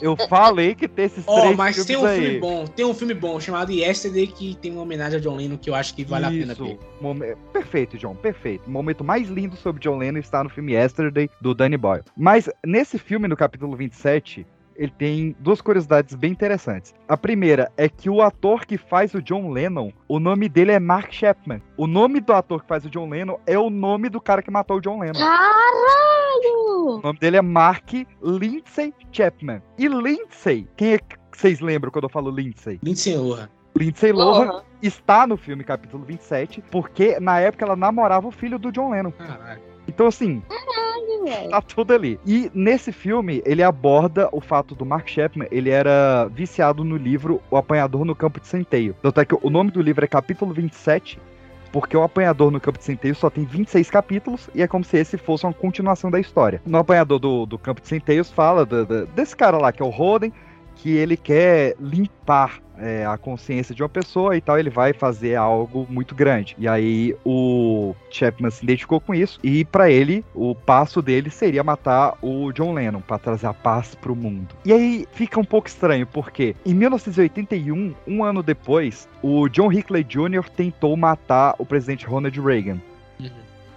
Eu 0.00 0.16
falei 0.28 0.74
que 0.74 0.86
tem 0.86 1.06
esses 1.06 1.24
Ó, 1.26 1.40
três 1.40 1.56
mas 1.56 1.74
filmes 1.76 1.86
tem 1.86 1.96
um 1.96 2.06
aí. 2.06 2.20
filme 2.20 2.38
bom. 2.40 2.66
Tem 2.66 2.84
um 2.84 2.94
filme 2.94 3.14
bom 3.14 3.40
chamado 3.40 3.72
Yesterday 3.72 4.26
que 4.26 4.54
tem 4.60 4.70
uma 4.72 4.82
homenagem 4.82 5.13
a 5.16 5.20
John 5.20 5.36
Lennon 5.36 5.56
que 5.56 5.70
eu 5.70 5.74
acho 5.74 5.94
que 5.94 6.04
vale 6.04 6.26
a 6.26 6.30
pena 6.30 6.52
Isso. 6.52 6.64
ver. 6.64 7.36
Perfeito, 7.52 7.96
John, 7.96 8.14
perfeito. 8.14 8.66
O 8.66 8.70
momento 8.70 9.04
mais 9.04 9.28
lindo 9.28 9.56
sobre 9.56 9.82
John 9.82 9.98
Lennon 9.98 10.18
está 10.18 10.42
no 10.42 10.50
filme 10.50 10.72
Yesterday, 10.72 11.30
do 11.40 11.54
Danny 11.54 11.76
Boyle. 11.76 12.04
Mas 12.16 12.48
nesse 12.64 12.98
filme, 12.98 13.28
no 13.28 13.36
capítulo 13.36 13.76
27, 13.76 14.46
ele 14.76 14.92
tem 14.96 15.36
duas 15.38 15.60
curiosidades 15.60 16.14
bem 16.14 16.32
interessantes. 16.32 16.94
A 17.08 17.16
primeira 17.16 17.70
é 17.76 17.88
que 17.88 18.10
o 18.10 18.20
ator 18.22 18.66
que 18.66 18.76
faz 18.76 19.14
o 19.14 19.22
John 19.22 19.50
Lennon, 19.50 19.92
o 20.08 20.18
nome 20.18 20.48
dele 20.48 20.72
é 20.72 20.78
Mark 20.78 21.12
Chapman. 21.12 21.62
O 21.76 21.86
nome 21.86 22.20
do 22.20 22.32
ator 22.32 22.62
que 22.62 22.68
faz 22.68 22.84
o 22.84 22.90
John 22.90 23.08
Lennon 23.08 23.38
é 23.46 23.58
o 23.58 23.70
nome 23.70 24.08
do 24.08 24.20
cara 24.20 24.42
que 24.42 24.50
matou 24.50 24.78
o 24.78 24.80
John 24.80 24.98
Lennon. 25.00 25.18
Caralho! 25.18 26.98
O 26.98 27.00
nome 27.02 27.18
dele 27.18 27.36
é 27.36 27.42
Mark 27.42 27.92
Lindsay 28.22 28.92
Chapman. 29.12 29.62
E 29.78 29.88
Lindsay, 29.88 30.68
quem 30.76 30.94
é 30.94 30.98
que 30.98 31.16
vocês 31.32 31.60
lembram 31.60 31.90
quando 31.90 32.04
eu 32.04 32.10
falo 32.10 32.30
Lindsay? 32.30 32.78
Lindsay 32.82 33.16
Lohan. 33.16 33.48
Lindsay 33.76 34.12
Lohan 34.12 34.62
está 34.82 35.26
no 35.26 35.36
filme 35.36 35.64
capítulo 35.64 36.04
27, 36.04 36.62
porque 36.70 37.18
na 37.20 37.40
época 37.40 37.64
ela 37.64 37.74
namorava 37.76 38.28
o 38.28 38.30
filho 38.30 38.58
do 38.58 38.70
John 38.70 38.90
Lennon. 38.90 39.10
Caralho. 39.12 39.60
Então, 39.86 40.06
assim, 40.06 40.42
Caralho, 40.48 41.24
velho. 41.24 41.50
tá 41.50 41.60
tudo 41.60 41.92
ali. 41.92 42.18
E 42.26 42.50
nesse 42.54 42.90
filme, 42.92 43.42
ele 43.44 43.62
aborda 43.62 44.28
o 44.32 44.40
fato 44.40 44.74
do 44.74 44.84
Mark 44.86 45.08
Chapman, 45.08 45.48
ele 45.50 45.70
era 45.70 46.26
viciado 46.32 46.82
no 46.84 46.96
livro 46.96 47.40
O 47.50 47.56
Apanhador 47.56 48.04
no 48.04 48.14
Campo 48.14 48.40
de 48.40 48.46
Centeio. 48.46 48.94
Tanto 49.02 49.20
é 49.20 49.24
que 49.24 49.34
o 49.40 49.50
nome 49.50 49.70
do 49.70 49.82
livro 49.82 50.04
é 50.04 50.08
capítulo 50.08 50.54
27, 50.54 51.18
porque 51.72 51.96
o 51.96 52.02
Apanhador 52.02 52.50
no 52.50 52.60
Campo 52.60 52.78
de 52.78 52.84
Centeio 52.84 53.14
só 53.14 53.28
tem 53.28 53.44
26 53.44 53.90
capítulos 53.90 54.48
e 54.54 54.62
é 54.62 54.68
como 54.68 54.84
se 54.84 54.96
esse 54.96 55.18
fosse 55.18 55.44
uma 55.44 55.52
continuação 55.52 56.10
da 56.10 56.20
história. 56.20 56.62
No 56.64 56.78
Apanhador 56.78 57.18
do, 57.18 57.44
do 57.44 57.58
Campo 57.58 57.80
de 57.82 57.88
Centeios 57.88 58.30
fala 58.30 58.64
da- 58.64 58.84
da- 58.84 59.04
desse 59.04 59.36
cara 59.36 59.58
lá, 59.58 59.70
que 59.72 59.82
é 59.82 59.84
o 59.84 59.90
Roden, 59.90 60.32
que 60.76 60.90
ele 60.96 61.16
quer 61.16 61.76
limpar 61.80 62.60
é, 62.78 63.06
a 63.06 63.16
consciência 63.16 63.74
de 63.74 63.82
uma 63.82 63.88
pessoa 63.88 64.36
e 64.36 64.40
tal, 64.40 64.58
ele 64.58 64.70
vai 64.70 64.92
fazer 64.92 65.36
algo 65.36 65.86
muito 65.88 66.14
grande. 66.14 66.56
E 66.58 66.66
aí 66.66 67.14
o 67.24 67.94
Chapman 68.10 68.50
se 68.50 68.64
identificou 68.64 69.00
com 69.00 69.14
isso 69.14 69.38
e 69.42 69.64
para 69.64 69.90
ele 69.90 70.24
o 70.34 70.54
passo 70.54 71.00
dele 71.00 71.30
seria 71.30 71.62
matar 71.62 72.16
o 72.20 72.52
John 72.52 72.74
Lennon 72.74 73.00
para 73.00 73.18
trazer 73.18 73.46
a 73.46 73.54
paz 73.54 73.94
pro 73.94 74.16
mundo. 74.16 74.54
E 74.64 74.72
aí 74.72 75.06
fica 75.12 75.38
um 75.38 75.44
pouco 75.44 75.68
estranho 75.68 76.06
porque 76.06 76.54
em 76.64 76.74
1981, 76.74 77.94
um 78.06 78.24
ano 78.24 78.42
depois, 78.42 79.08
o 79.22 79.48
John 79.48 79.72
Hinckley 79.72 80.04
Jr. 80.04 80.48
tentou 80.56 80.96
matar 80.96 81.54
o 81.58 81.66
presidente 81.66 82.06
Ronald 82.06 82.38
Reagan. 82.40 82.80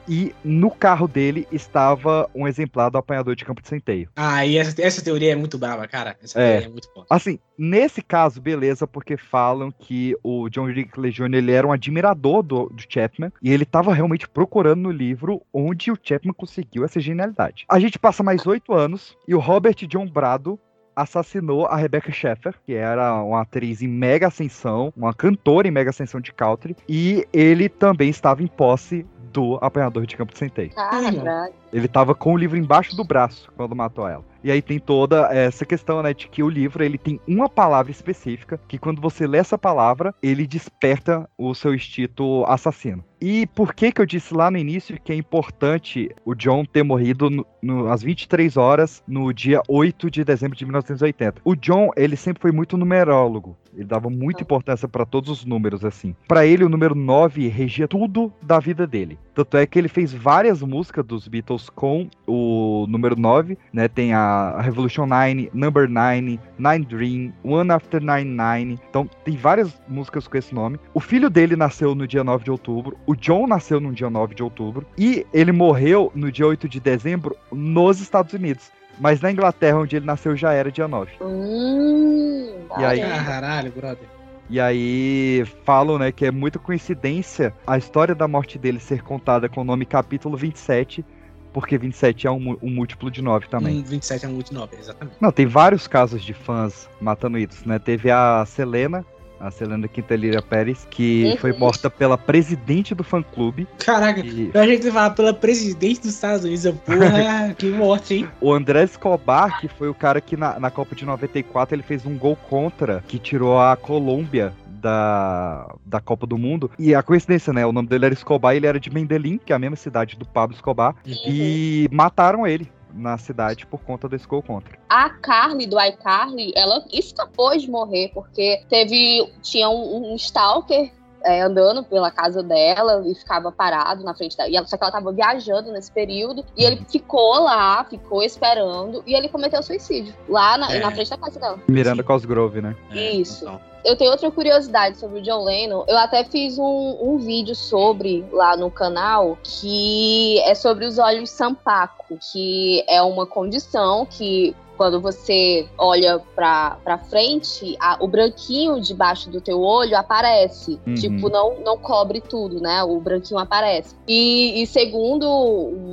E 0.07 0.33
no 0.43 0.71
carro 0.71 1.07
dele 1.07 1.47
estava 1.51 2.29
um 2.33 2.47
exemplar 2.47 2.89
do 2.89 2.97
apanhador 2.97 3.35
de 3.35 3.43
campo 3.43 3.61
de 3.61 3.67
centeio. 3.67 4.09
Ah, 4.15 4.45
e 4.45 4.57
essa, 4.57 4.81
essa 4.81 5.03
teoria 5.03 5.33
é 5.33 5.35
muito 5.35 5.57
brava, 5.57 5.87
cara. 5.87 6.15
Essa 6.23 6.39
É. 6.39 6.51
teoria 6.51 6.67
é 6.67 6.71
muito 6.71 6.91
forte. 6.93 7.07
Assim, 7.09 7.39
nesse 7.57 8.01
caso, 8.01 8.39
beleza, 8.41 8.87
porque 8.87 9.17
falam 9.17 9.71
que 9.71 10.15
o 10.23 10.49
John 10.49 10.69
Hinckley 10.69 11.11
Jr. 11.11 11.33
ele 11.35 11.51
era 11.51 11.67
um 11.67 11.71
admirador 11.71 12.41
do, 12.43 12.67
do 12.69 12.83
Chapman 12.87 13.31
e 13.41 13.51
ele 13.51 13.63
estava 13.63 13.93
realmente 13.93 14.27
procurando 14.29 14.81
no 14.81 14.91
livro 14.91 15.41
onde 15.53 15.91
o 15.91 15.97
Chapman 16.01 16.33
conseguiu 16.33 16.85
essa 16.85 16.99
genialidade. 16.99 17.65
A 17.69 17.79
gente 17.79 17.99
passa 17.99 18.23
mais 18.23 18.45
oito 18.47 18.73
anos 18.73 19.15
e 19.27 19.35
o 19.35 19.39
Robert 19.39 19.75
John 19.87 20.07
Brado 20.07 20.59
assassinou 20.97 21.67
a 21.67 21.77
Rebecca 21.77 22.11
Sheffer, 22.11 22.55
que 22.65 22.73
era 22.73 23.21
uma 23.21 23.41
atriz 23.41 23.83
em 23.83 23.87
mega 23.87 24.27
ascensão, 24.27 24.91
uma 24.97 25.13
cantora 25.13 25.67
em 25.67 25.71
mega 25.71 25.91
ascensão 25.91 26.19
de 26.19 26.33
country, 26.33 26.75
e 26.89 27.25
ele 27.31 27.69
também 27.69 28.09
estava 28.09 28.41
em 28.41 28.47
posse 28.47 29.05
do 29.31 29.59
apanhador 29.61 30.07
de 30.07 30.17
campo 30.17 30.33
de 30.33 30.39
centeio. 30.39 30.71
Caralho. 30.71 31.53
Ele 31.71 31.87
tava 31.87 32.15
com 32.15 32.33
o 32.33 32.37
livro 32.37 32.57
embaixo 32.57 32.95
do 32.95 33.03
braço 33.03 33.51
quando 33.55 33.75
matou 33.75 34.07
ela. 34.07 34.23
E 34.43 34.51
aí 34.51 34.61
tem 34.61 34.79
toda 34.79 35.27
essa 35.33 35.65
questão, 35.65 36.01
né, 36.01 36.13
de 36.13 36.27
que 36.27 36.43
o 36.43 36.49
livro 36.49 36.83
ele 36.83 36.97
tem 36.97 37.19
uma 37.27 37.49
palavra 37.49 37.91
específica 37.91 38.59
que 38.67 38.77
quando 38.77 39.01
você 39.01 39.25
lê 39.27 39.37
essa 39.37 39.57
palavra, 39.57 40.13
ele 40.21 40.45
desperta 40.47 41.27
o 41.37 41.53
seu 41.53 41.73
instinto 41.73 42.43
assassino. 42.47 43.03
E 43.19 43.47
por 43.47 43.73
que 43.73 43.91
que 43.91 43.99
eu 43.99 44.05
disse 44.05 44.33
lá 44.33 44.51
no 44.51 44.57
início 44.59 44.99
que 45.03 45.11
é 45.11 45.15
importante 45.15 46.09
o 46.23 46.35
John 46.35 46.63
ter 46.63 46.83
morrido 46.83 47.29
no, 47.31 47.45
no- 47.63 47.91
às 47.91 48.03
23 48.03 48.57
horas 48.57 49.03
no 49.07 49.33
dia 49.33 49.59
8 49.67 50.11
de 50.11 50.23
dezembro 50.23 50.55
de 50.55 50.63
1980? 50.65 51.41
O 51.43 51.55
John, 51.55 51.89
ele 51.97 52.15
sempre 52.15 52.41
foi 52.41 52.51
muito 52.51 52.77
numerólogo. 52.77 53.57
Ele 53.77 53.85
dava 53.85 54.09
muita 54.09 54.41
importância 54.41 54.87
para 54.87 55.05
todos 55.05 55.29
os 55.29 55.45
números 55.45 55.85
assim. 55.85 56.15
Para 56.27 56.45
ele 56.45 56.63
o 56.63 56.69
número 56.69 56.95
9 56.95 57.47
regia 57.47 57.87
tudo 57.87 58.33
da 58.41 58.59
vida 58.59 58.87
dele. 58.87 59.19
Tanto 59.35 59.55
é 59.55 59.67
que 59.67 59.77
ele 59.77 59.87
fez 59.87 60.11
várias 60.11 60.63
músicas 60.63 61.05
dos 61.05 61.27
Beatles 61.27 61.69
com 61.69 62.09
o 62.25 62.87
número 62.89 63.15
9, 63.15 63.55
né? 63.71 63.87
Tem 63.87 64.11
a 64.11 64.59
Revolution 64.59 65.05
9, 65.05 65.51
Number 65.53 65.87
9, 65.87 66.39
Nine 66.57 66.85
Dream, 66.85 67.33
One 67.43 67.71
After 67.71 68.01
Nine 68.01 68.35
Nine. 68.35 68.79
Então, 68.89 69.07
tem 69.23 69.37
várias 69.37 69.79
músicas 69.87 70.27
com 70.27 70.37
esse 70.37 70.55
nome. 70.55 70.79
O 70.91 70.99
filho 70.99 71.29
dele 71.29 71.55
nasceu 71.55 71.93
no 71.93 72.07
dia 72.07 72.23
9 72.23 72.45
de 72.45 72.51
outubro, 72.51 72.97
o 73.05 73.15
John 73.15 73.45
nasceu 73.45 73.79
no 73.79 73.93
dia 73.93 74.09
9 74.09 74.33
de 74.33 74.41
outubro 74.41 74.87
e 74.97 75.23
ele 75.31 75.51
morreu 75.51 76.11
no 76.15 76.31
dia 76.31 76.47
8 76.47 76.67
de 76.67 76.79
dezembro 76.79 77.37
nos 77.51 78.01
Estados 78.01 78.33
Unidos. 78.33 78.71
Mas 78.99 79.21
na 79.21 79.31
Inglaterra, 79.31 79.77
onde 79.79 79.95
ele 79.95 80.05
nasceu, 80.05 80.35
já 80.35 80.53
era 80.53 80.71
dia 80.71 80.87
9. 80.87 81.11
Hum, 81.21 82.49
E 82.79 82.83
aí- 82.83 82.99
Caralho, 82.99 83.71
brother. 83.71 84.07
E 84.49 84.59
aí 84.61 85.43
falam, 85.65 85.97
né, 85.99 86.11
que 86.11 86.25
é 86.25 86.31
muita 86.31 86.57
coincidência 86.57 87.53
a 87.65 87.77
história 87.77 88.15
da 88.15 88.27
morte 88.27 88.57
dele 88.57 88.79
ser 88.79 89.01
contada 89.03 89.49
com 89.49 89.59
o 89.61 89.63
nome 89.63 89.85
capítulo 89.85 90.37
27, 90.37 91.03
porque 91.51 91.77
27 91.77 92.27
é 92.27 92.31
um, 92.31 92.57
um 92.61 92.69
múltiplo 92.69 93.11
de 93.11 93.21
9 93.21 93.47
também. 93.49 93.79
Um 93.79 93.83
27 93.83 94.25
é 94.25 94.29
muito 94.29 94.53
nobre, 94.53 94.77
exatamente. 94.79 95.17
Não, 95.19 95.31
tem 95.33 95.45
vários 95.45 95.85
casos 95.85 96.23
de 96.23 96.33
fãs 96.33 96.89
matando 97.01 97.37
ídolos, 97.37 97.65
né? 97.65 97.77
Teve 97.77 98.09
a 98.09 98.45
Selena, 98.45 99.05
a 99.39 99.51
Selena 99.51 99.87
Quintelira 99.87 100.41
Pérez, 100.41 100.87
que 100.89 101.25
Uhum. 101.25 101.37
foi 101.37 101.53
morta 101.53 101.89
pela 101.89 102.17
presidente 102.17 102.95
do 102.95 103.03
fã-clube. 103.03 103.67
Caraca, 103.85 104.19
E- 104.25 104.51
eu 104.53 104.61
achei 104.61 104.77
que 104.77 104.83
você 104.83 104.91
falava 104.91 105.13
pela 105.15 105.33
presidente 105.33 106.01
dos 106.01 106.13
Estados 106.15 106.43
Unidos. 106.43 106.65
Eu, 106.65 106.73
Porra, 106.73 107.53
que 107.57 107.69
morte, 107.69 108.15
hein? 108.15 108.29
O 108.41 108.51
André 108.53 108.83
Escobar, 108.83 109.59
que 109.59 109.67
foi 109.67 109.89
o 109.89 109.93
cara 109.93 110.19
que 110.21 110.35
na, 110.37 110.59
na 110.59 110.71
Copa 110.71 110.95
de 110.95 111.05
94 111.05 111.75
ele 111.75 111.83
fez 111.83 112.05
um 112.05 112.17
gol 112.17 112.35
contra, 112.49 113.03
que 113.07 113.19
tirou 113.19 113.59
a 113.59 113.75
Colômbia 113.75 114.53
da, 114.67 115.75
da 115.85 115.99
Copa 115.99 116.25
do 116.27 116.37
Mundo. 116.37 116.69
E 116.77 116.93
a 116.93 117.01
coincidência, 117.03 117.51
né? 117.51 117.65
O 117.65 117.71
nome 117.71 117.87
dele 117.87 118.05
era 118.05 118.13
Escobar 118.13 118.53
e 118.53 118.57
ele 118.57 118.67
era 118.67 118.79
de 118.79 118.89
Mendelim, 118.89 119.39
que 119.43 119.51
é 119.51 119.55
a 119.55 119.59
mesma 119.59 119.75
cidade 119.75 120.15
do 120.17 120.25
Pablo 120.25 120.55
Escobar. 120.55 120.95
E 121.05 121.87
mataram 121.91 122.45
ele 122.47 122.69
na 122.97 123.17
cidade 123.17 123.65
por 123.65 123.81
conta 123.81 124.09
desse 124.09 124.27
gol 124.27 124.41
contra. 124.41 124.77
A 124.89 125.09
Carly 125.09 125.65
do 125.65 125.79
iCarly, 125.79 126.51
ela 126.55 126.83
escapou 126.91 127.55
de 127.57 127.69
morrer, 127.69 128.11
porque 128.13 128.63
teve. 128.67 129.31
Tinha 129.41 129.69
um, 129.69 130.13
um 130.13 130.15
stalker 130.15 130.91
é, 131.23 131.41
andando 131.41 131.83
pela 131.83 132.11
casa 132.11 132.41
dela 132.43 133.03
e 133.05 133.13
ficava 133.15 133.51
parado 133.51 134.03
na 134.03 134.13
frente 134.13 134.37
da. 134.37 134.47
E 134.47 134.55
ela, 134.55 134.65
só 134.67 134.77
que 134.77 134.83
ela 134.83 134.91
tava 134.91 135.11
viajando 135.11 135.71
nesse 135.71 135.91
período. 135.91 136.45
E 136.55 136.63
ele 136.63 136.85
ficou 136.89 137.39
lá, 137.43 137.83
ficou 137.83 138.23
esperando, 138.23 139.03
e 139.05 139.13
ele 139.13 139.29
cometeu 139.29 139.61
suicídio. 139.63 140.13
Lá 140.27 140.57
na, 140.57 140.71
É. 140.71 140.79
na 140.79 140.91
frente 140.91 141.09
da 141.09 141.17
casa 141.17 141.39
dela. 141.39 141.59
Miranda 141.67 142.03
Cosgrove, 142.03 142.61
né? 142.61 142.75
Isso. 142.91 143.49
Eu 143.85 143.95
tenho 143.95 144.11
outra 144.11 144.29
curiosidade 144.29 144.97
sobre 144.97 145.19
o 145.19 145.21
John 145.21 145.45
Lennon. 145.45 145.85
Eu 145.87 145.97
até 145.97 146.23
fiz 146.25 146.57
um, 146.57 146.97
um 146.99 147.17
vídeo 147.17 147.55
sobre 147.55 148.25
lá 148.33 148.57
no 148.57 148.69
canal 148.69 149.37
que 149.41 150.39
é 150.41 150.53
sobre 150.55 150.85
os 150.85 150.97
olhos 150.97 151.29
sampaco, 151.29 152.17
que 152.31 152.83
é 152.87 153.01
uma 153.01 153.25
condição 153.25 154.05
que 154.05 154.53
quando 154.77 155.01
você 155.01 155.67
olha 155.77 156.19
pra, 156.35 156.77
pra 156.83 156.97
frente, 156.97 157.75
a- 157.79 157.97
o 157.99 158.07
branquinho 158.07 158.79
debaixo 158.79 159.29
do 159.29 159.41
teu 159.41 159.59
olho 159.61 159.97
aparece. 159.97 160.79
Uhum. 160.85 160.93
Tipo, 160.93 161.29
não, 161.29 161.55
não 161.61 161.77
cobre 161.77 162.21
tudo, 162.21 162.61
né? 162.61 162.83
O 162.83 162.99
branquinho 162.99 163.39
aparece. 163.39 163.95
E, 164.07 164.61
e 164.61 164.67
segundo 164.67 165.27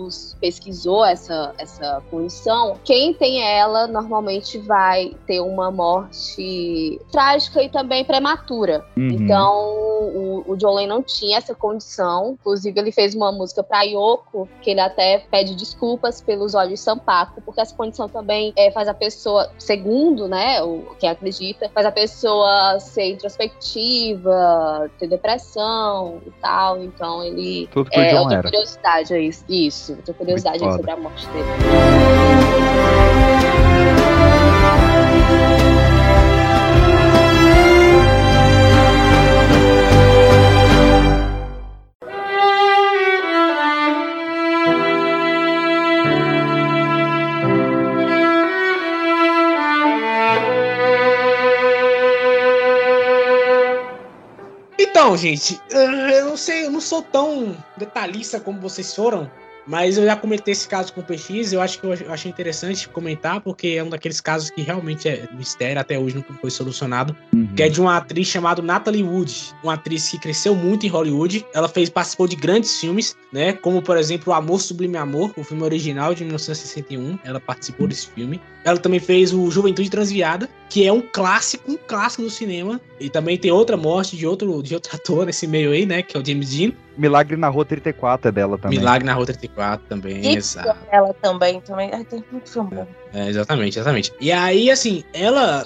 os 0.04 0.36
pesquisou 0.40 1.04
essa, 1.04 1.54
essa 1.58 2.02
condição, 2.10 2.76
quem 2.84 3.14
tem 3.14 3.40
ela 3.42 3.86
normalmente 3.86 4.58
vai 4.58 5.12
ter 5.26 5.40
uma 5.40 5.70
morte 5.70 7.00
trágica 7.10 7.62
e 7.62 7.68
também 7.68 8.04
prematura. 8.04 8.84
Uhum. 8.96 9.08
Então, 9.08 9.64
o, 9.64 10.44
o 10.46 10.56
John 10.56 10.74
Lennon 10.74 11.02
tinha 11.02 11.38
essa 11.38 11.54
condição. 11.54 12.36
Inclusive, 12.40 12.78
ele 12.78 12.92
fez 12.92 13.14
uma 13.14 13.32
música 13.32 13.62
pra 13.62 13.82
Yoko, 13.82 14.48
que 14.60 14.70
ele 14.70 14.80
até 14.80 15.18
pede 15.30 15.54
desculpas 15.54 16.20
pelos 16.20 16.54
olhos 16.54 16.80
sampaco, 16.80 17.40
porque 17.42 17.60
essa 17.60 17.74
condição 17.74 18.08
também 18.08 18.52
é, 18.56 18.70
faz 18.74 18.88
a 18.88 18.94
pessoa, 18.94 19.50
segundo, 19.56 20.28
né, 20.28 20.62
o, 20.62 20.94
quem 20.98 21.08
acredita, 21.08 21.70
faz 21.70 21.86
a 21.86 21.92
pessoa 21.92 22.78
ser 22.80 23.12
introspectiva, 23.12 24.90
ter 24.98 25.06
depressão 25.06 26.20
e 26.26 26.30
tal. 26.32 26.82
Então, 26.82 27.22
ele. 27.22 27.68
Tudo 27.72 27.88
que 27.88 27.98
é 27.98 28.18
outra 28.18 28.38
era. 28.38 28.42
curiosidade 28.42 29.14
aí. 29.14 29.30
Isso, 29.48 29.92
outra 29.92 30.12
curiosidade 30.12 30.58
foda. 30.58 30.76
sobre 30.76 30.90
a 30.90 30.96
morte 30.96 31.26
dele. 31.28 31.44
Então, 55.04 55.18
gente, 55.18 55.60
eu 55.68 56.24
não 56.24 56.34
sei, 56.34 56.64
eu 56.64 56.70
não 56.70 56.80
sou 56.80 57.02
tão 57.02 57.54
detalhista 57.76 58.40
como 58.40 58.58
vocês 58.58 58.94
foram, 58.94 59.30
mas 59.66 59.96
eu 59.98 60.04
já 60.04 60.14
comentei 60.16 60.52
esse 60.52 60.68
caso 60.68 60.92
com 60.92 61.00
o 61.00 61.04
PX, 61.04 61.52
eu 61.52 61.60
acho 61.60 61.78
que 61.80 61.86
eu 61.86 61.92
ach- 61.92 62.02
eu 62.02 62.12
achei 62.12 62.30
interessante 62.30 62.88
comentar, 62.88 63.40
porque 63.40 63.68
é 63.68 63.82
um 63.84 63.88
daqueles 63.88 64.20
casos 64.20 64.50
que 64.50 64.62
realmente 64.62 65.08
é 65.08 65.28
mistério, 65.36 65.80
até 65.80 65.98
hoje 65.98 66.16
nunca 66.16 66.32
foi 66.34 66.50
solucionado, 66.50 67.16
que 67.56 67.62
é 67.62 67.68
de 67.68 67.80
uma 67.80 67.96
atriz 67.96 68.26
chamada 68.28 68.60
Natalie 68.62 69.02
Wood, 69.02 69.52
uma 69.62 69.74
atriz 69.74 70.08
que 70.08 70.18
cresceu 70.18 70.54
muito 70.54 70.84
em 70.86 70.88
Hollywood, 70.88 71.44
ela 71.54 71.68
fez, 71.68 71.88
participou 71.88 72.26
de 72.28 72.36
grandes 72.36 72.78
filmes, 72.80 73.16
né, 73.32 73.52
como 73.52 73.80
por 73.82 73.96
exemplo 73.96 74.32
O 74.32 74.36
Amor 74.36 74.60
Sublime 74.60 74.96
Amor, 74.96 75.32
o 75.36 75.42
filme 75.44 75.62
original 75.62 76.14
de 76.14 76.24
1961, 76.24 77.18
ela 77.24 77.40
participou 77.40 77.86
desse 77.86 78.08
filme. 78.08 78.40
Ela 78.64 78.78
também 78.78 78.98
fez 79.00 79.32
o 79.32 79.50
Juventude 79.50 79.90
Transviada, 79.90 80.48
que 80.70 80.86
é 80.86 80.92
um 80.92 81.00
clássico, 81.02 81.70
um 81.70 81.76
clássico 81.76 82.22
do 82.22 82.30
cinema, 82.30 82.80
e 82.98 83.10
também 83.10 83.36
tem 83.36 83.50
outra 83.50 83.76
morte 83.76 84.16
de 84.16 84.26
outro, 84.26 84.62
de 84.62 84.74
outro 84.74 84.90
ator 84.96 85.26
nesse 85.26 85.46
meio 85.46 85.70
aí, 85.72 85.84
né, 85.84 86.02
que 86.02 86.16
é 86.16 86.20
o 86.20 86.24
James 86.24 86.50
Dean. 86.50 86.72
Milagre 86.96 87.36
na 87.36 87.48
Rua 87.48 87.64
34 87.64 88.28
é 88.28 88.32
dela 88.32 88.58
também. 88.58 88.78
Milagre 88.78 89.06
na 89.06 89.14
Rua 89.14 89.26
34 89.26 89.86
também, 89.88 90.24
E 90.24 90.36
exato. 90.36 90.76
ela 90.90 91.12
também, 91.14 91.60
também. 91.60 91.90
Ai, 91.92 92.04
tem 92.04 92.24
muito 92.30 92.50
filme 92.50 92.70
bom. 92.70 92.86
É, 93.12 93.28
exatamente, 93.28 93.78
exatamente. 93.78 94.12
E 94.20 94.30
aí, 94.30 94.70
assim, 94.70 95.02
ela 95.12 95.64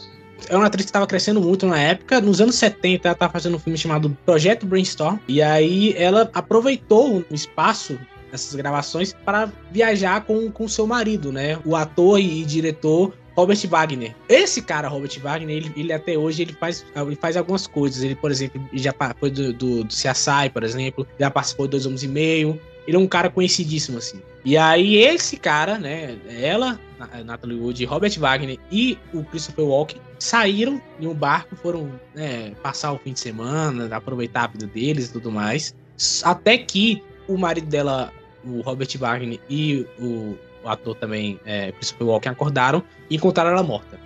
é 0.49 0.57
uma 0.57 0.67
atriz 0.67 0.85
que 0.85 0.91
estava 0.91 1.07
crescendo 1.07 1.41
muito 1.41 1.67
na 1.67 1.79
época. 1.79 2.21
Nos 2.21 2.41
anos 2.41 2.55
70, 2.55 3.09
ela 3.09 3.13
estava 3.13 3.33
fazendo 3.33 3.57
um 3.57 3.59
filme 3.59 3.79
chamado 3.79 4.17
Projeto 4.25 4.67
Brainstorm. 4.67 5.19
E 5.27 5.43
aí 5.43 5.95
ela 5.97 6.31
aproveitou 6.33 7.25
o 7.31 7.35
espaço 7.35 7.99
dessas 8.31 8.55
gravações 8.55 9.15
para 9.25 9.51
viajar 9.71 10.23
com 10.25 10.51
com 10.51 10.69
seu 10.69 10.87
marido, 10.87 11.33
né? 11.33 11.59
O 11.65 11.75
ator 11.75 12.21
e 12.21 12.45
diretor 12.45 13.13
Robert 13.39 13.69
Wagner. 13.69 14.17
Esse 14.29 14.61
cara, 14.61 14.89
Robert 14.89 15.17
Wagner, 15.21 15.57
ele, 15.57 15.73
ele 15.77 15.93
até 15.93 16.19
hoje 16.19 16.43
ele 16.43 16.53
faz, 16.55 16.85
ele 16.97 17.15
faz 17.15 17.37
algumas 17.37 17.69
coisas. 17.69 18.03
Ele, 18.03 18.17
por 18.17 18.33
exemplo, 18.33 18.61
já 18.73 18.93
foi 19.17 19.31
do, 19.31 19.53
do, 19.53 19.85
do 19.85 19.95
CSI, 19.95 20.51
por 20.53 20.65
exemplo, 20.65 21.07
já 21.21 21.31
participou 21.31 21.69
de 21.69 21.71
Dois 21.71 21.87
Homens 21.87 22.03
e 22.03 22.09
Meio. 22.09 22.61
Ele 22.85 22.97
é 22.97 23.01
um 23.01 23.07
cara 23.07 23.31
conhecidíssimo, 23.31 23.99
assim. 23.99 24.21
E 24.45 24.57
aí, 24.57 24.97
esse 24.97 25.37
cara, 25.37 25.79
né? 25.79 26.19
Ela, 26.29 26.81
Natalie 27.25 27.61
Wood, 27.61 27.85
Robert 27.85 28.19
Wagner 28.19 28.59
e 28.73 28.99
o 29.15 29.23
Christopher 29.23 29.67
Walken 29.67 30.01
saíram 30.19 30.83
em 30.99 31.07
um 31.07 31.15
barco, 31.15 31.55
foram 31.55 31.93
né, 32.17 32.53
passar 32.61 32.93
o 32.93 32.99
fim 32.99 33.13
de 33.13 33.21
semana, 33.21 33.95
aproveitar 33.95 34.45
a 34.45 34.47
vida 34.49 34.67
deles 34.67 35.11
e 35.11 35.13
tudo 35.13 35.31
mais. 35.31 35.77
Até 36.25 36.59
que 36.59 37.05
o 37.29 37.37
marido 37.37 37.69
dela, 37.69 38.13
o 38.45 38.63
Robert 38.63 38.89
Wagner 38.99 39.39
e 39.49 39.87
o, 40.01 40.37
o 40.69 40.73
ator 40.73 40.95
também, 40.95 41.41
é, 41.45 41.73
Christopher 41.73 42.07
Walken, 42.07 42.33
acordaram 42.33 42.83
e 43.11 43.17
encontraram 43.17 43.51
ela 43.51 43.63
morta. 43.63 43.99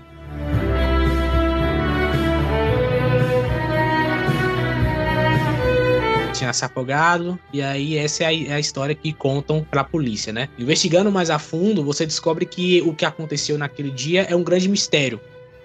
tinha 6.32 6.52
se 6.52 6.64
afogado, 6.64 7.38
e 7.52 7.62
aí 7.62 7.96
essa 7.96 8.24
é 8.24 8.26
a, 8.26 8.32
é 8.32 8.52
a, 8.54 8.58
história 8.58 8.94
que 8.94 9.12
contam 9.12 9.64
pra 9.70 9.84
polícia, 9.84 10.32
né? 10.32 10.48
Investigando 10.58 11.12
mais 11.12 11.30
a 11.30 11.38
fundo, 11.38 11.84
você 11.84 12.04
descobre 12.04 12.44
que 12.44 12.80
o 12.82 12.94
que 12.94 13.04
aconteceu 13.04 13.56
naquele 13.56 13.90
dia 13.90 14.22
é 14.22 14.34
um 14.34 14.42
grande 14.42 14.68
mistério. 14.68 15.20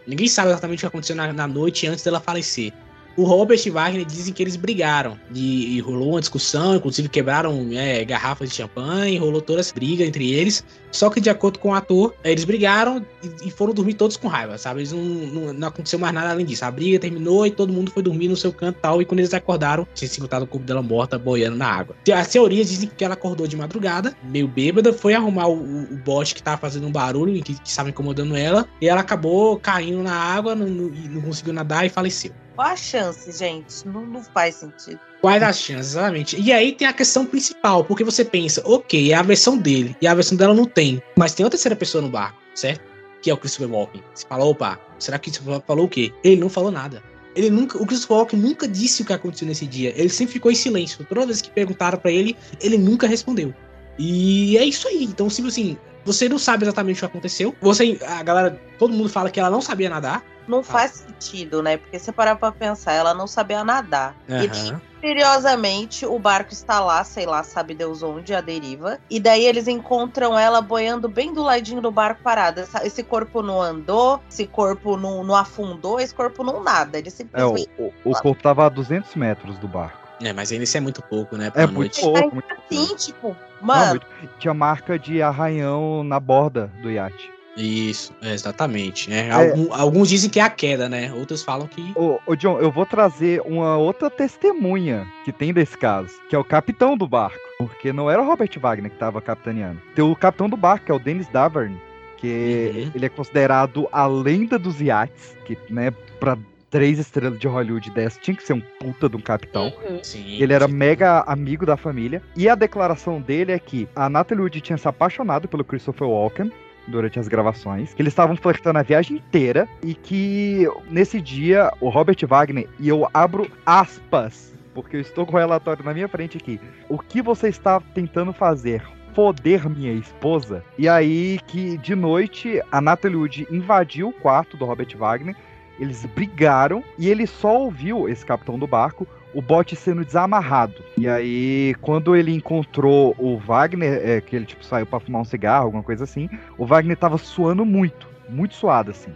Ninguém 0.06 0.28
sabe 0.28 0.50
exatamente 0.50 0.80
o 0.80 0.82
que 0.82 0.86
aconteceu 0.86 1.16
na, 1.16 1.34
na 1.34 1.48
noite 1.48 1.88
antes 1.88 2.04
dela 2.04 2.20
falecer. 2.20 2.72
O 3.18 3.24
Robert 3.24 3.60
e 3.66 3.70
Wagner 3.72 4.06
dizem 4.06 4.32
que 4.32 4.44
eles 4.44 4.56
brigaram. 4.56 5.18
E, 5.34 5.76
e 5.76 5.80
rolou 5.80 6.12
uma 6.12 6.20
discussão, 6.20 6.76
inclusive 6.76 7.10
quebraram 7.10 7.68
é, 7.74 8.06
garrafas 8.06 8.50
de 8.50 8.56
champanhe, 8.56 9.18
rolou 9.18 9.42
toda 9.42 9.60
essa 9.60 9.74
briga 9.74 10.06
entre 10.06 10.32
eles. 10.32 10.64
Só 10.92 11.10
que, 11.10 11.20
de 11.20 11.28
acordo 11.28 11.58
com 11.58 11.70
o 11.70 11.74
ator, 11.74 12.14
eles 12.24 12.44
brigaram 12.44 13.04
e, 13.24 13.48
e 13.48 13.52
foram 13.52 13.74
dormir 13.74 13.96
todos 13.96 14.18
com 14.18 14.28
raiva, 14.28 14.56
sabe? 14.60 14.82
Eles 14.82 14.92
não, 14.92 15.02
não, 15.02 15.54
não, 15.54 15.68
aconteceu 15.68 15.98
mais 15.98 16.14
nada 16.14 16.30
além 16.30 16.46
disso. 16.46 16.64
A 16.64 16.70
briga 16.70 17.00
terminou 17.00 17.46
e 17.48 17.50
todo 17.50 17.74
mundo 17.74 17.92
foi 17.92 18.04
dormir 18.04 18.28
no 18.28 18.38
seu 18.38 18.54
canto 18.54 18.78
e 18.78 18.82
tal. 18.82 19.02
E 19.02 19.06
quando 19.06 19.20
eles 19.20 19.34
acordaram, 19.34 19.88
tinha 19.96 20.08
se 20.08 20.20
encontrado 20.20 20.44
o 20.44 20.48
corpo 20.48 20.68
dela 20.68 20.84
morta 20.84 21.18
boiando 21.18 21.58
na 21.58 21.68
água. 21.68 21.96
As 22.16 22.28
teorias 22.28 22.70
dizem 22.70 22.90
que 22.96 23.04
ela 23.04 23.16
acordou 23.16 23.48
de 23.48 23.58
madrugada, 23.58 24.16
meio 24.24 24.48
bêbada, 24.48 24.94
foi 24.94 25.16
arrumar 25.16 25.48
o, 25.48 25.56
o, 25.56 25.94
o 25.94 25.98
bote 25.98 26.36
que 26.36 26.44
tava 26.44 26.58
fazendo 26.58 26.86
um 26.86 26.92
barulho 26.92 27.34
que, 27.42 27.56
que 27.56 27.68
estava 27.68 27.90
incomodando 27.90 28.36
ela. 28.36 28.68
E 28.80 28.88
ela 28.88 29.02
acabou 29.02 29.58
caindo 29.58 30.04
na 30.04 30.14
água, 30.14 30.54
não 30.56 31.22
conseguiu 31.22 31.54
nadar 31.54 31.84
e 31.84 31.90
faleceu. 31.90 32.32
Qual 32.58 32.70
a 32.70 32.76
chance, 32.76 33.32
gente? 33.38 33.88
Não, 33.88 34.04
não 34.04 34.24
faz 34.24 34.56
sentido. 34.56 35.00
Quais 35.22 35.44
as 35.44 35.60
chances, 35.60 35.92
exatamente. 35.92 36.42
E 36.42 36.52
aí 36.52 36.72
tem 36.72 36.88
a 36.88 36.94
questão 36.94 37.24
principal, 37.24 37.86
porque 37.86 38.04
você 38.04 38.26
pensa, 38.26 38.64
ok, 38.66 39.12
é 39.12 39.16
a 39.16 39.22
versão 39.22 39.60
dele, 39.60 39.96
e 40.02 40.08
a 40.08 40.16
versão 40.16 40.36
dela 40.36 40.56
não 40.56 40.66
tem. 40.66 41.00
Mas 41.16 41.36
tem 41.36 41.46
uma 41.46 41.52
terceira 41.52 41.76
pessoa 41.76 42.02
no 42.02 42.10
barco, 42.10 42.42
certo? 42.56 42.82
Que 43.22 43.30
é 43.30 43.34
o 43.34 43.38
Christopher 43.38 43.72
Walken. 43.72 44.02
Você 44.12 44.26
fala, 44.28 44.44
opa, 44.44 44.80
será 44.98 45.20
que 45.20 45.30
Christopher 45.30 45.62
falou 45.68 45.86
o 45.86 45.90
quê? 45.90 46.12
Ele 46.24 46.42
não 46.42 46.50
falou 46.50 46.72
nada. 46.72 47.04
Ele 47.36 47.52
nunca, 47.52 47.78
o 47.78 47.86
Christopher 47.86 48.18
Walken 48.18 48.40
nunca 48.40 48.68
disse 48.68 49.04
o 49.04 49.06
que 49.06 49.14
aconteceu 49.14 49.48
nesse 49.48 49.68
dia. 49.68 49.94
Ele 49.96 50.10
sempre 50.10 50.34
ficou 50.34 50.52
em 50.52 50.56
silêncio. 50.56 51.06
Toda 51.06 51.28
vez 51.28 51.40
que 51.44 51.52
perguntaram 51.52 52.00
para 52.00 52.12
ele, 52.12 52.36
ele 52.60 52.80
nunca 52.80 53.06
respondeu. 53.06 53.54
E 53.98 54.58
é 54.58 54.64
isso 54.64 54.88
aí. 54.88 55.04
Então, 55.04 55.28
tipo 55.28 55.48
assim, 55.48 55.78
você 56.06 56.30
não 56.30 56.40
sabe 56.40 56.64
exatamente 56.64 56.98
o 56.98 57.00
que 57.00 57.06
aconteceu. 57.06 57.56
Você, 57.62 58.00
a 58.08 58.24
galera, 58.24 58.62
todo 58.80 58.94
mundo 58.94 59.10
fala 59.10 59.30
que 59.30 59.40
ela 59.40 59.50
não 59.50 59.62
sabia 59.62 59.90
nadar. 59.90 60.24
Não 60.48 60.64
faz 60.64 61.06
sentido, 61.06 61.62
né? 61.62 61.76
Porque 61.76 62.00
você 62.00 62.10
parar 62.10 62.38
pra 62.38 62.54
pensar, 62.54 62.94
ela 62.94 63.14
não 63.14 63.28
sabia 63.28 63.66
nadar. 63.66 64.16
Uhum. 64.30 64.38
E 64.42 64.48
misteriosamente 64.48 66.06
o 66.06 66.18
barco 66.18 66.54
está 66.54 66.80
lá, 66.80 67.04
sei 67.04 67.26
lá, 67.26 67.44
sabe 67.44 67.76
Deus 67.76 68.02
onde, 68.02 68.34
a 68.34 68.40
deriva. 68.40 68.98
E 69.10 69.20
daí 69.20 69.46
eles 69.46 69.68
encontram 69.68 70.40
ela 70.40 70.62
boiando 70.62 71.10
bem 71.10 71.34
do 71.34 71.44
ladinho 71.44 71.82
do 71.82 71.92
barco 71.92 72.24
parado. 72.24 72.62
Esse 72.82 73.04
corpo 73.04 73.42
não 73.42 73.62
andou, 73.62 74.22
esse 74.30 74.48
corpo 74.48 74.96
não, 74.96 75.26
não 75.26 75.36
afundou, 75.36 76.00
esse 76.00 76.16
corpo 76.16 76.42
não 76.42 76.64
nada. 76.64 76.98
Ele 76.98 77.10
simplesmente. 77.10 77.70
É, 77.78 77.82
o, 77.82 77.94
o, 78.06 78.12
o 78.12 78.22
corpo 78.22 78.42
tava 78.42 78.66
a 78.66 78.70
200 78.70 79.14
metros 79.16 79.58
do 79.58 79.68
barco. 79.68 80.07
É, 80.22 80.34
mas 80.34 80.52
ainda 80.52 80.64
isso 80.64 80.78
é 80.78 80.80
muito 80.80 81.02
pouco, 81.02 81.38
né? 81.38 81.52
É 81.56 81.68
muito 81.68 82.00
pouco, 82.00 82.34
muito 82.34 82.54
assim, 82.54 82.96
tipo, 82.96 83.36
mano. 83.62 83.82
Não, 83.82 83.90
muito... 83.90 84.08
Tinha 84.40 84.54
marca 84.54 84.98
de 84.98 85.22
arranhão 85.22 86.04
na 86.04 86.20
borda 86.20 86.72
do 86.82 86.90
iate. 86.90 87.32
Isso, 87.58 88.14
exatamente. 88.22 89.10
Né? 89.10 89.30
É. 89.30 89.32
Algum, 89.32 89.74
alguns 89.74 90.10
dizem 90.10 90.30
que 90.30 90.40
é 90.40 90.44
a 90.44 90.50
queda, 90.50 90.88
né? 90.88 91.12
Outros 91.14 91.44
falam 91.44 91.68
que. 91.68 91.92
Ô, 91.96 92.20
ô, 92.26 92.36
John, 92.36 92.60
eu 92.60 92.72
vou 92.72 92.86
trazer 92.86 93.42
uma 93.42 93.78
outra 93.78 94.10
testemunha 94.10 95.08
que 95.26 95.32
tem 95.32 95.52
desse 95.52 95.76
caso, 95.76 96.14
que 96.30 96.36
é 96.36 96.40
o 96.40 96.44
capitão 96.44 96.96
do 96.96 97.08
barco. 97.08 97.40
Porque 97.58 97.92
não 97.92 98.10
era 98.10 98.22
o 98.22 98.26
Robert 98.26 98.52
Wagner 98.60 98.92
que 98.92 98.96
estava 98.96 99.20
capitaneando. 99.20 99.82
Tem 99.96 100.06
o 100.06 100.16
capitão 100.16 100.48
do 100.48 100.56
barco, 100.56 100.86
que 100.86 100.92
é 100.92 100.96
o 100.96 101.00
Dennis 101.00 101.28
Davern, 101.30 101.76
que 102.18 102.72
uhum. 102.76 102.92
ele 102.94 103.06
é 103.08 103.10
considerado 103.10 103.90
a 103.92 104.06
lenda 104.06 104.60
dos 104.60 104.80
iates, 104.80 105.36
que, 105.44 105.58
né, 105.68 105.90
pra 106.20 106.38
três 106.70 107.00
estrelas 107.00 107.40
de 107.40 107.48
Hollywood 107.48 107.90
dessa 107.92 108.20
tinha 108.20 108.36
que 108.36 108.44
ser 108.44 108.54
um 108.54 108.62
puta 108.62 109.10
de 109.10 109.16
um 109.16 109.22
capitão. 109.22 109.74
Uhum. 109.90 110.04
Sim, 110.04 110.42
ele 110.42 110.54
era 110.54 110.68
sim. 110.68 110.74
mega 110.74 111.22
amigo 111.22 111.66
da 111.66 111.78
família. 111.78 112.22
E 112.36 112.50
a 112.50 112.56
declaração 112.56 113.22
dele 113.22 113.52
é 113.52 113.60
que 113.60 113.88
a 113.96 114.10
Natalie 114.10 114.44
Wood 114.44 114.62
tinha 114.62 114.78
se 114.78 114.88
apaixonado 114.88 115.48
pelo 115.48 115.64
Christopher 115.64 116.08
Walken 116.08 116.52
durante 116.88 117.20
as 117.20 117.28
gravações, 117.28 117.94
que 117.94 118.02
eles 118.02 118.12
estavam 118.12 118.36
flertando 118.36 118.80
a 118.80 118.84
viagem 118.84 119.18
inteira 119.18 119.68
e 119.84 119.94
que 119.94 120.66
nesse 120.90 121.20
dia 121.20 121.70
o 121.82 121.90
Robert 121.90 122.18
Wagner, 122.26 122.68
e 122.80 122.88
eu 122.88 123.08
abro 123.14 123.50
aspas, 123.66 124.54
porque 124.74 124.96
eu 124.96 125.02
estou 125.02 125.26
com 125.26 125.36
o 125.36 125.40
relatório 125.40 125.84
na 125.84 125.94
minha 125.94 126.08
frente 126.08 126.38
aqui, 126.38 126.60
o 126.88 126.98
que 126.98 127.22
você 127.22 127.50
está 127.50 127.82
tentando 127.94 128.32
fazer? 128.32 128.82
Foder 129.14 129.68
minha 129.68 129.92
esposa? 129.94 130.64
E 130.78 130.88
aí 130.88 131.40
que 131.48 131.78
de 131.78 131.96
noite 131.96 132.62
a 132.72 132.80
Natalie 132.80 133.18
Wood 133.18 133.48
invadiu 133.52 134.10
o 134.10 134.14
quarto 134.14 134.56
do 134.56 134.64
Robert 134.64 134.96
Wagner, 134.96 135.36
eles 135.80 136.06
brigaram 136.06 136.84
e 136.98 137.10
ele 137.10 137.28
só 137.28 137.58
ouviu 137.62 138.10
esse 138.10 138.26
capitão 138.26 138.58
do 138.58 138.68
barco 138.68 139.08
o 139.34 139.42
bote 139.42 139.76
sendo 139.76 140.04
desamarrado. 140.04 140.84
E 140.98 141.08
aí, 141.08 141.76
quando 141.82 142.16
ele 142.16 142.34
encontrou 142.34 143.16
o 143.20 143.38
Wagner, 143.38 144.02
é, 144.04 144.22
que 144.22 144.36
ele 144.36 144.46
tipo 144.46 144.66
saiu 144.66 144.86
para 144.86 145.00
fumar 145.00 145.22
um 145.22 145.26
cigarro, 145.26 145.66
alguma 145.66 145.84
coisa 145.84 146.06
assim, 146.06 146.30
o 146.58 146.66
Wagner 146.66 146.98
tava 146.98 147.18
suando 147.18 147.66
muito, 147.66 148.08
muito 148.30 148.56
suado 148.56 148.92
assim. 148.92 149.14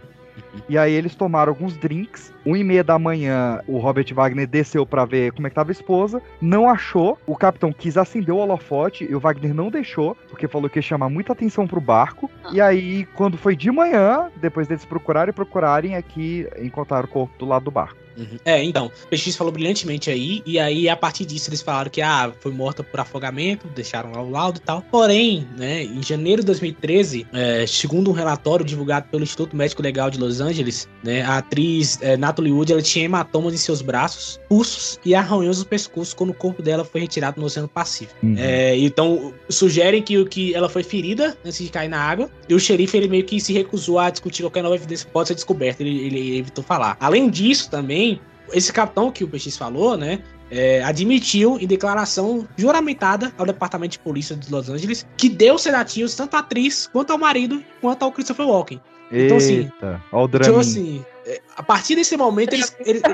E 0.68 0.76
aí 0.76 0.92
eles 0.92 1.14
tomaram 1.14 1.52
alguns 1.52 1.76
drinks. 1.76 2.32
Um 2.44 2.56
e 2.56 2.64
meia 2.64 2.82
da 2.82 2.98
manhã, 2.98 3.60
o 3.66 3.78
Robert 3.78 4.12
Wagner 4.12 4.46
desceu 4.46 4.84
para 4.84 5.04
ver 5.04 5.32
como 5.32 5.46
é 5.46 5.50
que 5.50 5.54
tava 5.54 5.70
a 5.70 5.72
esposa. 5.72 6.20
Não 6.40 6.68
achou. 6.68 7.18
O 7.26 7.36
capitão 7.36 7.72
quis 7.72 7.96
acender 7.96 8.34
o 8.34 8.38
holofote 8.38 9.04
e 9.08 9.14
o 9.14 9.20
Wagner 9.20 9.54
não 9.54 9.70
deixou, 9.70 10.16
porque 10.28 10.48
falou 10.48 10.68
que 10.68 10.78
ia 10.78 10.82
chamar 10.82 11.08
muita 11.08 11.32
atenção 11.32 11.66
pro 11.66 11.80
barco. 11.80 12.30
E 12.52 12.60
aí, 12.60 13.06
quando 13.14 13.38
foi 13.38 13.54
de 13.54 13.70
manhã, 13.70 14.30
depois 14.40 14.66
deles 14.66 14.84
procurarem 14.84 15.30
e 15.30 15.34
procurarem, 15.34 15.96
aqui 15.96 16.46
encontraram 16.60 17.06
o 17.06 17.08
corpo 17.08 17.32
do 17.38 17.46
lado 17.46 17.64
do 17.64 17.70
barco. 17.70 18.01
Uhum. 18.16 18.38
É, 18.44 18.62
então, 18.62 18.90
o 19.04 19.08
PX 19.08 19.36
falou 19.36 19.52
brilhantemente 19.52 20.10
aí, 20.10 20.42
e 20.44 20.58
aí 20.58 20.88
a 20.88 20.96
partir 20.96 21.24
disso 21.24 21.50
eles 21.50 21.62
falaram 21.62 21.90
que 21.90 22.00
ah, 22.00 22.32
foi 22.40 22.52
morta 22.52 22.82
por 22.82 23.00
afogamento, 23.00 23.66
deixaram 23.74 24.12
lá 24.12 24.22
o 24.22 24.30
laudo 24.30 24.58
e 24.58 24.62
tal. 24.62 24.82
Porém, 24.90 25.46
né, 25.56 25.84
em 25.84 26.02
janeiro 26.02 26.42
de 26.42 26.46
2013, 26.46 27.26
é, 27.32 27.66
segundo 27.66 28.10
um 28.10 28.14
relatório 28.14 28.64
divulgado 28.64 29.08
pelo 29.10 29.22
Instituto 29.22 29.56
Médico 29.56 29.82
Legal 29.82 30.10
de 30.10 30.18
Los 30.18 30.40
Angeles, 30.40 30.88
né, 31.02 31.22
a 31.22 31.38
atriz 31.38 31.98
é, 32.02 32.16
Natalie 32.16 32.52
Wood 32.52 32.72
ela 32.72 32.82
tinha 32.82 33.04
hematomas 33.04 33.54
em 33.54 33.56
seus 33.56 33.82
braços, 33.82 34.40
pulsos 34.48 34.98
e 35.04 35.14
arranhões 35.14 35.58
no 35.58 35.64
pescoço 35.64 36.14
quando 36.16 36.30
o 36.30 36.34
corpo 36.34 36.62
dela 36.62 36.84
foi 36.84 37.00
retirado 37.00 37.40
no 37.40 37.46
Oceano 37.46 37.68
Pacífico. 37.68 38.14
Uhum. 38.22 38.36
É, 38.38 38.76
então, 38.76 39.32
sugerem 39.48 40.02
que, 40.02 40.24
que 40.26 40.54
ela 40.54 40.68
foi 40.68 40.82
ferida 40.82 41.36
antes 41.44 41.58
de 41.58 41.70
cair 41.70 41.88
na 41.88 42.00
água, 42.00 42.30
e 42.48 42.54
o 42.54 42.60
xerife 42.60 42.96
ele 42.96 43.08
meio 43.08 43.24
que 43.24 43.40
se 43.40 43.52
recusou 43.52 43.98
a 43.98 44.10
discutir 44.10 44.42
qualquer 44.42 44.62
nova 44.62 44.74
evidência 44.74 45.06
que 45.06 45.12
pode 45.12 45.28
ser 45.28 45.34
descoberta, 45.34 45.82
ele, 45.82 46.06
ele 46.06 46.38
evitou 46.38 46.62
falar. 46.62 46.96
Além 47.00 47.30
disso, 47.30 47.70
também, 47.70 48.01
esse 48.52 48.72
capitão 48.72 49.10
que 49.10 49.24
o 49.24 49.28
PX 49.28 49.56
falou, 49.56 49.96
né? 49.96 50.20
É, 50.50 50.82
admitiu 50.82 51.58
em 51.58 51.66
declaração 51.66 52.46
juramentada 52.58 53.32
ao 53.38 53.46
Departamento 53.46 53.92
de 53.92 53.98
Polícia 54.00 54.36
de 54.36 54.52
Los 54.52 54.68
Angeles 54.68 55.06
que 55.16 55.30
deu 55.30 55.56
sedativos 55.56 56.14
tanto 56.14 56.34
à 56.34 56.40
atriz 56.40 56.86
quanto 56.92 57.10
ao 57.10 57.16
marido 57.18 57.64
quanto 57.80 58.02
ao 58.02 58.12
Christopher 58.12 58.46
Walken. 58.46 58.78
Então, 59.10 59.38
assim, 59.38 59.58
Eita, 59.60 60.02
ó 60.12 60.24
o 60.24 60.26
então, 60.26 60.58
assim, 60.58 61.04
é, 61.26 61.40
a 61.56 61.62
partir 61.62 61.94
desse 61.94 62.16
momento 62.16 62.52
eles. 62.54 62.76
eles... 62.80 63.02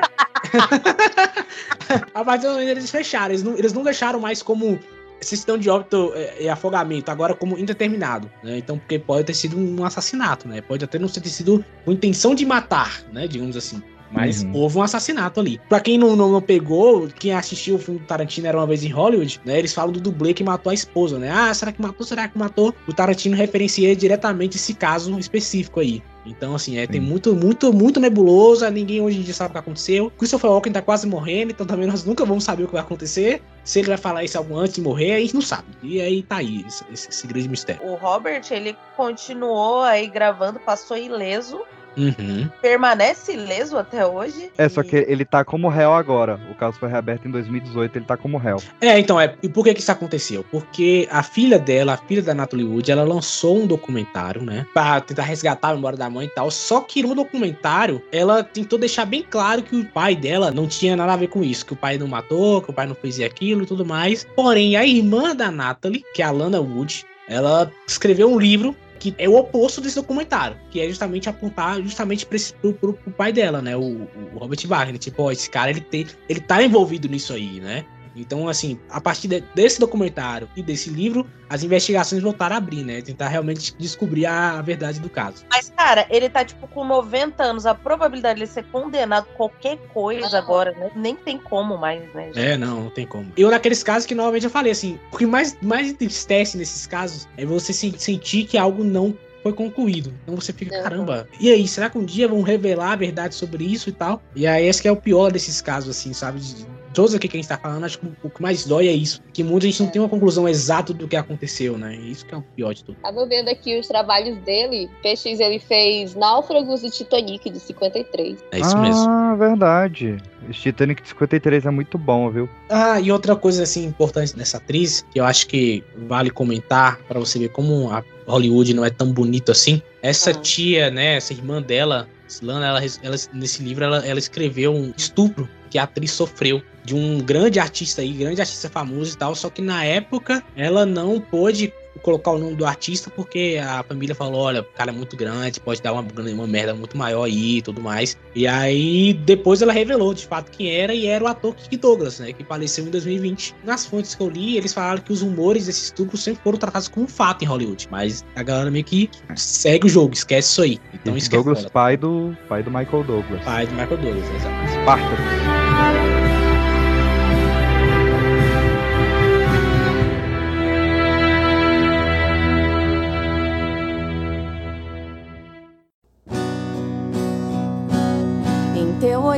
a 2.15 2.25
partir 2.25 2.43
desse 2.43 2.55
momento 2.55 2.69
eles 2.71 2.91
fecharam, 2.91 3.31
eles 3.31 3.43
não, 3.43 3.57
eles 3.57 3.73
não 3.73 3.83
deixaram 3.85 4.19
mais 4.19 4.43
como 4.43 4.79
certidão 5.21 5.59
de 5.59 5.69
óbito 5.69 6.13
e 6.39 6.47
é, 6.47 6.51
afogamento, 6.51 7.11
agora 7.11 7.35
como 7.35 7.59
indeterminado, 7.59 8.31
né? 8.43 8.59
Então, 8.59 8.79
porque 8.79 8.99
pode 8.99 9.25
ter 9.25 9.35
sido 9.35 9.59
um 9.59 9.85
assassinato, 9.85 10.47
né? 10.47 10.61
Pode 10.61 10.85
até 10.85 10.99
não 10.99 11.09
ter 11.09 11.29
sido 11.29 11.65
com 11.85 11.93
intenção 11.93 12.35
de 12.35 12.47
matar, 12.47 13.03
né? 13.13 13.27
Digamos 13.27 13.57
assim. 13.57 13.83
Mas 14.11 14.43
uhum. 14.43 14.55
houve 14.55 14.79
um 14.79 14.83
assassinato 14.83 15.41
ali. 15.41 15.61
Pra 15.69 15.81
quem 15.81 15.99
não, 15.99 16.17
não, 16.17 16.31
não, 16.33 16.41
pegou, 16.41 17.09
quem 17.09 17.35
assistiu 17.35 17.77
o 17.77 17.79
filme 17.79 18.01
do 18.01 18.07
Tarantino 18.07 18.47
era 18.47 18.57
uma 18.57 18.67
vez 18.67 18.85
em 18.85 18.89
Hollywood, 18.89 19.41
né? 19.45 19.59
Eles 19.59 19.73
falam 19.73 19.93
do 19.93 20.01
dublê 20.01 20.33
que 20.33 20.43
matou 20.43 20.71
a 20.71 20.75
esposa, 20.75 21.19
né? 21.19 21.31
Ah, 21.31 21.53
será 21.53 21.73
que 21.73 21.81
matou? 21.81 22.07
Será 22.07 22.29
que 22.29 22.39
matou? 22.39 22.75
O 22.87 22.93
Tarantino 22.93 23.37
referencia 23.37 23.95
diretamente 23.95 24.57
esse 24.57 24.75
caso 24.75 25.19
específico 25.19 25.81
aí. 25.81 26.03
Então, 26.29 26.55
assim, 26.55 26.79
é, 26.79 26.87
tem 26.87 27.01
muito, 27.01 27.35
muito, 27.35 27.73
muito 27.73 27.99
nebulosa, 27.99 28.71
ninguém 28.71 29.01
hoje 29.01 29.19
em 29.19 29.23
dia 29.23 29.33
sabe 29.33 29.51
o 29.51 29.53
que 29.53 29.59
aconteceu. 29.59 30.11
Christopher 30.19 30.51
Walken 30.51 30.73
tá 30.73 30.83
quase 30.83 31.07
morrendo, 31.07 31.53
então 31.53 31.67
também 31.67 31.87
nós 31.87 32.05
nunca 32.05 32.25
vamos 32.25 32.45
saber 32.45 32.65
o 32.65 32.67
que 32.67 32.73
vai 32.75 32.83
acontecer. 32.83 33.43
Se 33.65 33.79
ele 33.79 33.89
vai 33.89 33.97
falar 33.97 34.25
isso 34.25 34.37
algo 34.37 34.57
antes 34.57 34.75
de 34.75 34.81
morrer, 34.81 35.15
a 35.15 35.21
gente 35.21 35.35
não 35.35 35.41
sabe. 35.41 35.67
E 35.83 36.01
aí 36.01 36.23
tá 36.23 36.37
aí, 36.37 36.65
esse, 36.67 37.09
esse 37.09 37.27
grande 37.27 37.49
mistério. 37.49 37.83
O 37.83 37.95
Robert, 37.95 38.43
ele 38.51 38.77
continuou 38.97 39.81
aí 39.81 40.07
gravando, 40.07 40.61
passou 40.61 40.97
ileso. 40.97 41.61
Uhum. 41.99 42.49
Permanece 42.63 43.33
ileso 43.33 43.77
até 43.77 44.07
hoje. 44.07 44.51
É, 44.57 44.69
só 44.69 44.83
que 44.83 44.97
ele 44.97 45.25
tá 45.25 45.45
como 45.45 45.69
réu 45.69 45.93
agora. 45.93 46.41
O 46.51 46.55
caso 46.55 46.79
foi 46.79 46.89
reaberto 46.89 47.27
em 47.27 47.31
2018, 47.31 47.97
ele 47.97 48.05
tá 48.05 48.17
como 48.17 48.39
réu. 48.39 48.63
É, 48.81 48.99
então, 48.99 49.21
é. 49.21 49.35
E 49.43 49.49
por 49.49 49.65
que 49.65 49.75
que 49.75 49.81
isso 49.81 49.93
aconteceu? 49.93 50.45
Porque 50.51 51.09
a 51.11 51.23
filha 51.23 51.59
dela, 51.59 51.95
a 51.95 51.97
filha 51.97 52.23
da 52.23 52.33
Natalie 52.35 52.65
Wood, 52.65 52.91
ela 52.91 53.03
lançou 53.03 53.59
um 53.59 53.67
documentário, 53.67 54.43
né? 54.43 54.67
Pra 54.73 55.01
tentar 55.01 55.25
resgatar 55.25 55.71
a 55.71 55.75
memória 55.75 55.99
da 55.99 56.09
mãe 56.09 56.27
e 56.27 56.31
tal. 56.31 56.51
Só 56.51 56.81
que 56.81 57.03
no 57.03 57.15
documentário, 57.15 58.03
ela 58.13 58.45
tentou 58.45 58.79
deixar 58.79 59.05
bem 59.05 59.25
claro 59.29 59.63
que 59.63 59.77
o 59.77 59.85
pai 59.85 60.15
dela 60.15 60.51
não 60.51 60.67
tinha 60.67 60.97
nada 60.97 61.13
a 61.13 61.17
ver 61.17 61.29
com 61.29 61.43
isso. 61.43 61.67
Que 61.67 61.73
o 61.73 61.77
pai 61.77 61.99
não 61.99 62.07
matou, 62.07 62.63
que 62.63 62.71
o 62.71 62.75
pai 62.75 62.87
não 62.87 62.95
fez 62.95 63.21
aquilo 63.21 63.63
e 63.63 63.67
tudo 63.67 63.85
mais. 63.85 64.27
Porém, 64.37 64.77
a 64.77 64.87
irmã 64.87 65.35
da 65.35 65.51
Natalie, 65.51 66.05
que 66.15 66.23
é 66.23 66.25
a 66.25 66.31
Lana 66.31 66.61
Wood, 66.61 67.05
ela 67.29 67.71
escreveu 67.87 68.33
um 68.33 68.39
livro 68.39 68.75
que 68.99 69.15
é 69.19 69.29
o 69.29 69.37
oposto 69.37 69.81
desse 69.81 69.97
documentário, 69.97 70.57
que 70.71 70.81
é 70.81 70.89
justamente 70.89 71.29
apontar 71.29 71.81
justamente 71.83 72.27
pra 72.27 72.37
esse, 72.37 72.53
pro, 72.55 72.73
pro, 72.73 72.93
pro 72.93 73.13
pai 73.13 73.33
dela, 73.33 73.63
né? 73.63 73.77
O, 73.77 74.09
o 74.35 74.39
Robert 74.39 74.67
Wagner. 74.67 74.99
Tipo, 74.99 75.25
ó, 75.25 75.31
esse 75.31 75.49
cara 75.49 75.71
ele, 75.71 75.81
tem, 75.81 76.07
ele 76.29 76.41
tá 76.41 76.63
envolvido 76.63 77.09
nisso 77.09 77.33
aí, 77.33 77.61
né? 77.61 77.85
Então, 78.21 78.49
assim, 78.49 78.79
a 78.91 79.01
partir 79.01 79.29
de- 79.29 79.43
desse 79.55 79.79
documentário 79.81 80.49
e 80.57 80.63
desse 80.63 80.91
livro, 80.91 81.27
as 81.49 81.63
investigações 81.63 82.23
voltaram 82.23 82.55
a 82.55 82.59
abrir, 82.59 82.85
né? 82.85 83.01
Tentar 83.01 83.29
realmente 83.29 83.75
descobrir 83.79 84.27
a, 84.27 84.59
a 84.59 84.63
verdade 84.63 85.01
do 85.01 85.09
caso. 85.09 85.45
Mas, 85.51 85.71
cara, 85.77 86.07
ele 86.11 86.29
tá, 86.29 86.45
tipo, 86.45 86.67
com 86.69 86.85
90 86.85 87.43
anos. 87.43 87.67
A 87.67 87.75
probabilidade 87.75 88.37
de 88.37 88.45
ele 88.45 88.51
ser 88.51 88.65
condenado 88.65 89.27
qualquer 89.37 89.79
coisa 89.95 90.39
agora, 90.39 90.73
né? 90.73 90.91
Nem 90.95 91.17
tem 91.17 91.39
como 91.39 91.77
mais, 91.79 92.03
né? 92.15 92.31
É, 92.35 92.57
não, 92.57 92.85
não 92.85 92.91
tem 92.91 93.07
como. 93.07 93.33
Eu, 93.37 93.51
naqueles 93.51 93.83
casos 93.83 94.07
que 94.07 94.15
novamente 94.15 94.45
eu 94.45 94.51
falei, 94.51 94.73
assim, 94.73 94.99
o 95.13 95.17
que 95.17 95.27
mais, 95.27 95.57
mais 95.63 95.89
entristece 95.89 96.57
nesses 96.59 96.87
casos 96.87 97.27
é 97.37 97.45
você 97.45 97.73
se- 97.73 97.95
sentir 97.99 98.45
que 98.45 98.59
algo 98.59 98.85
não 98.85 99.17
foi 99.43 99.53
concluído. 99.53 100.13
Então 100.23 100.35
você 100.35 100.53
fica, 100.53 100.83
caramba, 100.83 101.29
e 101.41 101.51
aí, 101.51 101.67
será 101.69 101.89
que 101.89 101.97
um 101.97 102.05
dia 102.05 102.27
vão 102.29 102.43
revelar 102.43 102.93
a 102.93 102.97
verdade 102.97 103.35
sobre 103.35 103.65
isso 103.65 103.89
e 103.89 103.93
tal? 103.93 104.21
E 104.35 104.47
aí, 104.47 104.67
esse 104.67 104.83
que 104.83 104.89
é 104.89 104.93
o 104.93 104.97
pior 104.97 105.31
desses 105.33 105.61
casos, 105.61 105.97
assim, 105.97 106.13
sabe? 106.13 106.41
De 106.41 106.67
todos 106.99 107.15
aqui 107.15 107.29
que 107.29 107.37
a 107.37 107.41
gente 107.41 107.49
tá 107.49 107.57
falando, 107.57 107.85
acho 107.85 107.97
que 108.01 108.09
o 108.25 108.29
que 108.29 108.43
mais 108.43 108.67
dói 108.67 108.89
é 108.89 108.93
isso. 108.93 109.23
Que 109.33 109.45
muita 109.45 109.67
gente 109.67 109.85
não 109.85 109.89
tem 109.89 110.03
uma 110.03 110.09
conclusão 110.09 110.49
exata 110.49 110.93
do 110.93 111.07
que 111.07 111.15
aconteceu, 111.15 111.79
né? 111.79 111.95
Isso 111.95 112.27
que 112.27 112.35
é 112.35 112.37
o 112.37 112.43
pior 112.43 112.75
de 112.75 112.83
tudo. 112.83 112.99
Tava 113.01 113.25
vendo 113.25 113.49
aqui 113.49 113.79
os 113.79 113.87
trabalhos 113.87 114.37
dele. 114.39 114.91
PX 115.01 115.39
ele 115.39 115.61
fez 115.61 116.17
Náufragos 116.17 116.83
e 116.83 116.91
Titanic 116.91 117.51
de 117.51 117.61
53. 117.61 118.45
É 118.51 118.59
isso 118.59 118.77
ah, 118.77 118.81
mesmo. 118.81 119.37
verdade. 119.37 120.17
Esse 120.51 120.63
Titanic 120.63 121.01
de 121.01 121.09
53 121.11 121.67
é 121.67 121.71
muito 121.71 121.97
bom, 121.97 122.29
viu? 122.31 122.49
Ah, 122.69 123.01
e 123.01 123.13
outra 123.13 123.37
coisa 123.37 123.63
assim 123.63 123.85
importante 123.85 124.37
nessa 124.37 124.57
atriz, 124.57 125.07
que 125.13 125.21
eu 125.21 125.25
acho 125.25 125.47
que 125.47 125.85
vale 126.09 126.31
comentar 126.31 126.99
pra 127.07 127.21
você 127.21 127.39
ver 127.39 127.51
como 127.51 127.93
a 127.93 128.03
Hollywood 128.27 128.75
não 128.75 128.85
é 128.85 128.91
tão 128.91 129.13
bonito 129.13 129.53
assim. 129.53 129.81
Essa 130.03 130.35
tia, 130.35 130.91
né, 130.91 131.15
essa 131.15 131.33
irmã 131.33 131.63
dela, 131.63 132.09
Lana, 132.43 132.67
ela, 132.67 132.81
ela- 133.03 133.17
nesse 133.33 133.63
livro 133.63 133.85
ela, 133.85 134.05
ela 134.05 134.19
escreveu 134.19 134.75
um 134.75 134.93
estupro 134.97 135.49
que 135.71 135.79
a 135.79 135.85
atriz 135.85 136.11
sofreu 136.11 136.63
de 136.89 136.95
um 136.95 137.19
grande 137.19 137.61
artista 137.61 138.01
aí, 138.01 138.13
grande 138.13 138.41
artista 138.41 138.69
famoso 138.71 139.13
e 139.13 139.19
tal, 139.19 139.35
só 139.35 139.51
que 139.51 139.61
na 139.61 139.85
época 139.85 140.43
ela 140.57 140.87
não 140.87 141.21
pôde 141.21 141.71
colocar 141.99 142.31
o 142.31 142.39
nome 142.39 142.55
do 142.55 142.65
artista 142.65 143.11
porque 143.11 143.61
a 143.63 143.83
família 143.83 144.15
falou, 144.15 144.41
olha, 144.41 144.61
o 144.61 144.65
cara 144.65 144.91
é 144.91 144.95
muito 144.95 145.17
grande, 145.17 145.61
pode 145.61 145.83
dar 145.83 145.93
uma, 145.93 146.03
uma 146.03 146.47
merda 146.47 146.75
muito 146.75 146.97
maior 146.97 147.25
aí 147.25 147.59
e 147.59 147.63
tudo 147.63 147.81
mais. 147.81 148.17
E 148.35 148.47
aí 148.47 149.13
depois 149.13 149.61
ela 149.61 149.73
revelou 149.73 150.15
de 150.15 150.27
fato 150.27 150.51
quem 150.51 150.75
era 150.75 150.95
e 150.95 151.07
era 151.07 151.23
o 151.23 151.27
ator 151.27 151.55
Kirk 151.55 151.77
Douglas, 151.77 152.21
né, 152.21 152.33
que 152.33 152.45
faleceu 152.45 152.87
em 152.87 152.91
2020. 152.91 153.55
Nas 153.65 153.85
fontes 153.85 154.15
que 154.15 154.23
eu 154.23 154.31
li, 154.31 154.57
eles 154.57 154.73
falaram 154.73 155.03
que 155.03 155.13
os 155.13 155.21
rumores 155.21 155.67
desse 155.67 155.85
estupro 155.85 156.17
sempre 156.17 156.41
foram 156.43 156.57
tratados 156.57 156.89
como 156.89 157.05
um 157.05 157.09
fato 157.09 157.45
em 157.45 157.47
Hollywood, 157.47 157.89
mas 157.91 158.25
a 158.37 158.43
galera 158.43 158.71
meio 158.71 158.85
que 158.85 159.11
segue 159.37 159.87
o 159.87 159.91
jogo, 159.91 160.15
esquece 160.15 160.51
isso 160.51 160.63
aí. 160.63 160.79
Então 160.95 161.13
Kirk 161.15 161.29
Douglas, 161.31 161.67
pai 161.67 161.97
do, 161.97 162.37
pai 162.49 162.63
do 162.63 162.71
Michael 162.71 163.05
Douglas. 163.05 163.45
Pai 163.45 163.67
do 163.67 163.73
Michael 163.73 163.99
Douglas, 163.99 164.25
exato. 164.31 164.81
Spartacus. 164.83 166.28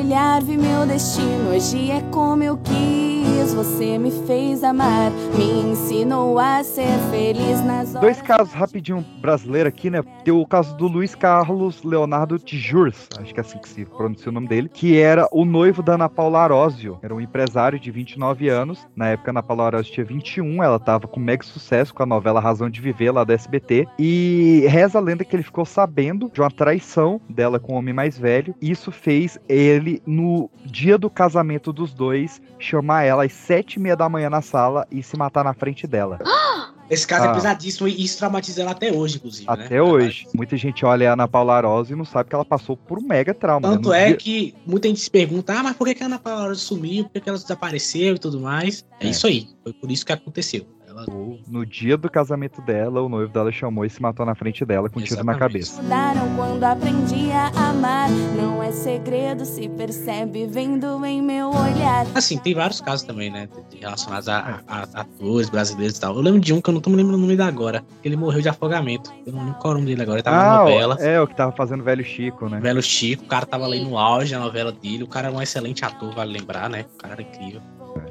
Olhar 0.01 0.43
vi 0.43 0.57
meu 0.57 0.87
destino, 0.87 1.51
hoje 1.51 1.91
é 1.91 2.01
como 2.11 2.43
eu 2.43 2.57
quis. 2.57 3.10
Você 3.49 3.99
me 3.99 4.11
fez 4.27 4.63
amar, 4.63 5.11
me 5.37 5.73
ensinou 5.73 6.39
a 6.39 6.63
ser 6.63 6.99
feliz 7.11 7.65
nas 7.65 7.95
horas. 7.95 8.01
Dois 8.01 8.23
casos 8.23 8.53
rapidinho 8.53 9.05
brasileiro 9.21 9.69
aqui, 9.69 9.89
né? 9.89 10.03
Tem 10.25 10.33
o 10.33 10.47
caso 10.47 10.77
do 10.77 10.87
Luiz 10.87 11.15
Carlos 11.15 11.83
Leonardo 11.83 12.39
Tijurs, 12.39 13.09
acho 13.19 13.33
que 13.33 13.41
é 13.41 13.43
assim 13.43 13.59
que 13.59 13.69
se 13.69 13.85
pronuncia 13.85 14.29
o 14.29 14.33
nome 14.33 14.47
dele, 14.47 14.69
que 14.69 14.99
era 14.99 15.27
o 15.33 15.45
noivo 15.45 15.83
da 15.83 15.95
Ana 15.95 16.09
Paula 16.09 16.41
Arósio. 16.41 16.99
Era 17.03 17.15
um 17.15 17.21
empresário 17.21 17.81
de 17.81 17.91
29 17.91 18.49
anos. 18.49 18.87
Na 18.95 19.09
época, 19.09 19.31
Ana 19.31 19.43
Paula 19.43 19.67
Arósio 19.67 19.93
tinha 19.93 20.05
21, 20.05 20.63
ela 20.63 20.79
tava 20.79 21.09
com 21.09 21.19
mega 21.19 21.45
sucesso 21.45 21.95
com 21.95 22.03
a 22.03 22.07
novela 22.07 22.41
Razão 22.41 22.69
de 22.69 22.81
Viver, 22.81 23.11
lá 23.11 23.25
da 23.25 23.35
SBT. 23.35 23.87
E 23.99 24.67
reza 24.69 24.99
a 24.99 25.03
lenda 25.03 25.25
que 25.25 25.35
ele 25.35 25.43
ficou 25.43 25.65
sabendo 25.65 26.31
de 26.33 26.41
uma 26.41 26.51
traição 26.51 27.21
dela 27.29 27.59
com 27.59 27.75
um 27.75 27.77
homem 27.77 27.95
mais 27.95 28.19
velho. 28.19 28.55
E 28.61 28.71
isso 28.71 28.93
fez 28.93 29.39
ele, 29.49 30.03
no 30.07 30.51
dia 30.65 30.99
do 30.99 31.09
casamento 31.09 31.73
dos 31.73 31.95
dois, 31.95 32.41
chamar 32.59 33.05
ela 33.05 33.30
às 33.31 33.37
sete 33.37 33.75
e 33.75 33.79
meia 33.81 33.97
da 33.97 34.09
manhã 34.09 34.29
na 34.29 34.43
sala 34.43 34.87
e 34.91 35.03
se 35.03 35.17
matar 35.17 35.45
na 35.45 35.55
frente 35.55 35.87
dela. 35.87 36.19
Esse 36.91 37.07
caso 37.07 37.29
Ah. 37.29 37.31
é 37.31 37.35
pesadíssimo 37.35 37.87
e 37.87 38.05
isso 38.05 38.19
traumatiza 38.19 38.63
ela 38.63 38.73
até 38.73 38.93
hoje, 38.93 39.19
inclusive, 39.19 39.47
né? 39.47 39.65
Até 39.65 39.81
hoje. 39.81 40.27
Muita 40.35 40.57
gente 40.57 40.85
olha 40.85 41.11
a 41.11 41.13
Ana 41.13 41.29
Paula 41.29 41.55
Arósio 41.55 41.95
e 41.95 41.97
não 41.97 42.05
sabe 42.05 42.29
que 42.29 42.35
ela 42.35 42.45
passou 42.45 42.77
por 42.77 42.99
um 42.99 43.03
mega 43.03 43.33
trauma. 43.33 43.69
né? 43.69 43.75
Tanto 43.77 43.91
No 43.91 43.95
é 43.95 44.07
dia- 44.09 44.17
que 44.17 44.55
muita 44.67 44.89
gente 44.89 44.99
se 44.99 45.09
pergunta, 45.09 45.53
ah, 45.57 45.63
mas 45.63 45.77
por 45.77 45.87
que, 45.87 45.95
que 45.95 46.03
a 46.03 46.07
Ana 46.07 46.19
Paula 46.19 46.53
sumiu? 46.57 47.05
Por 47.05 47.13
que, 47.13 47.21
que 47.21 47.29
ela 47.29 47.39
desapareceu 47.39 48.17
e 48.17 48.19
tudo 48.19 48.41
mais? 48.41 48.85
É, 48.99 49.07
É. 49.07 49.11
isso 49.11 49.25
aí. 49.29 49.47
Foi 49.63 49.73
por 49.73 49.89
isso 49.89 50.05
que 50.05 50.13
aconteceu. 50.13 50.67
Ela... 51.09 51.39
No 51.49 51.65
dia 51.67 51.97
do 51.97 52.11
casamento 52.11 52.61
dela, 52.63 53.01
o 53.03 53.09
noivo 53.09 53.33
dela 53.33 53.51
chamou 53.53 53.85
e 53.85 53.91
se 53.91 54.01
matou 54.01 54.25
na 54.27 54.35
frente 54.35 54.65
dela 54.65 54.89
com 54.89 55.01
um 55.01 55.03
tiro 55.03 55.23
na 55.25 55.35
cabeça. 55.35 55.81
Mudaram 55.83 56.37
quando 56.37 56.65
aprendi 56.65 57.31
a 57.33 57.49
amar. 57.71 58.09
Não 58.37 58.63
é 58.63 58.71
segredo, 58.73 59.45
se 59.45 59.69
percebe 59.69 60.47
vendo 60.47 61.05
em 61.05 61.21
meu 61.23 61.49
olhar. 61.51 62.07
Assim, 62.15 62.39
tem 62.39 62.55
vários 62.55 62.81
casos 62.81 63.07
também, 63.07 63.31
né? 63.31 63.49
Relacionados 63.81 64.29
a, 64.29 64.61
a- 64.69 64.87
a 64.95 65.01
atores 65.01 65.49
brasileiros 65.49 65.97
e 65.97 66.01
tal. 66.01 66.15
Eu 66.15 66.21
lembro 66.21 66.41
de 66.41 66.53
um 66.53 66.61
que 66.61 66.69
eu 66.71 66.75
não 66.75 66.81
tô 66.81 66.91
me 66.91 66.97
lembrando 66.97 67.17
o 67.19 67.23
nome 67.23 67.37
dele 67.37 67.49
agora. 67.49 67.83
Ele 68.05 68.17
morreu 68.17 68.41
de 68.41 68.49
afogamento. 68.49 69.13
Eu 69.27 69.33
não 69.33 69.41
lembro 69.41 69.55
qual 69.59 69.73
é 69.73 69.77
o 69.77 69.79
nome 69.79 69.91
dele 69.91 70.03
agora. 70.03 70.19
Ele 70.19 70.23
tava 70.23 70.37
na 70.37 70.55
Ah, 70.55 70.59
novela. 70.59 70.97
é, 71.01 71.21
o 71.21 71.27
que 71.27 71.35
tava 71.35 71.53
fazendo 71.53 71.83
velho 71.83 72.05
Chico, 72.05 72.49
né? 72.49 72.61
Velho 72.61 72.83
Chico, 72.83 73.25
o 73.25 73.27
cara 73.27 73.47
tava 73.47 73.65
ali 73.65 73.81
no 73.83 73.97
auge 73.99 74.33
da 74.35 74.41
novela 74.41 74.73
dele. 74.73 75.03
O 75.05 75.09
cara 75.09 75.29
era 75.29 75.37
um 75.37 75.41
excelente 75.43 75.85
ator, 75.85 76.15
vale 76.15 76.33
lembrar, 76.33 76.69
né? 76.69 76.85
O 76.95 76.99
cara 76.99 77.15
era 77.15 77.23
incrível. 77.23 77.61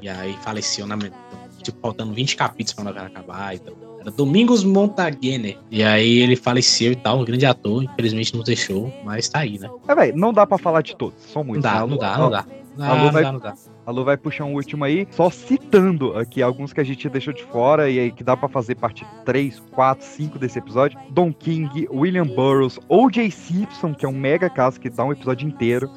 E 0.02 0.10
aí 0.10 0.36
faleceu 0.44 0.86
na. 0.86 0.98
Tipo, 1.64 1.80
faltando 1.82 2.14
20 2.14 2.36
capítulos 2.36 2.74
pra 2.74 2.84
novela 2.84 3.08
acabar 3.08 3.56
e 3.56 3.60
tal. 3.60 3.74
Era 4.02 4.12
Domingos 4.12 4.64
Montaguene. 4.64 5.58
E 5.70 5.84
aí 5.84 6.20
ele 6.20 6.36
faleceu 6.36 6.92
e 6.92 6.96
tal, 6.96 7.20
um 7.20 7.26
grande 7.26 7.46
ator. 7.46 7.84
Infelizmente 7.84 8.36
nos 8.36 8.46
deixou, 8.46 8.92
mas 9.04 9.28
tá 9.30 9.40
aí, 9.40 9.60
né? 9.60 9.70
É, 9.88 9.94
velho, 9.96 10.18
não 10.18 10.32
dá 10.34 10.48
pra 10.48 10.58
falar 10.58 10.82
de 10.82 10.96
todos, 10.96 11.22
são 11.24 11.44
muitos. 11.44 11.64
dá, 11.64 11.74
né? 11.74 11.78
A 11.84 11.88
não 11.88 11.98
dá, 11.98 12.18
não 12.18 12.30
dá. 12.30 12.46
A 12.80 12.94
Lu 12.94 13.04
Não 13.06 13.12
vai, 13.12 13.24
dá, 13.24 13.32
não 13.34 13.40
dá. 13.40 13.54
a 13.86 13.92
Lu 13.92 14.06
vai 14.06 14.16
puxar 14.16 14.46
um 14.46 14.54
último 14.54 14.86
aí, 14.86 15.06
só 15.12 15.30
citando 15.30 16.16
aqui 16.18 16.42
alguns 16.42 16.72
que 16.72 16.80
a 16.80 16.84
gente 16.84 17.10
deixou 17.10 17.34
de 17.34 17.44
fora 17.44 17.90
e 17.90 18.00
aí 18.00 18.10
que 18.10 18.24
dá 18.24 18.38
pra 18.38 18.48
fazer 18.48 18.76
parte 18.76 19.06
3, 19.26 19.62
4, 19.72 20.06
5 20.06 20.40
desse 20.40 20.60
episódio. 20.60 20.98
Don 21.10 21.34
King, 21.34 21.90
William 21.92 22.26
Burroughs, 22.26 22.80
O.J. 22.88 23.30
Simpson, 23.32 23.94
que 23.94 24.06
é 24.06 24.10
um 24.10 24.14
mega 24.14 24.50
caso 24.50 24.80
que 24.80 24.90
dá 24.90 25.04
um 25.04 25.12
episódio 25.12 25.46
inteiro. 25.46 25.90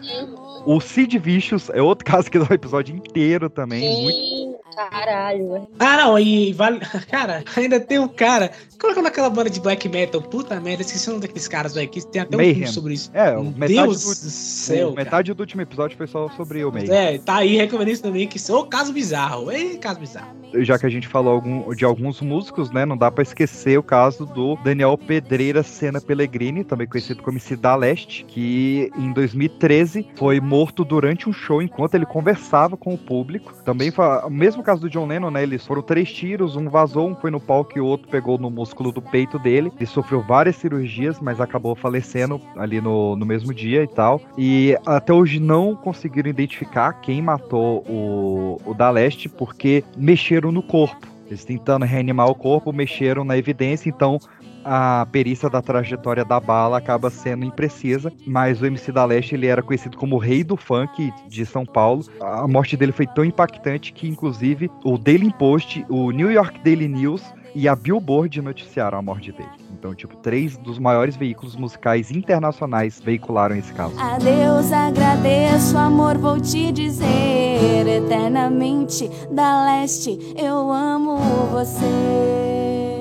O 0.67 0.81
Sid 0.81 1.17
Vicious 1.21 1.71
é 1.71 1.81
outro 1.81 2.05
caso 2.11 2.29
que 2.29 2.37
dá 2.39 2.47
um 2.51 2.55
episódio 2.55 2.97
inteiro 2.97 3.49
também. 3.49 4.03
muito- 4.03 4.52
caralho, 4.75 5.53
velho. 5.53 5.69
Ah, 5.79 5.97
não, 5.99 6.19
e 6.19 6.53
vale. 6.53 6.81
Cara, 7.11 7.45
ainda 7.57 7.79
tem 7.81 7.99
um 7.99 8.09
cara. 8.09 8.51
Colocando 8.81 9.07
aquela 9.07 9.31
banda 9.31 9.49
de 9.49 9.61
black 9.61 9.89
metal, 9.89 10.21
puta 10.21 10.59
merda, 10.61 10.83
esqueci 10.83 11.09
o 11.09 11.13
nome 11.13 11.23
daqueles 11.23 11.47
caras, 11.47 11.75
velho. 11.75 11.89
Que 11.89 12.05
tem 12.07 12.23
até 12.23 12.35
um 12.37 12.39
Mayhem. 12.39 12.55
filme 12.55 12.69
sobre 12.69 12.95
isso. 12.95 13.11
É, 13.15 13.37
o 13.37 13.45
Meu 13.45 13.53
metade 13.53 13.75
Deus 13.75 14.03
do, 14.03 14.09
do 14.09 14.31
céu. 14.31 14.91
o 14.91 14.95
metade 14.95 15.33
do 15.33 15.41
último 15.41 15.63
episódio 15.63 15.97
foi 15.97 16.07
só 16.07 16.29
sobre 16.31 16.65
o 16.65 16.73
May. 16.73 16.89
É, 16.91 17.19
tá 17.19 17.37
aí 17.37 17.57
recomendo 17.57 17.89
isso 17.89 18.03
também, 18.03 18.27
que 18.27 18.39
sou 18.39 18.67
caso 18.67 18.93
bizarro. 18.93 19.51
Ei, 19.53 19.77
caso 19.79 20.01
bizarro. 20.01 20.33
já 20.57 20.79
que 20.79 20.87
a 20.87 20.89
gente 20.91 21.07
falou 21.09 21.33
algum- 21.35 21.73
de 21.75 21.85
alguns 21.85 22.21
músicos, 22.21 22.71
né? 22.73 22.85
Não 22.85 22.97
dá 22.97 23.11
pra 23.11 23.23
esquecer 23.23 23.79
o 23.79 23.83
caso 23.83 24.27
do 24.27 24.57
Daniel 24.57 24.99
Pedreira 24.99 25.63
Sena 25.63 26.01
Pellegrini, 26.01 26.65
também 26.65 26.87
conhecido 26.87 27.23
como 27.23 27.37
MC 27.39 27.55
da 27.57 27.75
Leste, 27.77 28.25
que 28.27 28.91
em 28.97 29.13
2013 29.13 30.07
foi 30.17 30.41
morto 30.41 30.85
durante 30.85 31.29
um 31.29 31.33
show 31.33 31.63
enquanto 31.63 31.95
ele 31.95 32.05
conversava 32.07 32.77
com 32.77 32.93
o 32.95 32.99
público. 32.99 33.53
Também 33.65 33.93
mesmo 34.31 34.62
mesmo 34.63 34.65
caso 34.65 34.81
do 34.83 34.91
John 34.91 35.07
Lennon, 35.07 35.31
né? 35.31 35.43
Eles 35.43 35.67
foram 35.67 35.83
três 35.83 36.11
tiros, 36.13 36.57
um 36.57 36.69
vazou, 36.69 37.09
um 37.09 37.17
foi 37.17 37.31
no 37.31 37.41
palco 37.41 37.77
e 37.77 37.81
o 37.81 37.85
outro 37.85 38.09
pegou 38.09 38.39
no 38.39 38.49
músculo 38.49 38.93
do 38.93 39.03
peito 39.03 39.39
dele. 39.39 39.73
Ele 39.77 39.87
sofreu 39.87 40.23
várias 40.23 40.57
cirurgias, 40.57 41.19
mas 41.21 41.41
acabou 41.41 41.75
falecendo 41.75 42.41
ali 42.57 42.81
no, 42.81 43.17
no 43.17 43.27
mesmo 43.27 43.53
dia 43.53 43.83
e 43.83 43.89
tal. 43.89 44.21
E 44.39 44.77
até 44.87 45.13
hoje 45.13 45.41
não 45.41 45.75
conseguiram 45.75 46.31
identificar 46.31 46.93
quem 46.95 47.21
matou 47.21 47.85
o, 47.89 48.61
o 48.65 48.75
da 48.75 48.89
Leste, 48.91 49.29
porque 49.29 49.85
mexeram 49.97 50.53
no 50.53 50.63
corpo. 50.63 51.07
Eles 51.27 51.45
tentando 51.45 51.85
reanimar 51.85 52.29
o 52.29 52.35
corpo, 52.35 52.73
mexeram 52.73 53.25
na 53.25 53.37
evidência, 53.37 53.89
então 53.89 54.21
a 54.65 55.07
perícia 55.11 55.49
da 55.49 55.63
trajetória 55.63 56.25
da 56.25 56.39
bala 56.41 56.79
acaba 56.79 57.11
sendo 57.11 57.45
imprecisa, 57.45 58.13
mas 58.27 58.61
o 58.61 58.67
MC 58.67 58.93
da 58.93 59.05
Leste 59.05 59.35
ele 59.35 59.47
era 59.47 59.63
conhecido 59.63 59.97
como 59.97 60.17
o 60.17 60.19
rei 60.19 60.45
do 60.45 60.57
funk 60.57 61.13
de 61.29 61.47
São 61.47 61.65
Paulo. 61.65 62.05
A 62.21 62.47
morte 62.47 62.77
dele 62.77 62.93
foi 62.93 63.07
tão 63.07 63.25
impactante 63.25 63.93
que 63.93 64.09
inclusive 64.09 64.71
o 64.85 64.99
Daily 64.99 65.33
Post, 65.39 65.85
o 65.89 66.11
New 66.11 66.31
York 66.31 66.61
Daily 66.63 66.89
News 66.89 67.23
e 67.55 67.69
a 67.69 67.77
Billboard 67.77 68.41
noticiaram 68.41 68.99
a 68.99 69.03
morte 69.03 69.31
dele. 69.33 69.49
Então, 69.71 69.95
tipo, 69.95 70.17
três 70.17 70.57
dos 70.57 70.79
maiores 70.79 71.17
veículos 71.17 71.57
musicais 71.57 72.11
internacionais 72.11 73.01
veicularam 73.01 73.57
esse 73.57 73.73
caso. 73.73 73.99
Adeus, 73.99 74.73
agradeço, 74.73 75.77
amor, 75.77 76.17
vou 76.19 76.41
te 76.41 76.73
dizer 76.73 77.87
eternamente. 77.87 79.11
Da 79.31 79.65
leste, 79.65 80.19
eu 80.37 80.71
amo 80.71 81.17
você. 81.51 82.92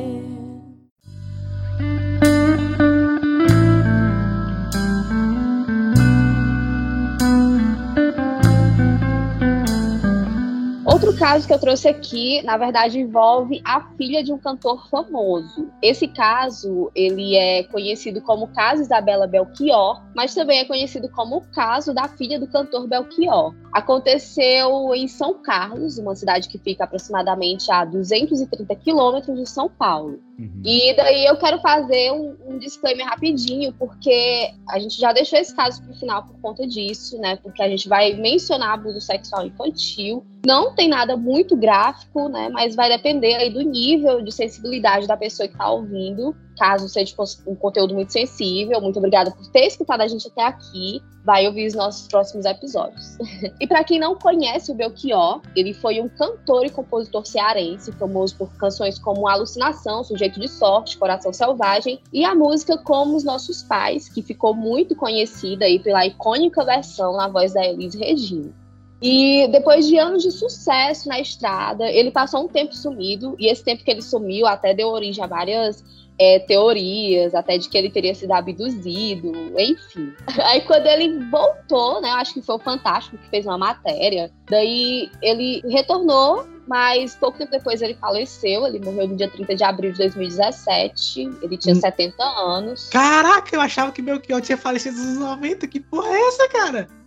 Outro 11.01 11.17
caso 11.17 11.47
que 11.47 11.53
eu 11.53 11.57
trouxe 11.57 11.87
aqui, 11.87 12.43
na 12.43 12.57
verdade, 12.57 12.99
envolve 12.99 13.59
a 13.65 13.81
filha 13.97 14.23
de 14.23 14.31
um 14.31 14.37
cantor 14.37 14.87
famoso. 14.87 15.67
Esse 15.81 16.07
caso, 16.07 16.91
ele 16.93 17.35
é 17.35 17.63
conhecido 17.63 18.21
como 18.21 18.47
caso 18.49 18.83
Isabela 18.83 19.25
Belchior, 19.25 19.99
mas 20.15 20.35
também 20.35 20.59
é 20.59 20.65
conhecido 20.65 21.09
como 21.09 21.37
o 21.37 21.41
caso 21.41 21.91
da 21.91 22.07
filha 22.07 22.39
do 22.39 22.45
cantor 22.45 22.87
Belchior. 22.87 23.55
Aconteceu 23.73 24.93
em 24.93 25.07
São 25.07 25.33
Carlos, 25.41 25.97
uma 25.97 26.13
cidade 26.13 26.47
que 26.47 26.59
fica 26.59 26.83
aproximadamente 26.83 27.71
a 27.71 27.83
230 27.83 28.75
quilômetros 28.75 29.39
de 29.39 29.49
São 29.49 29.67
Paulo. 29.67 30.19
Uhum. 30.37 30.61
E 30.65 30.93
daí 30.95 31.25
eu 31.25 31.37
quero 31.37 31.59
fazer 31.61 32.11
um, 32.11 32.35
um, 32.47 32.57
disclaimer 32.57 33.05
rapidinho, 33.05 33.71
porque 33.73 34.51
a 34.67 34.79
gente 34.79 34.99
já 34.99 35.13
deixou 35.13 35.37
esse 35.37 35.55
caso 35.55 35.81
para 35.83 35.91
o 35.91 35.95
final 35.95 36.23
por 36.23 36.39
conta 36.41 36.67
disso, 36.67 37.17
né? 37.19 37.35
Porque 37.37 37.61
a 37.61 37.69
gente 37.69 37.87
vai 37.87 38.13
mencionar 38.13 38.73
abuso 38.73 38.99
sexual 38.99 39.45
infantil. 39.45 40.25
Não 40.45 40.73
tem 40.73 40.89
nada 40.89 41.15
muito 41.15 41.55
gráfico, 41.55 42.27
né? 42.27 42.49
Mas 42.49 42.75
vai 42.75 42.89
depender 42.89 43.35
aí 43.35 43.51
do 43.51 43.61
nível 43.61 44.21
de 44.21 44.31
sensibilidade 44.31 45.07
da 45.07 45.15
pessoa 45.15 45.47
que 45.47 45.53
está 45.53 45.69
ouvindo. 45.69 46.35
Caso 46.57 46.89
seja 46.89 47.15
um 47.47 47.55
conteúdo 47.55 47.93
muito 47.93 48.11
sensível, 48.11 48.81
muito 48.81 48.97
obrigada 48.97 49.31
por 49.31 49.47
ter 49.47 49.67
escutado 49.67 50.01
a 50.01 50.07
gente 50.07 50.27
até 50.27 50.43
aqui. 50.43 51.01
Vai 51.23 51.45
ouvir 51.45 51.67
os 51.67 51.75
nossos 51.75 52.07
próximos 52.07 52.45
episódios. 52.45 53.17
e 53.61 53.67
para 53.67 53.83
quem 53.83 53.99
não 53.99 54.15
conhece 54.15 54.71
o 54.71 54.75
Belchior, 54.75 55.41
ele 55.55 55.73
foi 55.73 56.01
um 56.01 56.09
cantor 56.09 56.65
e 56.65 56.69
compositor 56.71 57.23
cearense, 57.25 57.91
famoso 57.91 58.35
por 58.35 58.51
canções 58.57 58.97
como 58.97 59.27
Alucinação, 59.27 60.03
Sujeito 60.03 60.39
de 60.39 60.47
Sorte, 60.47 60.97
Coração 60.97 61.31
Selvagem 61.31 62.01
e 62.11 62.25
a 62.25 62.33
música 62.33 62.77
Como 62.79 63.15
os 63.15 63.23
Nossos 63.23 63.61
Pais, 63.61 64.09
que 64.09 64.23
ficou 64.23 64.55
muito 64.55 64.95
conhecida 64.95 65.65
aí 65.65 65.77
pela 65.77 66.05
icônica 66.05 66.65
versão 66.65 67.15
na 67.15 67.27
voz 67.27 67.53
da 67.53 67.63
Elis 67.63 67.93
Regina. 67.93 68.60
E 69.01 69.47
depois 69.47 69.87
de 69.87 69.97
anos 69.97 70.21
de 70.21 70.31
sucesso 70.31 71.09
na 71.09 71.19
estrada, 71.19 71.89
ele 71.89 72.11
passou 72.11 72.45
um 72.45 72.47
tempo 72.47 72.75
sumido, 72.75 73.35
e 73.39 73.47
esse 73.47 73.63
tempo 73.63 73.83
que 73.83 73.89
ele 73.89 74.01
sumiu 74.01 74.45
até 74.45 74.73
deu 74.73 74.89
origem 74.89 75.23
a 75.23 75.27
várias 75.27 75.83
é, 76.19 76.37
teorias, 76.37 77.33
até 77.33 77.57
de 77.57 77.67
que 77.67 77.75
ele 77.75 77.89
teria 77.89 78.13
sido 78.13 78.31
abduzido, 78.31 79.31
enfim. 79.57 80.13
Aí 80.45 80.61
quando 80.61 80.85
ele 80.85 81.17
voltou, 81.31 81.99
né, 81.99 82.09
acho 82.11 82.35
que 82.35 82.43
foi 82.43 82.55
o 82.55 82.59
Fantástico 82.59 83.17
que 83.17 83.27
fez 83.29 83.47
uma 83.47 83.57
matéria, 83.57 84.31
daí 84.47 85.09
ele 85.19 85.63
retornou, 85.67 86.45
mas 86.67 87.15
pouco 87.15 87.39
tempo 87.39 87.49
depois 87.49 87.81
ele 87.81 87.95
faleceu, 87.95 88.67
ele 88.67 88.79
morreu 88.79 89.07
no 89.07 89.15
dia 89.15 89.29
30 89.29 89.55
de 89.55 89.63
abril 89.63 89.91
de 89.93 89.97
2017, 89.97 91.27
ele 91.41 91.57
tinha 91.57 91.73
hum. 91.73 91.81
70 91.81 92.23
anos. 92.23 92.89
Caraca, 92.89 93.55
eu 93.55 93.61
achava 93.61 93.91
que 93.91 94.01
Belchior 94.03 94.41
tinha 94.41 94.57
falecido 94.57 94.97
nos 94.97 95.17
90, 95.17 95.67
que 95.67 95.79
porra 95.79 96.09
é 96.09 96.27
essa, 96.27 96.47
cara? 96.49 97.00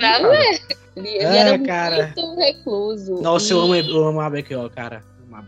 Nada 0.00 0.34
Ele, 0.96 1.08
ele 1.08 1.24
é, 1.24 1.38
era 1.38 1.58
cara. 1.58 2.12
muito 2.16 2.36
recluso. 2.36 3.20
Nossa, 3.20 3.48
e... 3.48 3.50
eu 3.50 3.60
amo, 3.60 3.74
eu 3.74 4.08
amo 4.08 4.20
a 4.20 4.30
Belchior, 4.30 4.70
cara. 4.70 5.02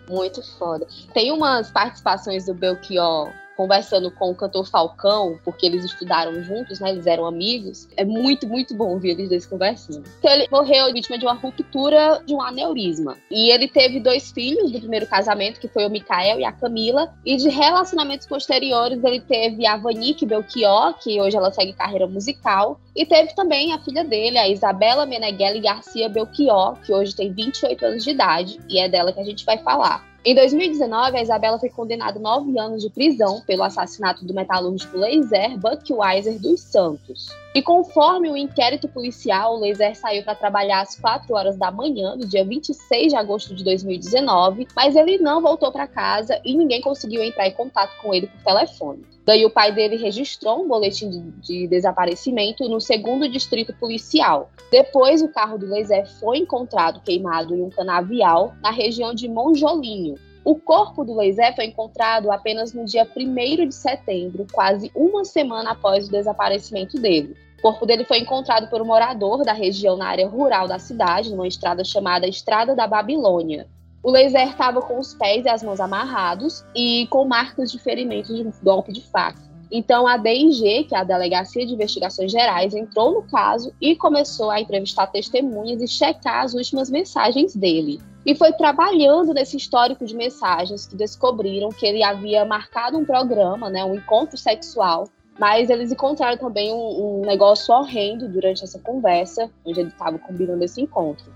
Muito 0.08 0.42
foda. 0.58 0.86
Tem 1.14 1.32
umas 1.32 1.70
participações 1.70 2.44
do 2.46 2.54
Belchior 2.54 3.32
conversando 3.58 4.08
com 4.12 4.30
o 4.30 4.34
cantor 4.36 4.64
Falcão, 4.68 5.36
porque 5.44 5.66
eles 5.66 5.84
estudaram 5.84 6.40
juntos, 6.44 6.78
né? 6.78 6.90
Eles 6.90 7.08
eram 7.08 7.26
amigos. 7.26 7.88
É 7.96 8.04
muito, 8.04 8.46
muito 8.46 8.72
bom 8.72 8.96
ver 9.00 9.10
eles 9.10 9.28
dois 9.28 9.44
conversando. 9.44 10.04
Então 10.20 10.30
ele 10.30 10.46
morreu 10.48 10.92
vítima 10.92 11.18
de 11.18 11.24
uma 11.24 11.34
ruptura 11.34 12.22
de 12.24 12.32
um 12.32 12.40
aneurisma. 12.40 13.18
E 13.28 13.50
ele 13.50 13.66
teve 13.66 13.98
dois 13.98 14.30
filhos 14.30 14.70
do 14.70 14.78
primeiro 14.78 15.08
casamento, 15.08 15.58
que 15.58 15.66
foi 15.66 15.84
o 15.84 15.90
Mikael 15.90 16.38
e 16.38 16.44
a 16.44 16.52
Camila. 16.52 17.12
E 17.26 17.36
de 17.36 17.48
relacionamentos 17.48 18.28
posteriores, 18.28 19.02
ele 19.02 19.18
teve 19.18 19.66
a 19.66 19.76
Vanique 19.76 20.24
Belchior, 20.24 20.94
que 20.94 21.20
hoje 21.20 21.36
ela 21.36 21.50
segue 21.50 21.72
carreira 21.72 22.06
musical. 22.06 22.78
E 22.94 23.04
teve 23.04 23.34
também 23.34 23.72
a 23.72 23.80
filha 23.80 24.04
dele, 24.04 24.38
a 24.38 24.48
Isabela 24.48 25.04
Meneghelli 25.04 25.58
Garcia 25.58 26.08
Belchior, 26.08 26.78
que 26.82 26.92
hoje 26.92 27.12
tem 27.12 27.32
28 27.32 27.84
anos 27.84 28.04
de 28.04 28.10
idade. 28.10 28.60
E 28.68 28.78
é 28.78 28.88
dela 28.88 29.12
que 29.12 29.18
a 29.18 29.24
gente 29.24 29.44
vai 29.44 29.58
falar. 29.58 30.07
Em 30.24 30.34
2019, 30.34 31.16
a 31.16 31.22
Isabela 31.22 31.58
foi 31.58 31.70
condenada 31.70 32.18
a 32.18 32.22
nove 32.22 32.58
anos 32.58 32.82
de 32.82 32.90
prisão 32.90 33.40
pelo 33.46 33.62
assassinato 33.62 34.24
do 34.24 34.34
metalúrgico 34.34 34.96
Laser 34.96 35.56
Buckweiser 35.56 36.40
dos 36.40 36.60
Santos. 36.60 37.28
E 37.54 37.62
conforme 37.62 38.30
o 38.30 38.36
inquérito 38.36 38.88
policial, 38.88 39.54
o 39.54 39.60
Laser 39.60 39.96
saiu 39.96 40.22
para 40.22 40.34
trabalhar 40.34 40.82
às 40.82 40.94
4 41.00 41.34
horas 41.34 41.56
da 41.56 41.70
manhã, 41.70 42.16
do 42.16 42.26
dia 42.26 42.44
26 42.44 43.12
de 43.12 43.16
agosto 43.16 43.54
de 43.54 43.64
2019, 43.64 44.68
mas 44.76 44.94
ele 44.94 45.18
não 45.18 45.40
voltou 45.40 45.72
para 45.72 45.86
casa 45.86 46.40
e 46.44 46.54
ninguém 46.54 46.80
conseguiu 46.80 47.22
entrar 47.22 47.48
em 47.48 47.52
contato 47.52 47.96
com 48.02 48.12
ele 48.12 48.26
por 48.26 48.40
telefone. 48.42 49.02
Daí 49.24 49.44
o 49.44 49.50
pai 49.50 49.72
dele 49.72 49.96
registrou 49.96 50.62
um 50.62 50.68
boletim 50.68 51.10
de, 51.10 51.20
de, 51.42 51.66
desaparecimento 51.68 52.66
no 52.68 52.80
segundo 52.80 53.28
distrito 53.28 53.74
policial. 53.74 54.50
Depois, 54.70 55.20
o 55.20 55.28
carro 55.28 55.58
do 55.58 55.66
Laser 55.66 56.06
foi 56.18 56.38
encontrado 56.38 57.02
queimado 57.02 57.54
em 57.54 57.62
um 57.62 57.70
canavial 57.70 58.54
na 58.62 58.70
região 58.70 59.12
de 59.12 59.28
Monjolinho. 59.28 60.14
O 60.44 60.54
corpo 60.54 61.04
do 61.04 61.14
Laser 61.14 61.54
foi 61.54 61.66
encontrado 61.66 62.30
apenas 62.30 62.72
no 62.72 62.84
dia 62.84 63.06
1 63.16 63.68
de 63.68 63.74
setembro, 63.74 64.46
quase 64.52 64.90
uma 64.94 65.24
semana 65.24 65.72
após 65.72 66.08
o 66.08 66.10
desaparecimento 66.10 67.00
dele. 67.00 67.36
O 67.58 67.62
corpo 67.62 67.84
dele 67.84 68.04
foi 68.04 68.18
encontrado 68.18 68.70
por 68.70 68.80
um 68.80 68.86
morador 68.86 69.44
da 69.44 69.52
região 69.52 69.96
na 69.96 70.06
área 70.06 70.28
rural 70.28 70.68
da 70.68 70.78
cidade, 70.78 71.30
numa 71.30 71.48
estrada 71.48 71.82
chamada 71.84 72.26
Estrada 72.26 72.74
da 72.74 72.86
Babilônia. 72.86 73.66
O 74.02 74.10
laser 74.10 74.48
estava 74.48 74.80
com 74.80 74.98
os 74.98 75.12
pés 75.12 75.44
e 75.44 75.48
as 75.48 75.62
mãos 75.62 75.80
amarrados 75.80 76.64
e 76.74 77.06
com 77.08 77.24
marcas 77.24 77.72
de 77.72 77.78
ferimentos 77.78 78.34
de 78.34 78.48
golpe 78.62 78.92
de 78.92 79.02
faca. 79.02 79.48
Então, 79.70 80.06
a 80.06 80.16
DIG, 80.16 80.84
que 80.84 80.94
é 80.94 80.98
a 80.98 81.04
Delegacia 81.04 81.66
de 81.66 81.74
Investigações 81.74 82.32
Gerais, 82.32 82.74
entrou 82.74 83.12
no 83.12 83.22
caso 83.22 83.74
e 83.80 83.94
começou 83.94 84.50
a 84.50 84.60
entrevistar 84.60 85.08
testemunhas 85.08 85.82
e 85.82 85.88
checar 85.88 86.44
as 86.44 86.54
últimas 86.54 86.88
mensagens 86.88 87.54
dele. 87.54 88.00
E 88.28 88.34
foi 88.34 88.52
trabalhando 88.52 89.32
nesse 89.32 89.56
histórico 89.56 90.04
de 90.04 90.14
mensagens 90.14 90.84
que 90.84 90.94
descobriram 90.94 91.70
que 91.70 91.86
ele 91.86 92.02
havia 92.02 92.44
marcado 92.44 92.98
um 92.98 93.02
programa, 93.02 93.70
né, 93.70 93.82
um 93.82 93.94
encontro 93.94 94.36
sexual, 94.36 95.08
mas 95.38 95.70
eles 95.70 95.90
encontraram 95.90 96.36
também 96.36 96.70
um, 96.70 97.20
um 97.20 97.20
negócio 97.22 97.74
horrendo 97.74 98.28
durante 98.28 98.62
essa 98.62 98.78
conversa, 98.80 99.50
onde 99.64 99.80
ele 99.80 99.88
estava 99.88 100.18
combinando 100.18 100.62
esse 100.62 100.78
encontro. 100.78 101.32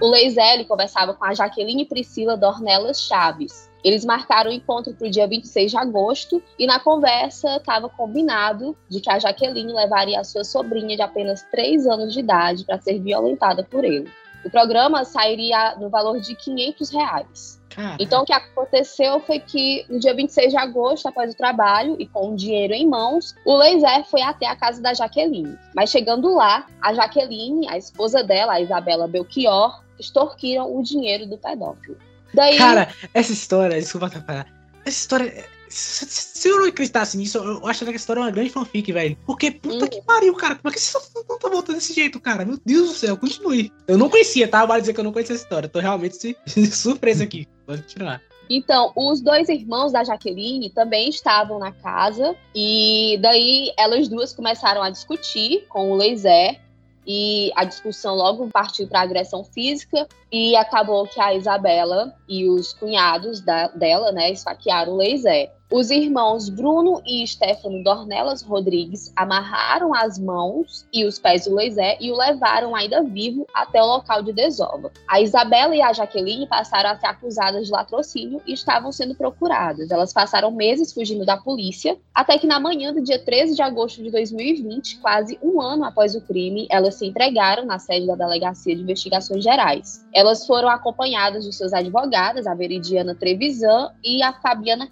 O 0.00 0.08
Leisele 0.08 0.64
conversava 0.64 1.12
com 1.12 1.24
a 1.24 1.34
Jaqueline 1.34 1.84
Priscila 1.84 2.36
Dornelas 2.36 3.00
Chaves. 3.00 3.67
Eles 3.84 4.04
marcaram 4.04 4.50
o 4.50 4.54
encontro 4.54 4.92
para 4.94 5.06
o 5.06 5.10
dia 5.10 5.26
26 5.26 5.70
de 5.70 5.76
agosto 5.76 6.42
e 6.58 6.66
na 6.66 6.80
conversa 6.80 7.56
estava 7.56 7.88
combinado 7.88 8.76
de 8.88 9.00
que 9.00 9.10
a 9.10 9.18
Jaqueline 9.18 9.72
levaria 9.72 10.20
a 10.20 10.24
sua 10.24 10.44
sobrinha 10.44 10.96
de 10.96 11.02
apenas 11.02 11.42
3 11.50 11.86
anos 11.86 12.12
de 12.12 12.20
idade 12.20 12.64
para 12.64 12.80
ser 12.80 12.98
violentada 12.98 13.62
por 13.62 13.84
ele. 13.84 14.10
O 14.44 14.50
programa 14.50 15.04
sairia 15.04 15.76
no 15.76 15.88
valor 15.88 16.20
de 16.20 16.34
500 16.34 16.90
reais. 16.90 17.58
Então, 18.00 18.22
o 18.22 18.24
que 18.24 18.32
aconteceu 18.32 19.20
foi 19.20 19.38
que 19.38 19.84
no 19.88 20.00
dia 20.00 20.12
26 20.12 20.50
de 20.50 20.56
agosto, 20.56 21.06
após 21.06 21.32
o 21.32 21.36
trabalho 21.36 21.96
e 21.98 22.06
com 22.06 22.32
o 22.32 22.36
dinheiro 22.36 22.74
em 22.74 22.86
mãos, 22.86 23.36
o 23.44 23.56
Laser 23.56 24.04
foi 24.04 24.20
até 24.20 24.46
a 24.46 24.56
casa 24.56 24.82
da 24.82 24.94
Jaqueline. 24.94 25.56
Mas 25.74 25.90
chegando 25.90 26.34
lá, 26.34 26.66
a 26.80 26.92
Jaqueline, 26.92 27.68
a 27.68 27.78
esposa 27.78 28.24
dela, 28.24 28.54
a 28.54 28.60
Isabela 28.60 29.06
Belchior, 29.06 29.80
extorquiram 29.98 30.76
o 30.76 30.82
dinheiro 30.82 31.26
do 31.26 31.38
pedófilo. 31.38 31.96
Daí... 32.34 32.56
Cara, 32.56 32.88
essa 33.14 33.32
história, 33.32 33.78
desculpa 33.78 34.06
atrapalhar, 34.06 34.46
essa 34.84 34.98
história 34.98 35.44
Se, 35.68 36.06
se 36.06 36.48
eu 36.48 36.60
não 36.60 36.68
acreditasse 36.68 37.16
nisso, 37.16 37.38
eu 37.38 37.66
acharia 37.66 37.92
que 37.92 37.96
a 37.98 38.00
história 38.00 38.20
é 38.20 38.24
uma 38.24 38.30
grande 38.30 38.50
fanfic, 38.50 38.90
velho. 38.90 39.16
Porque 39.26 39.50
puta 39.50 39.86
que 39.86 40.02
pariu, 40.02 40.34
cara. 40.34 40.54
Como 40.54 40.70
é 40.70 40.72
que 40.72 40.80
vocês 40.80 41.10
não 41.28 41.38
tá 41.38 41.48
voltando 41.48 41.76
desse 41.76 41.92
jeito, 41.92 42.18
cara? 42.18 42.44
Meu 42.44 42.58
Deus 42.64 42.88
do 42.88 42.94
céu, 42.94 43.16
continue. 43.16 43.70
Eu 43.86 43.98
não 43.98 44.08
conhecia, 44.08 44.48
tá? 44.48 44.64
Vale 44.64 44.80
dizer 44.80 44.94
que 44.94 45.00
eu 45.00 45.04
não 45.04 45.12
conhecia 45.12 45.34
essa 45.34 45.44
história. 45.44 45.68
Tô 45.68 45.78
realmente 45.78 46.36
surpresa 46.72 47.24
aqui. 47.24 47.46
Pode 47.66 47.82
continuar. 47.82 48.22
Então, 48.50 48.92
os 48.96 49.20
dois 49.20 49.48
irmãos 49.50 49.92
da 49.92 50.02
Jaqueline 50.02 50.70
também 50.70 51.10
estavam 51.10 51.58
na 51.58 51.70
casa 51.70 52.34
e 52.54 53.18
daí 53.20 53.70
elas 53.76 54.08
duas 54.08 54.32
começaram 54.32 54.82
a 54.82 54.88
discutir 54.88 55.66
com 55.68 55.92
o 55.92 55.96
Leizé 55.96 56.58
e 57.08 57.50
a 57.56 57.64
discussão 57.64 58.14
logo 58.14 58.50
partiu 58.50 58.86
para 58.86 59.00
agressão 59.00 59.42
física 59.42 60.06
e 60.30 60.54
acabou 60.54 61.06
que 61.08 61.18
a 61.18 61.32
Isabela 61.32 62.14
e 62.28 62.46
os 62.46 62.74
cunhados 62.74 63.40
da, 63.40 63.68
dela, 63.68 64.12
né, 64.12 64.30
esfaquearam 64.30 64.92
o 64.92 64.96
Leizé. 64.96 65.50
Os 65.70 65.90
irmãos 65.90 66.48
Bruno 66.48 67.02
e 67.06 67.26
Stefano 67.26 67.84
Dornelas 67.84 68.40
Rodrigues 68.40 69.12
amarraram 69.14 69.94
as 69.94 70.18
mãos 70.18 70.86
e 70.90 71.04
os 71.04 71.18
pés 71.18 71.44
do 71.44 71.54
Leizé 71.54 71.98
e 72.00 72.10
o 72.10 72.16
levaram 72.16 72.74
ainda 72.74 73.02
vivo 73.02 73.46
até 73.52 73.82
o 73.82 73.86
local 73.86 74.22
de 74.22 74.32
desova. 74.32 74.90
A 75.06 75.20
Isabela 75.20 75.76
e 75.76 75.82
a 75.82 75.92
Jaqueline 75.92 76.48
passaram 76.48 76.88
a 76.88 76.96
ser 76.98 77.06
acusadas 77.06 77.66
de 77.66 77.72
latrocínio 77.72 78.40
e 78.46 78.54
estavam 78.54 78.90
sendo 78.90 79.14
procuradas. 79.14 79.90
Elas 79.90 80.10
passaram 80.10 80.50
meses 80.50 80.90
fugindo 80.90 81.26
da 81.26 81.36
polícia, 81.36 81.98
até 82.14 82.38
que 82.38 82.46
na 82.46 82.58
manhã 82.58 82.90
do 82.90 83.02
dia 83.02 83.18
13 83.18 83.54
de 83.54 83.60
agosto 83.60 84.02
de 84.02 84.10
2020, 84.10 85.00
quase 85.00 85.38
um 85.42 85.60
ano 85.60 85.84
após 85.84 86.14
o 86.14 86.22
crime, 86.22 86.66
elas 86.70 86.94
se 86.94 87.04
entregaram 87.04 87.66
na 87.66 87.78
sede 87.78 88.06
da 88.06 88.14
Delegacia 88.14 88.74
de 88.74 88.80
Investigações 88.80 89.44
Gerais. 89.44 90.02
Elas 90.14 90.46
foram 90.46 90.70
acompanhadas 90.70 91.44
de 91.44 91.52
suas 91.52 91.74
advogadas, 91.74 92.46
a 92.46 92.54
Veridiana 92.54 93.14
Trevisan 93.14 93.90
e 94.02 94.22
a 94.22 94.32
Fabiana 94.32 94.86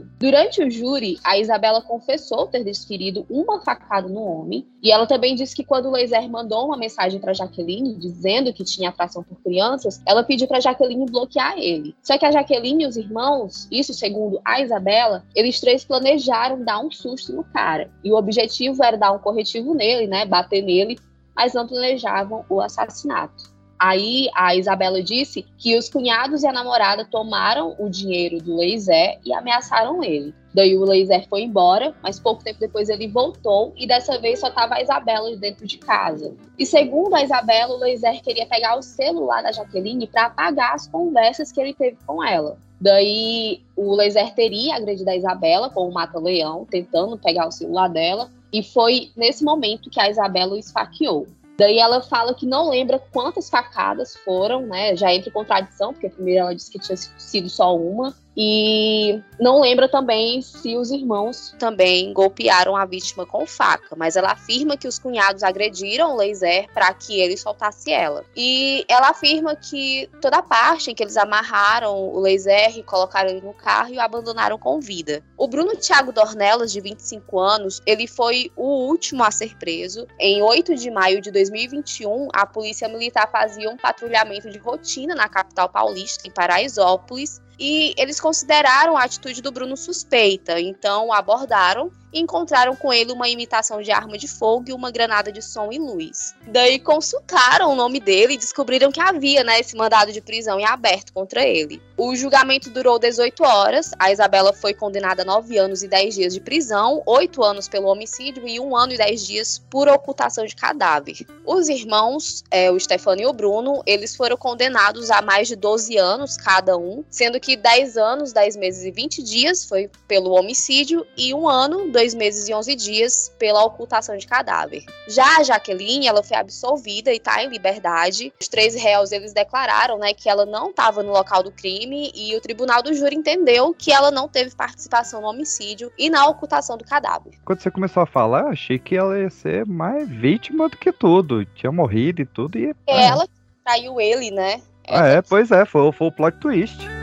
Carlinho. 0.00 0.10
Durante 0.18 0.62
o 0.62 0.70
júri, 0.70 1.18
a 1.24 1.38
Isabela 1.38 1.82
confessou 1.82 2.46
ter 2.46 2.64
desferido 2.64 3.26
uma 3.28 3.60
facada 3.60 4.08
no 4.08 4.22
homem, 4.22 4.66
e 4.82 4.90
ela 4.90 5.06
também 5.06 5.34
disse 5.34 5.54
que 5.54 5.64
quando 5.64 5.90
o 5.90 6.28
mandou 6.30 6.66
uma 6.66 6.76
mensagem 6.76 7.20
para 7.20 7.34
Jaqueline 7.34 7.94
dizendo 7.94 8.52
que 8.52 8.64
tinha 8.64 8.88
atração 8.88 9.22
por 9.22 9.40
crianças, 9.42 10.00
ela 10.06 10.22
pediu 10.22 10.46
para 10.46 10.60
Jaqueline 10.60 11.06
bloquear 11.06 11.58
ele. 11.58 11.94
Só 12.02 12.16
que 12.16 12.24
a 12.24 12.32
Jaqueline 12.32 12.84
e 12.84 12.86
os 12.86 12.96
irmãos, 12.96 13.68
isso 13.70 13.92
segundo 13.92 14.40
a 14.44 14.60
Isabela, 14.60 15.24
eles 15.34 15.60
três 15.60 15.84
planejaram 15.84 16.64
dar 16.64 16.80
um 16.80 16.90
susto 16.90 17.32
no 17.32 17.44
cara, 17.44 17.90
e 18.04 18.12
o 18.12 18.16
objetivo 18.16 18.82
era 18.82 18.96
dar 18.96 19.12
um 19.12 19.18
corretivo 19.18 19.74
nele, 19.74 20.06
né, 20.06 20.24
bater 20.24 20.62
nele, 20.62 20.98
mas 21.34 21.54
não 21.54 21.66
planejavam 21.66 22.44
o 22.48 22.60
assassinato. 22.60 23.59
Aí 23.80 24.28
a 24.34 24.54
Isabela 24.54 25.02
disse 25.02 25.46
que 25.56 25.74
os 25.74 25.88
cunhados 25.88 26.42
e 26.42 26.46
a 26.46 26.52
namorada 26.52 27.02
tomaram 27.02 27.74
o 27.78 27.88
dinheiro 27.88 28.36
do 28.36 28.58
Leizé 28.58 29.18
e 29.24 29.32
ameaçaram 29.32 30.04
ele. 30.04 30.34
Daí 30.52 30.76
o 30.76 30.84
Leiser 30.84 31.26
foi 31.28 31.44
embora, 31.44 31.94
mas 32.02 32.20
pouco 32.20 32.44
tempo 32.44 32.60
depois 32.60 32.90
ele 32.90 33.08
voltou 33.08 33.72
e 33.78 33.86
dessa 33.86 34.18
vez 34.18 34.40
só 34.40 34.48
estava 34.48 34.74
a 34.74 34.82
Isabela 34.82 35.34
dentro 35.36 35.66
de 35.66 35.78
casa. 35.78 36.34
E 36.58 36.66
segundo 36.66 37.14
a 37.14 37.22
Isabela, 37.22 37.74
o 37.74 37.78
Leiser 37.78 38.20
queria 38.20 38.44
pegar 38.44 38.76
o 38.76 38.82
celular 38.82 39.42
da 39.42 39.52
Jaqueline 39.52 40.06
para 40.06 40.26
apagar 40.26 40.74
as 40.74 40.86
conversas 40.86 41.50
que 41.50 41.58
ele 41.58 41.72
teve 41.72 41.96
com 42.06 42.22
ela. 42.22 42.58
Daí 42.78 43.62
o 43.74 43.94
Leiser 43.94 44.34
teria 44.34 44.76
agredido 44.76 45.08
a 45.08 45.16
Isabela 45.16 45.70
com 45.70 45.88
o 45.88 45.92
mata-leão, 45.92 46.66
tentando 46.68 47.16
pegar 47.16 47.46
o 47.46 47.52
celular 47.52 47.88
dela, 47.88 48.30
e 48.52 48.62
foi 48.62 49.10
nesse 49.16 49.42
momento 49.42 49.88
que 49.88 50.00
a 50.00 50.10
Isabela 50.10 50.54
o 50.54 50.58
esfaqueou. 50.58 51.26
Daí 51.60 51.78
ela 51.78 52.00
fala 52.00 52.32
que 52.32 52.46
não 52.46 52.70
lembra 52.70 52.98
quantas 52.98 53.50
facadas 53.50 54.16
foram, 54.16 54.66
né? 54.66 54.96
Já 54.96 55.12
entra 55.12 55.28
em 55.28 55.32
contradição, 55.32 55.92
porque 55.92 56.08
primeiro 56.08 56.40
ela 56.40 56.54
disse 56.54 56.70
que 56.70 56.78
tinha 56.78 56.96
sido 56.96 57.50
só 57.50 57.76
uma. 57.76 58.16
E 58.36 59.20
não 59.38 59.60
lembra 59.60 59.88
também 59.88 60.40
se 60.40 60.76
os 60.76 60.90
irmãos 60.90 61.54
também 61.58 62.12
golpearam 62.12 62.76
a 62.76 62.84
vítima 62.84 63.26
com 63.26 63.46
faca, 63.46 63.96
mas 63.96 64.16
ela 64.16 64.32
afirma 64.32 64.76
que 64.76 64.86
os 64.86 64.98
cunhados 64.98 65.42
agrediram 65.42 66.12
o 66.12 66.16
Laser 66.16 66.68
para 66.72 66.92
que 66.94 67.20
ele 67.20 67.36
soltasse 67.36 67.92
ela. 67.92 68.24
E 68.36 68.84
ela 68.88 69.10
afirma 69.10 69.56
que 69.56 70.08
toda 70.20 70.38
a 70.38 70.42
parte 70.42 70.90
em 70.90 70.94
que 70.94 71.02
eles 71.02 71.16
amarraram 71.16 71.96
o 71.96 72.20
Laser 72.20 72.78
e 72.78 72.82
colocaram 72.82 73.30
ele 73.30 73.40
no 73.40 73.52
carro 73.52 73.92
e 73.92 73.96
o 73.96 74.00
abandonaram 74.00 74.58
com 74.58 74.80
vida. 74.80 75.22
O 75.36 75.48
Bruno 75.48 75.76
Thiago 75.76 76.12
Dornelas, 76.12 76.72
de 76.72 76.80
25 76.80 77.38
anos, 77.38 77.80
ele 77.86 78.06
foi 78.06 78.50
o 78.56 78.86
último 78.86 79.24
a 79.24 79.30
ser 79.30 79.56
preso. 79.56 80.06
Em 80.18 80.42
8 80.42 80.76
de 80.76 80.90
maio 80.90 81.20
de 81.20 81.30
2021, 81.30 82.28
a 82.32 82.46
polícia 82.46 82.88
militar 82.88 83.30
fazia 83.30 83.70
um 83.70 83.76
patrulhamento 83.76 84.50
de 84.50 84.58
rotina 84.58 85.14
na 85.14 85.28
capital 85.28 85.68
paulista, 85.68 86.28
em 86.28 86.30
Paraisópolis, 86.30 87.40
e 87.60 87.94
eles 87.98 88.18
consideraram 88.18 88.96
a 88.96 89.04
atitude 89.04 89.42
do 89.42 89.52
Bruno 89.52 89.76
suspeita, 89.76 90.58
então 90.58 91.12
abordaram 91.12 91.92
e 92.12 92.20
encontraram 92.20 92.74
com 92.76 92.92
ele 92.92 93.12
uma 93.12 93.28
imitação 93.28 93.82
de 93.82 93.90
arma 93.90 94.18
de 94.18 94.28
fogo 94.28 94.64
e 94.68 94.72
uma 94.72 94.90
granada 94.90 95.30
de 95.30 95.42
som 95.42 95.70
e 95.72 95.78
luz. 95.78 96.34
Daí 96.46 96.78
consultaram 96.78 97.72
o 97.72 97.74
nome 97.74 98.00
dele 98.00 98.34
e 98.34 98.38
descobriram 98.38 98.90
que 98.90 99.00
havia 99.00 99.44
né, 99.44 99.60
esse 99.60 99.76
mandado 99.76 100.12
de 100.12 100.20
prisão 100.20 100.58
em 100.58 100.64
aberto 100.64 101.12
contra 101.12 101.42
ele. 101.42 101.80
O 101.96 102.14
julgamento 102.16 102.70
durou 102.70 102.98
18 102.98 103.42
horas, 103.42 103.92
a 103.98 104.10
Isabela 104.10 104.52
foi 104.52 104.74
condenada 104.74 105.22
a 105.22 105.24
9 105.24 105.58
anos 105.58 105.82
e 105.82 105.88
10 105.88 106.14
dias 106.14 106.34
de 106.34 106.40
prisão, 106.40 107.02
8 107.06 107.42
anos 107.42 107.68
pelo 107.68 107.88
homicídio 107.88 108.46
e 108.46 108.58
1 108.58 108.76
ano 108.76 108.92
e 108.92 108.96
10 108.96 109.26
dias 109.26 109.62
por 109.70 109.88
ocultação 109.88 110.44
de 110.44 110.56
cadáver. 110.56 111.26
Os 111.44 111.68
irmãos, 111.68 112.44
é, 112.50 112.70
o 112.70 112.78
Stefano 112.78 113.20
e 113.20 113.26
o 113.26 113.32
Bruno, 113.32 113.82
eles 113.86 114.16
foram 114.16 114.36
condenados 114.36 115.10
a 115.10 115.20
mais 115.22 115.48
de 115.48 115.56
12 115.56 115.96
anos 115.96 116.36
cada 116.36 116.76
um, 116.76 117.04
sendo 117.10 117.38
que 117.38 117.56
10 117.56 117.96
anos, 117.96 118.32
10 118.32 118.56
meses 118.56 118.84
e 118.84 118.90
20 118.90 119.22
dias 119.22 119.64
foi 119.64 119.90
pelo 120.08 120.30
homicídio 120.32 121.06
e 121.16 121.34
1 121.34 121.48
ano, 121.48 121.90
dois 122.00 122.14
meses 122.14 122.48
e 122.48 122.54
11 122.54 122.74
dias 122.76 123.34
pela 123.38 123.62
ocultação 123.62 124.16
de 124.16 124.26
cadáver. 124.26 124.84
Já 125.06 125.38
a 125.38 125.42
Jaqueline, 125.42 126.06
ela 126.06 126.22
foi 126.22 126.36
absolvida 126.36 127.12
e 127.12 127.16
está 127.16 127.44
em 127.44 127.48
liberdade. 127.48 128.32
Os 128.40 128.48
três 128.48 128.74
réus, 128.74 129.12
eles 129.12 129.34
declararam, 129.34 129.98
né, 129.98 130.14
que 130.14 130.28
ela 130.28 130.46
não 130.46 130.70
estava 130.70 131.02
no 131.02 131.12
local 131.12 131.42
do 131.42 131.52
crime 131.52 132.10
e 132.14 132.34
o 132.34 132.40
tribunal 132.40 132.82
do 132.82 132.94
júri 132.94 133.16
entendeu 133.16 133.74
que 133.76 133.92
ela 133.92 134.10
não 134.10 134.26
teve 134.26 134.54
participação 134.54 135.20
no 135.20 135.28
homicídio 135.28 135.92
e 135.98 136.08
na 136.08 136.26
ocultação 136.26 136.78
do 136.78 136.84
cadáver. 136.84 137.34
Quando 137.44 137.60
você 137.60 137.70
começou 137.70 138.02
a 138.02 138.06
falar, 138.06 138.44
eu 138.44 138.48
achei 138.48 138.78
que 138.78 138.96
ela 138.96 139.18
ia 139.18 139.28
ser 139.28 139.66
mais 139.66 140.08
vítima 140.08 140.70
do 140.70 140.78
que 140.78 140.90
tudo. 140.92 141.44
Tinha 141.44 141.70
morrido 141.70 142.22
e 142.22 142.26
tudo 142.26 142.56
e... 142.56 142.74
É 142.86 143.04
ela 143.08 143.26
que 143.26 143.34
traiu 143.62 144.00
ele, 144.00 144.30
né? 144.30 144.62
Ah, 144.88 145.06
é, 145.06 145.20
pois 145.22 145.50
é, 145.50 145.66
foi, 145.66 145.92
foi 145.92 146.08
o 146.08 146.12
plot 146.12 146.38
twist. 146.38 146.99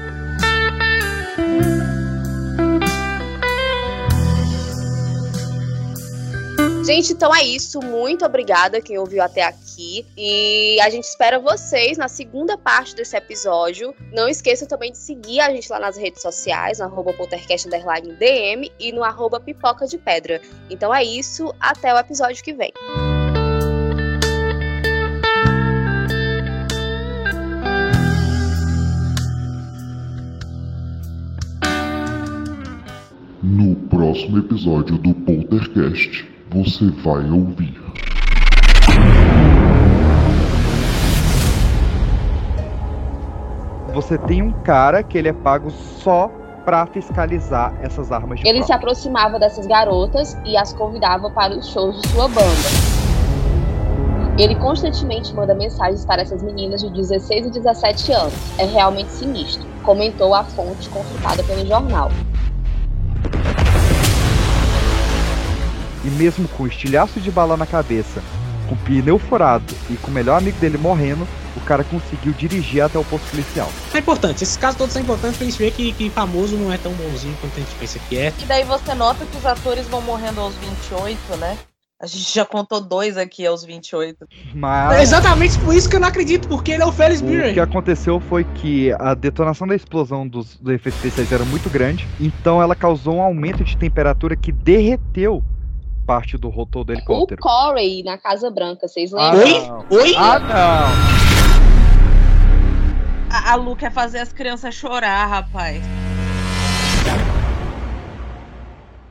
Gente, 6.87 7.11
então 7.11 7.35
é 7.35 7.43
isso. 7.43 7.81
Muito 7.81 8.25
obrigada 8.25 8.79
quem 8.79 8.97
ouviu 8.97 9.21
até 9.21 9.43
aqui. 9.43 10.05
E 10.15 10.79
a 10.79 10.89
gente 10.89 11.03
espera 11.03 11.37
vocês 11.37 11.97
na 11.97 12.07
segunda 12.07 12.57
parte 12.57 12.95
desse 12.95 13.13
episódio. 13.17 13.93
Não 14.13 14.29
esqueçam 14.29 14.65
também 14.65 14.93
de 14.93 14.97
seguir 14.97 15.41
a 15.41 15.49
gente 15.49 15.69
lá 15.69 15.81
nas 15.81 15.97
redes 15.97 16.21
sociais, 16.21 16.79
no 16.79 16.85
arroba 16.85 17.13
DM 18.17 18.71
e 18.79 18.93
no 18.93 19.03
arroba 19.03 19.37
pipoca 19.37 19.85
de 19.85 19.97
pedra. 19.97 20.39
Então 20.69 20.95
é 20.95 21.03
isso. 21.03 21.53
Até 21.59 21.93
o 21.93 21.97
episódio 21.97 22.41
que 22.41 22.53
vem. 22.53 22.71
No 33.43 33.75
próximo 33.89 34.37
episódio 34.37 34.97
do 34.99 35.13
Poltercast, 35.13 36.36
você 36.49 36.89
vai 37.03 37.29
ouvir. 37.29 37.77
Você 43.93 44.17
tem 44.17 44.41
um 44.41 44.51
cara 44.51 45.03
que 45.03 45.17
ele 45.17 45.27
é 45.27 45.33
pago 45.33 45.69
só 45.71 46.31
pra 46.63 46.85
fiscalizar 46.85 47.73
essas 47.81 48.11
armas 48.11 48.39
de 48.39 48.47
Ele 48.47 48.59
prova. 48.59 48.65
se 48.65 48.73
aproximava 48.73 49.39
dessas 49.39 49.65
garotas 49.65 50.37
e 50.45 50.55
as 50.55 50.73
convidava 50.73 51.29
para 51.29 51.57
os 51.57 51.67
shows 51.69 51.99
de 52.01 52.07
sua 52.09 52.27
banda. 52.27 52.87
Ele 54.37 54.53
constantemente 54.55 55.33
manda 55.33 55.55
mensagens 55.55 56.05
para 56.05 56.21
essas 56.21 56.43
meninas 56.43 56.81
de 56.81 56.91
16 56.91 57.47
e 57.47 57.49
17 57.49 58.11
anos. 58.11 58.33
É 58.59 58.65
realmente 58.65 59.09
sinistro, 59.09 59.65
comentou 59.83 60.35
a 60.35 60.43
fonte 60.43 60.87
consultada 60.89 61.43
pelo 61.43 61.65
jornal. 61.65 62.11
E 66.07 66.09
mesmo 66.09 66.47
com 66.47 66.65
estilhaço 66.65 67.19
de 67.19 67.29
bala 67.29 67.57
na 67.57 67.65
cabeça, 67.65 68.23
com 68.69 68.77
pneu 68.77 69.19
furado 69.19 69.75
e 69.89 69.97
com 69.97 70.09
o 70.09 70.13
melhor 70.13 70.37
amigo 70.37 70.57
dele 70.57 70.77
morrendo, 70.77 71.27
o 71.53 71.59
cara 71.59 71.83
conseguiu 71.83 72.31
dirigir 72.31 72.81
até 72.81 72.97
o 72.97 73.03
posto 73.03 73.29
policial. 73.29 73.69
É 73.93 73.97
importante, 73.97 74.41
esses 74.41 74.55
casos 74.55 74.77
todos 74.77 74.93
são 74.93 75.01
importantes 75.01 75.37
pra 75.37 75.45
gente 75.45 75.57
ver 75.57 75.71
que, 75.71 75.91
que 75.91 76.09
famoso 76.09 76.55
não 76.55 76.71
é 76.71 76.77
tão 76.77 76.93
bonzinho 76.93 77.35
quanto 77.41 77.57
a 77.57 77.59
gente 77.59 77.75
pensa 77.77 77.99
que 78.07 78.17
é. 78.17 78.33
E 78.41 78.45
daí 78.45 78.63
você 78.63 78.93
nota 78.93 79.25
que 79.25 79.35
os 79.35 79.45
atores 79.45 79.85
vão 79.87 79.99
morrendo 80.01 80.39
aos 80.39 80.55
28, 80.55 81.35
né? 81.41 81.57
A 81.99 82.05
gente 82.05 82.33
já 82.33 82.45
contou 82.45 82.79
dois 82.79 83.17
aqui 83.17 83.45
aos 83.45 83.65
28. 83.65 84.27
Mas 84.53 84.99
É 84.99 85.01
exatamente 85.01 85.59
por 85.59 85.75
isso 85.75 85.89
que 85.89 85.97
eu 85.97 85.99
não 85.99 86.07
acredito, 86.07 86.47
porque 86.47 86.71
ele 86.71 86.83
é 86.83 86.85
o 86.85 86.91
Ferris 86.91 87.19
o 87.19 87.25
Bueller. 87.25 87.53
que 87.53 87.59
aconteceu 87.59 88.19
foi 88.21 88.45
que 88.45 88.93
a 88.93 89.13
detonação 89.13 89.67
da 89.67 89.75
explosão 89.75 90.25
dos, 90.25 90.55
dos 90.57 90.73
efeitos 90.73 91.03
especiais 91.03 91.31
era 91.33 91.43
muito 91.43 91.69
grande, 91.69 92.07
então 92.17 92.61
ela 92.61 92.75
causou 92.75 93.15
um 93.15 93.21
aumento 93.21 93.63
de 93.63 93.75
temperatura 93.75 94.37
que 94.37 94.53
derreteu 94.53 95.43
parte 96.07 96.37
do 96.37 96.47
rotor 96.47 96.85
do 96.85 96.93
O 96.93 96.95
helicóptero. 96.95 97.41
Corey 97.41 98.01
na 98.01 98.17
Casa 98.17 98.49
Branca, 98.49 98.87
vocês 98.87 99.13
Ah, 99.13 99.33
lembram? 99.33 99.67
não. 99.67 99.85
Oi? 99.97 100.15
Ah, 100.15 100.39
não! 100.39 100.87
A, 103.29 103.51
a 103.51 103.55
Lu 103.55 103.75
quer 103.75 103.91
fazer 103.91 104.19
as 104.19 104.31
crianças 104.31 104.73
chorar, 104.73 105.25
rapaz. 105.27 105.83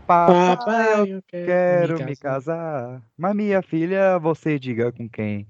Papai, 0.07 0.57
Papai, 0.57 1.13
eu 1.13 1.23
quero 1.29 2.05
me 2.05 2.17
casar. 2.17 3.03
Mas 3.19 3.35
minha 3.35 3.61
filha, 3.61 4.19
você 4.19 4.59
diga 4.59 4.91
com 4.93 5.09
quem. 5.09 5.47